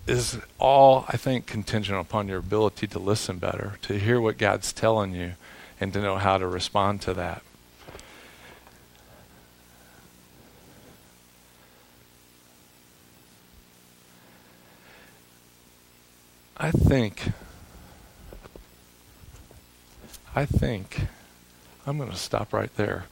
is 0.09 0.38
all, 0.59 1.05
I 1.09 1.16
think, 1.16 1.47
contingent 1.47 2.01
upon 2.01 2.26
your 2.26 2.38
ability 2.38 2.88
to 2.88 2.99
listen 2.99 3.38
better, 3.38 3.74
to 3.82 3.97
hear 3.97 4.20
what 4.20 4.38
God's 4.38 4.72
telling 4.72 5.14
you, 5.14 5.34
and 5.80 5.93
to 5.93 6.03
know 6.03 6.16
how 6.16 6.38
to 6.38 6.49
respond 6.49 7.01
to 7.03 7.14
that. 7.14 7.43
I 16.62 16.70
think, 16.70 17.32
I 20.32 20.44
think, 20.44 21.08
I'm 21.84 21.98
going 21.98 22.08
to 22.08 22.16
stop 22.16 22.52
right 22.52 22.72
there. 22.76 23.06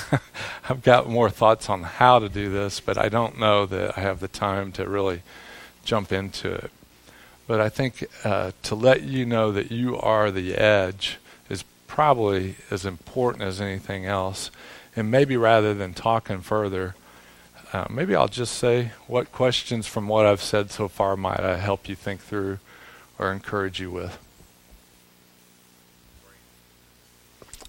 I've 0.68 0.82
got 0.82 1.08
more 1.08 1.30
thoughts 1.30 1.70
on 1.70 1.84
how 1.84 2.18
to 2.18 2.28
do 2.28 2.50
this, 2.50 2.80
but 2.80 2.98
I 2.98 3.08
don't 3.08 3.40
know 3.40 3.64
that 3.64 3.96
I 3.96 4.02
have 4.02 4.20
the 4.20 4.28
time 4.28 4.72
to 4.72 4.86
really 4.86 5.22
jump 5.86 6.12
into 6.12 6.52
it. 6.52 6.70
But 7.46 7.62
I 7.62 7.70
think 7.70 8.04
uh, 8.24 8.52
to 8.64 8.74
let 8.74 9.00
you 9.00 9.24
know 9.24 9.52
that 9.52 9.72
you 9.72 9.96
are 9.96 10.30
the 10.30 10.54
edge 10.54 11.16
is 11.48 11.64
probably 11.86 12.56
as 12.70 12.84
important 12.84 13.44
as 13.44 13.58
anything 13.58 14.04
else. 14.04 14.50
And 14.94 15.10
maybe 15.10 15.38
rather 15.38 15.72
than 15.72 15.94
talking 15.94 16.42
further, 16.42 16.94
uh, 17.72 17.86
maybe 17.88 18.14
I'll 18.14 18.28
just 18.28 18.54
say 18.56 18.90
what 19.06 19.32
questions 19.32 19.86
from 19.86 20.08
what 20.08 20.26
I've 20.26 20.42
said 20.42 20.70
so 20.70 20.88
far 20.88 21.16
might 21.16 21.40
I 21.40 21.56
help 21.56 21.88
you 21.88 21.94
think 21.94 22.20
through 22.20 22.58
or 23.22 23.32
encourage 23.32 23.80
you 23.80 23.90
with. 23.90 24.18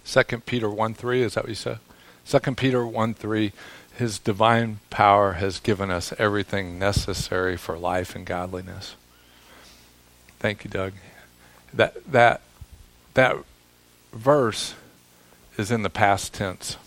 Second 0.04 0.45
Peter 0.45 0.70
1 0.70 0.93
3, 0.93 1.22
is 1.22 1.36
that 1.36 1.43
what 1.43 1.49
you 1.49 1.56
said? 1.56 1.80
Second 2.26 2.58
Peter 2.58 2.86
1 2.86 3.14
3 3.14 3.54
his 3.95 4.18
divine 4.18 4.80
power 4.89 5.34
has 5.34 5.60
given 5.60 5.91
us 5.91 6.14
everything 6.18 6.80
necessary 6.80 7.56
for 7.56 7.78
life 7.78 8.16
and 8.16 8.26
godliness. 8.26 8.95
Thank 10.39 10.64
you, 10.64 10.70
Doug. 10.70 10.93
That 11.72 12.12
that 12.12 12.41
that 13.14 13.38
verse 14.12 14.74
is 15.58 15.70
in 15.70 15.84
the 15.84 15.89
past 15.89 16.34
tense. 16.34 16.78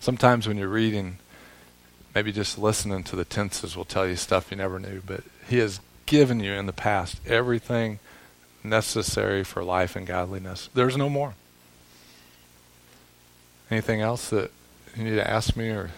Sometimes 0.00 0.48
when 0.48 0.56
you're 0.56 0.68
reading, 0.68 1.18
maybe 2.14 2.32
just 2.32 2.58
listening 2.58 3.04
to 3.04 3.16
the 3.16 3.24
tenses 3.24 3.76
will 3.76 3.84
tell 3.84 4.06
you 4.06 4.16
stuff 4.16 4.50
you 4.50 4.56
never 4.56 4.78
knew, 4.78 5.02
but 5.04 5.22
he 5.48 5.58
has 5.58 5.80
given 6.06 6.40
you 6.40 6.52
in 6.52 6.66
the 6.66 6.72
past 6.72 7.20
everything 7.26 7.98
necessary 8.64 9.44
for 9.44 9.62
life 9.62 9.96
and 9.96 10.06
godliness. 10.06 10.68
There's 10.74 10.96
no 10.96 11.08
more. 11.08 11.34
Anything 13.70 14.00
else 14.00 14.30
that 14.30 14.50
you 14.96 15.04
need 15.04 15.16
to 15.16 15.28
ask 15.28 15.56
me 15.56 15.68
or 15.68 15.90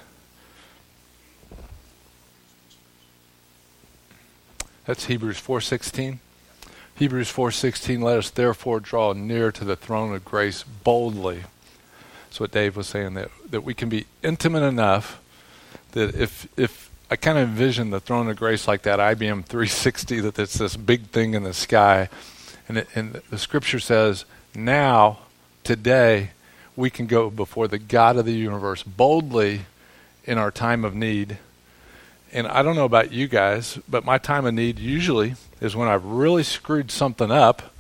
That's 4.89 5.05
Hebrews 5.05 5.39
4:16. 5.39 6.19
Hebrews 6.95 7.31
4:16 7.31 8.01
let 8.01 8.17
us 8.17 8.31
therefore 8.31 8.81
draw 8.81 9.13
near 9.13 9.53
to 9.53 9.63
the 9.63 9.77
throne 9.77 10.15
of 10.15 10.25
grace 10.25 10.63
boldly. 10.63 11.45
That's 12.25 12.41
what 12.41 12.53
Dave 12.53 12.75
was 12.75 12.87
saying 12.87 13.13
that 13.13 13.31
that 13.51 13.61
we 13.61 13.75
can 13.75 13.91
be 13.91 14.07
intimate 14.23 14.63
enough 14.63 15.21
that 15.93 16.15
if 16.15 16.49
if 16.57 16.88
I 17.11 17.17
kind 17.17 17.39
of 17.39 17.49
envision 17.49 17.89
the 17.89 18.01
throne 18.01 18.29
of 18.29 18.37
grace 18.37 18.69
like 18.69 18.83
that 18.83 18.99
IBM 18.99 19.47
360 19.47 20.21
that 20.21 20.39
it's 20.39 20.59
this 20.59 20.77
big 20.77 21.07
thing 21.07 21.33
in 21.33 21.43
the 21.43 21.55
sky 21.55 22.11
and 22.69 22.79
it, 22.79 22.89
and 22.95 23.15
the 23.31 23.39
scripture 23.39 23.81
says 23.81 24.27
now 24.55 25.21
today 25.65 26.33
we 26.77 26.91
can 26.91 27.07
go 27.07 27.31
before 27.31 27.67
the 27.67 27.79
God 27.79 28.19
of 28.19 28.27
the 28.27 28.35
universe 28.35 28.83
boldly 28.83 29.63
in 30.25 30.37
our 30.37 30.51
time 30.51 30.85
of 30.85 30.95
need. 30.95 31.39
And 32.31 32.47
I 32.47 32.63
don't 32.63 32.77
know 32.77 32.85
about 32.85 33.11
you 33.11 33.27
guys, 33.27 33.79
but 33.89 34.05
my 34.05 34.19
time 34.19 34.45
of 34.45 34.53
need 34.53 34.79
usually 34.79 35.35
is 35.63 35.75
when 35.75 35.89
I've 35.89 36.05
really 36.05 36.43
screwed 36.43 36.91
something 36.91 37.31
up 37.31 37.75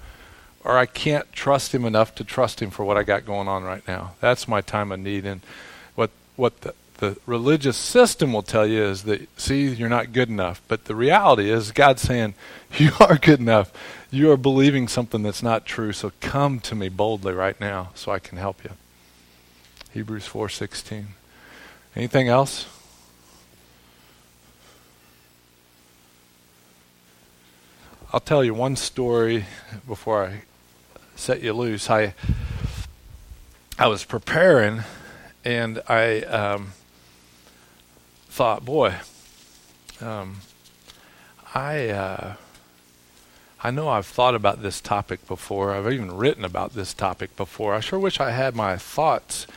or 0.64 0.78
I 0.78 0.86
can't 0.86 1.30
trust 1.32 1.74
him 1.74 1.84
enough 1.84 2.14
to 2.14 2.24
trust 2.24 2.62
him 2.62 2.70
for 2.70 2.84
what 2.84 2.96
I 2.96 3.02
got 3.02 3.26
going 3.26 3.46
on 3.46 3.62
right 3.62 3.86
now. 3.86 4.14
That's 4.20 4.48
my 4.48 4.62
time 4.62 4.90
of 4.90 5.00
need. 5.00 5.26
And 5.26 5.42
what 5.94 6.10
what 6.36 6.62
the, 6.62 6.74
the 6.98 7.16
religious 7.26 7.76
system 7.76 8.32
will 8.32 8.42
tell 8.42 8.66
you 8.66 8.82
is 8.82 9.04
that 9.04 9.40
see, 9.40 9.68
you're 9.68 9.88
not 9.88 10.12
good 10.12 10.28
enough. 10.28 10.60
But 10.68 10.84
the 10.84 10.94
reality 10.94 11.50
is 11.50 11.72
God's 11.72 12.02
saying, 12.02 12.34
You 12.78 12.90
are 13.00 13.16
good 13.16 13.40
enough. 13.40 13.72
You 14.10 14.30
are 14.30 14.36
believing 14.36 14.88
something 14.88 15.22
that's 15.22 15.42
not 15.42 15.64
true, 15.64 15.92
so 15.92 16.12
come 16.20 16.60
to 16.60 16.74
me 16.74 16.88
boldly 16.88 17.32
right 17.32 17.58
now 17.60 17.90
so 17.94 18.12
I 18.12 18.18
can 18.18 18.38
help 18.38 18.64
you. 18.64 18.70
Hebrews 19.92 20.28
4:16. 20.28 21.06
Anything 21.96 22.28
else? 22.28 22.66
I'll 28.12 28.20
tell 28.20 28.42
you 28.42 28.54
one 28.54 28.76
story 28.76 29.44
before 29.86 30.24
I 30.24 30.42
set 31.14 31.42
you 31.42 31.52
loose. 31.52 31.90
I 31.90 32.14
I 33.78 33.86
was 33.86 34.04
preparing, 34.04 34.82
and 35.44 35.80
I 35.88 36.20
um, 36.22 36.72
thought, 38.38 38.64
boy, 38.64 38.94
um, 40.00 40.36
I 41.56 41.88
uh, 41.88 42.34
I 43.64 43.72
know 43.72 43.88
I've 43.88 44.06
thought 44.06 44.36
about 44.36 44.62
this 44.62 44.80
topic 44.80 45.26
before. 45.26 45.74
I've 45.74 45.92
even 45.92 46.16
written 46.16 46.44
about 46.44 46.72
this 46.72 46.94
topic 46.94 47.36
before. 47.36 47.74
I 47.74 47.80
sure 47.80 47.98
wish 47.98 48.20
I 48.20 48.30
had 48.30 48.54
my 48.54 48.76
thoughts 48.76 49.48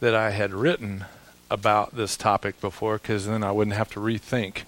that 0.00 0.14
I 0.14 0.30
had 0.30 0.54
written 0.54 1.04
about 1.50 1.96
this 1.96 2.16
topic 2.16 2.62
before 2.62 2.96
because 2.96 3.26
then 3.26 3.44
I 3.44 3.52
wouldn't 3.52 3.76
have 3.76 3.90
to 3.90 4.00
rethink 4.00 4.62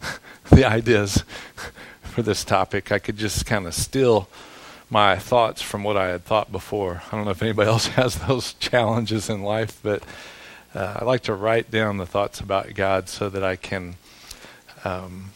the 0.50 0.66
ideas 0.66 1.24
for 2.02 2.20
this 2.20 2.44
topic. 2.44 2.92
I 2.92 2.98
could 2.98 3.16
just 3.16 3.46
kind 3.46 3.66
of 3.66 3.72
steal 3.72 4.28
my 4.90 5.16
thoughts 5.16 5.62
from 5.62 5.82
what 5.82 5.96
I 5.96 6.08
had 6.08 6.26
thought 6.26 6.52
before. 6.52 7.00
I 7.10 7.16
don't 7.16 7.24
know 7.24 7.30
if 7.30 7.42
anybody 7.42 7.70
else 7.70 7.86
has 7.96 8.16
those 8.16 8.52
challenges 8.52 9.30
in 9.30 9.42
life, 9.42 9.80
but 9.82 10.02
uh, 10.74 10.98
I 11.00 11.04
like 11.04 11.22
to 11.22 11.34
write 11.34 11.70
down 11.70 11.96
the 11.96 12.06
thoughts 12.06 12.40
about 12.40 12.74
God 12.74 13.08
so 13.08 13.28
that 13.28 13.42
I 13.42 13.56
can 13.56 13.96
um, 14.84 15.30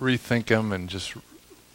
rethink 0.00 0.46
them 0.46 0.72
and 0.72 0.88
just 0.88 1.14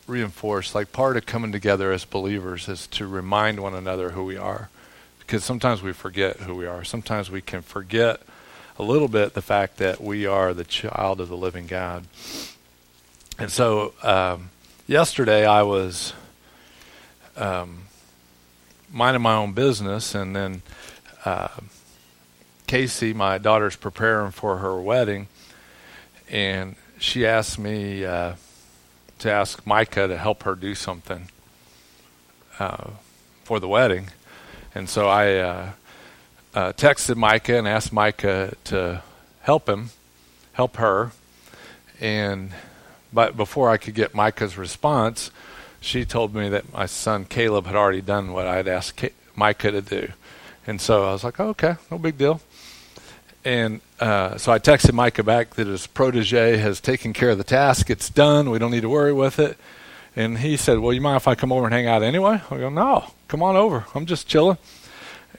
reinforce. 0.08 0.76
Like 0.76 0.92
part 0.92 1.18
of 1.18 1.26
coming 1.26 1.52
together 1.52 1.92
as 1.92 2.06
believers 2.06 2.68
is 2.68 2.88
to 2.88 3.08
remind 3.08 3.60
one 3.60 3.74
another 3.74 4.12
who 4.12 4.24
we 4.24 4.38
are, 4.38 4.70
because 5.20 5.44
sometimes 5.44 5.82
we 5.82 5.94
forget 5.94 6.38
who 6.38 6.56
we 6.56 6.66
are. 6.66 6.84
Sometimes 6.84 7.32
we 7.32 7.42
can 7.42 7.62
forget 7.62 8.22
a 8.78 8.84
little 8.84 9.08
bit 9.08 9.34
the 9.34 9.42
fact 9.42 9.78
that 9.78 10.02
we 10.02 10.26
are 10.26 10.54
the 10.54 10.64
child 10.64 11.20
of 11.20 11.30
the 11.30 11.38
living 11.38 11.68
God. 11.68 12.06
And 13.38 13.52
so 13.52 13.94
um, 14.04 14.50
yesterday 14.88 15.46
I 15.46 15.64
was 15.64 16.14
um, 17.36 17.84
minding 18.92 19.22
my 19.22 19.36
own 19.36 19.54
business, 19.54 20.16
and 20.16 20.36
then 20.36 20.62
uh, 21.26 21.50
Casey, 22.70 23.14
my 23.14 23.40
daughter's 23.40 23.76
preparing 23.76 24.30
for 24.30 24.58
her 24.58 24.80
wedding, 24.80 25.28
and 26.30 26.76
she 27.00 27.26
asked 27.26 27.58
me 27.58 28.06
uh, 28.06 28.36
to 29.18 29.32
ask 29.32 29.66
Micah 29.66 30.08
to 30.08 30.16
help 30.16 30.44
her 30.44 30.54
do 30.54 30.76
something 30.76 31.30
uh, 32.60 32.92
for 33.44 33.60
the 33.60 33.68
wedding. 33.68 34.10
And 34.76 34.88
so 34.88 35.08
I 35.08 35.38
uh, 35.38 35.72
uh, 36.54 36.74
texted 36.74 37.16
Micah 37.16 37.58
and 37.58 37.68
asked 37.68 37.92
Micah 37.92 38.54
to 38.66 39.02
help 39.42 39.68
him, 39.68 39.90
help 40.54 40.78
her. 40.78 41.12
And 42.00 42.52
but 43.12 43.36
before 43.36 43.72
I 43.72 43.78
could 43.78 43.96
get 43.96 44.14
Micah's 44.14 44.60
response, 44.60 45.32
she 45.82 46.06
told 46.06 46.36
me 46.36 46.50
that 46.50 46.72
my 46.72 46.86
son 46.86 47.26
Caleb 47.26 47.66
had 47.66 47.76
already 47.76 48.02
done 48.02 48.32
what 48.32 48.46
I'd 48.46 48.68
asked 48.68 49.04
Micah 49.36 49.72
to 49.72 49.82
do. 49.82 50.10
And 50.68 50.80
so 50.80 51.06
I 51.06 51.14
was 51.14 51.24
like, 51.24 51.40
oh, 51.40 51.48
okay, 51.48 51.78
no 51.90 51.98
big 51.98 52.20
deal. 52.20 52.42
And 53.50 53.82
uh, 54.00 54.38
so 54.38 54.52
I 54.52 54.60
texted 54.60 54.94
Micah 54.94 55.24
back 55.24 55.56
that 55.56 55.66
his 55.66 55.88
protege 55.88 56.58
has 56.58 56.80
taken 56.80 57.14
care 57.14 57.32
of 57.32 57.40
the 57.40 57.44
task. 57.44 57.90
It's 57.90 58.08
done. 58.08 58.52
We 58.52 58.60
don't 58.60 58.70
need 58.70 58.82
to 58.82 58.90
worry 58.90 59.12
with 59.12 59.40
it. 59.40 59.58
And 60.16 60.38
he 60.38 60.56
said, 60.56 60.78
well, 60.78 60.94
you 60.94 61.02
mind 61.02 61.18
if 61.18 61.28
I 61.28 61.34
come 61.34 61.52
over 61.52 61.66
and 61.66 61.74
hang 61.74 61.88
out 61.88 62.04
anyway? 62.04 62.44
I 62.52 62.58
go, 62.60 62.70
no, 62.70 63.12
come 63.28 63.42
on 63.42 63.56
over. 63.56 63.88
I'm 63.96 64.06
just 64.06 64.28
chilling. 64.28 64.60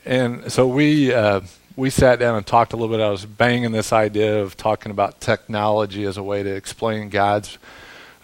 And 0.04 0.50
so 0.50 0.66
we 0.66 1.14
uh, 1.14 1.42
we 1.76 1.88
sat 1.88 2.18
down 2.18 2.34
and 2.34 2.44
talked 2.44 2.72
a 2.72 2.76
little 2.76 2.92
bit. 2.92 3.00
I 3.00 3.10
was 3.10 3.26
banging 3.26 3.70
this 3.70 3.92
idea 3.92 4.42
of 4.42 4.56
talking 4.56 4.90
about 4.90 5.20
technology 5.20 6.02
as 6.02 6.16
a 6.16 6.22
way 6.24 6.42
to 6.42 6.52
explain 6.52 7.10
God's 7.10 7.58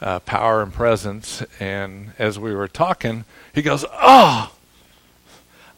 uh, 0.00 0.18
power 0.18 0.62
and 0.62 0.74
presence. 0.74 1.44
And 1.60 2.10
as 2.18 2.40
we 2.40 2.52
were 2.52 2.66
talking, 2.66 3.24
he 3.54 3.62
goes, 3.62 3.84
"Oh, 3.92 4.52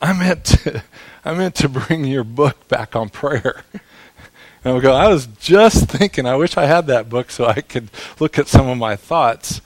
I 0.00 0.14
meant 0.14 0.46
to, 0.46 0.82
I 1.26 1.34
meant 1.34 1.56
to 1.56 1.68
bring 1.68 2.06
your 2.06 2.24
book 2.24 2.68
back 2.68 2.96
on 2.96 3.10
prayer." 3.10 3.64
And 4.64 4.76
I 4.76 4.80
go, 4.80 4.92
I 4.92 5.08
was 5.08 5.26
just 5.38 5.88
thinking, 5.88 6.26
I 6.26 6.36
wish 6.36 6.56
I 6.56 6.66
had 6.66 6.86
that 6.88 7.08
book 7.08 7.30
so 7.30 7.46
I 7.46 7.60
could 7.60 7.88
look 8.18 8.38
at 8.38 8.48
some 8.48 8.68
of 8.68 8.78
my 8.78 8.96
thoughts. 8.96 9.60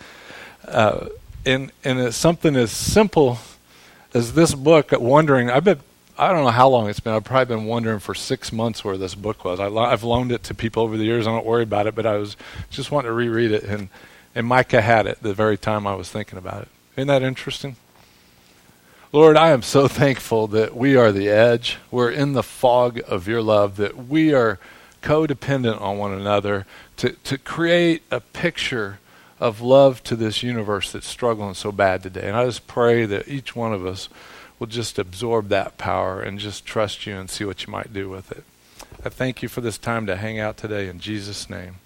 Uh, 0.66 1.08
and 1.44 1.72
and 1.82 1.98
it's 1.98 2.16
something 2.16 2.54
as 2.56 2.70
simple 2.70 3.38
as 4.14 4.34
this 4.34 4.54
book. 4.54 4.92
Wondering, 4.92 5.50
I 5.50 5.60
bet 5.60 5.78
I 6.18 6.32
don't 6.32 6.44
know 6.44 6.50
how 6.50 6.68
long 6.68 6.88
it's 6.88 7.00
been. 7.00 7.14
I've 7.14 7.24
probably 7.24 7.56
been 7.56 7.66
wondering 7.66 7.98
for 7.98 8.14
six 8.14 8.52
months 8.52 8.84
where 8.84 8.96
this 8.96 9.14
book 9.14 9.44
was. 9.44 9.58
I 9.58 9.66
I've 9.66 10.04
loaned 10.04 10.32
it 10.32 10.42
to 10.44 10.54
people 10.54 10.82
over 10.82 10.96
the 10.96 11.04
years. 11.04 11.26
I 11.26 11.30
don't 11.30 11.46
worry 11.46 11.64
about 11.64 11.86
it, 11.86 11.94
but 11.94 12.06
I 12.06 12.16
was 12.16 12.36
just 12.70 12.90
wanting 12.90 13.08
to 13.08 13.12
reread 13.12 13.50
it, 13.50 13.64
and 13.64 13.88
and 14.34 14.46
Micah 14.46 14.82
had 14.82 15.06
it 15.06 15.22
the 15.22 15.34
very 15.34 15.58
time 15.58 15.86
I 15.86 15.94
was 15.94 16.08
thinking 16.08 16.38
about 16.38 16.62
it. 16.62 16.68
Isn't 16.96 17.08
that 17.08 17.22
interesting? 17.22 17.76
Lord, 19.10 19.36
I 19.36 19.50
am 19.50 19.62
so 19.62 19.88
thankful 20.00 20.46
that 20.48 20.76
we 20.76 20.96
are 20.96 21.12
the 21.12 21.28
edge. 21.28 21.78
We're 21.90 22.10
in 22.10 22.32
the 22.32 22.42
fog 22.42 23.00
of 23.08 23.28
your 23.28 23.42
love, 23.42 23.76
that 23.76 24.06
we 24.06 24.32
are 24.32 24.58
codependent 25.02 25.80
on 25.80 25.98
one 25.98 26.12
another 26.12 26.66
to, 26.98 27.10
to 27.24 27.36
create 27.36 28.02
a 28.10 28.20
picture 28.20 28.98
of 29.40 29.60
love 29.60 30.02
to 30.04 30.14
this 30.14 30.42
universe 30.42 30.92
that's 30.92 31.06
struggling 31.06 31.54
so 31.54 31.72
bad 31.72 32.02
today. 32.02 32.28
And 32.28 32.36
I 32.36 32.44
just 32.44 32.66
pray 32.66 33.04
that 33.06 33.28
each 33.28 33.56
one 33.56 33.72
of 33.72 33.84
us 33.84 34.08
will 34.58 34.68
just 34.68 34.98
absorb 34.98 35.48
that 35.48 35.76
power 35.76 36.20
and 36.20 36.38
just 36.38 36.64
trust 36.64 37.06
you 37.06 37.16
and 37.16 37.28
see 37.28 37.44
what 37.44 37.66
you 37.66 37.72
might 37.72 37.92
do 37.92 38.08
with 38.08 38.30
it. 38.30 38.44
I 39.04 39.08
thank 39.08 39.42
you 39.42 39.48
for 39.48 39.60
this 39.60 39.78
time 39.78 40.06
to 40.06 40.16
hang 40.16 40.38
out 40.38 40.56
today 40.56 40.88
in 40.88 41.00
Jesus' 41.00 41.50
name. 41.50 41.76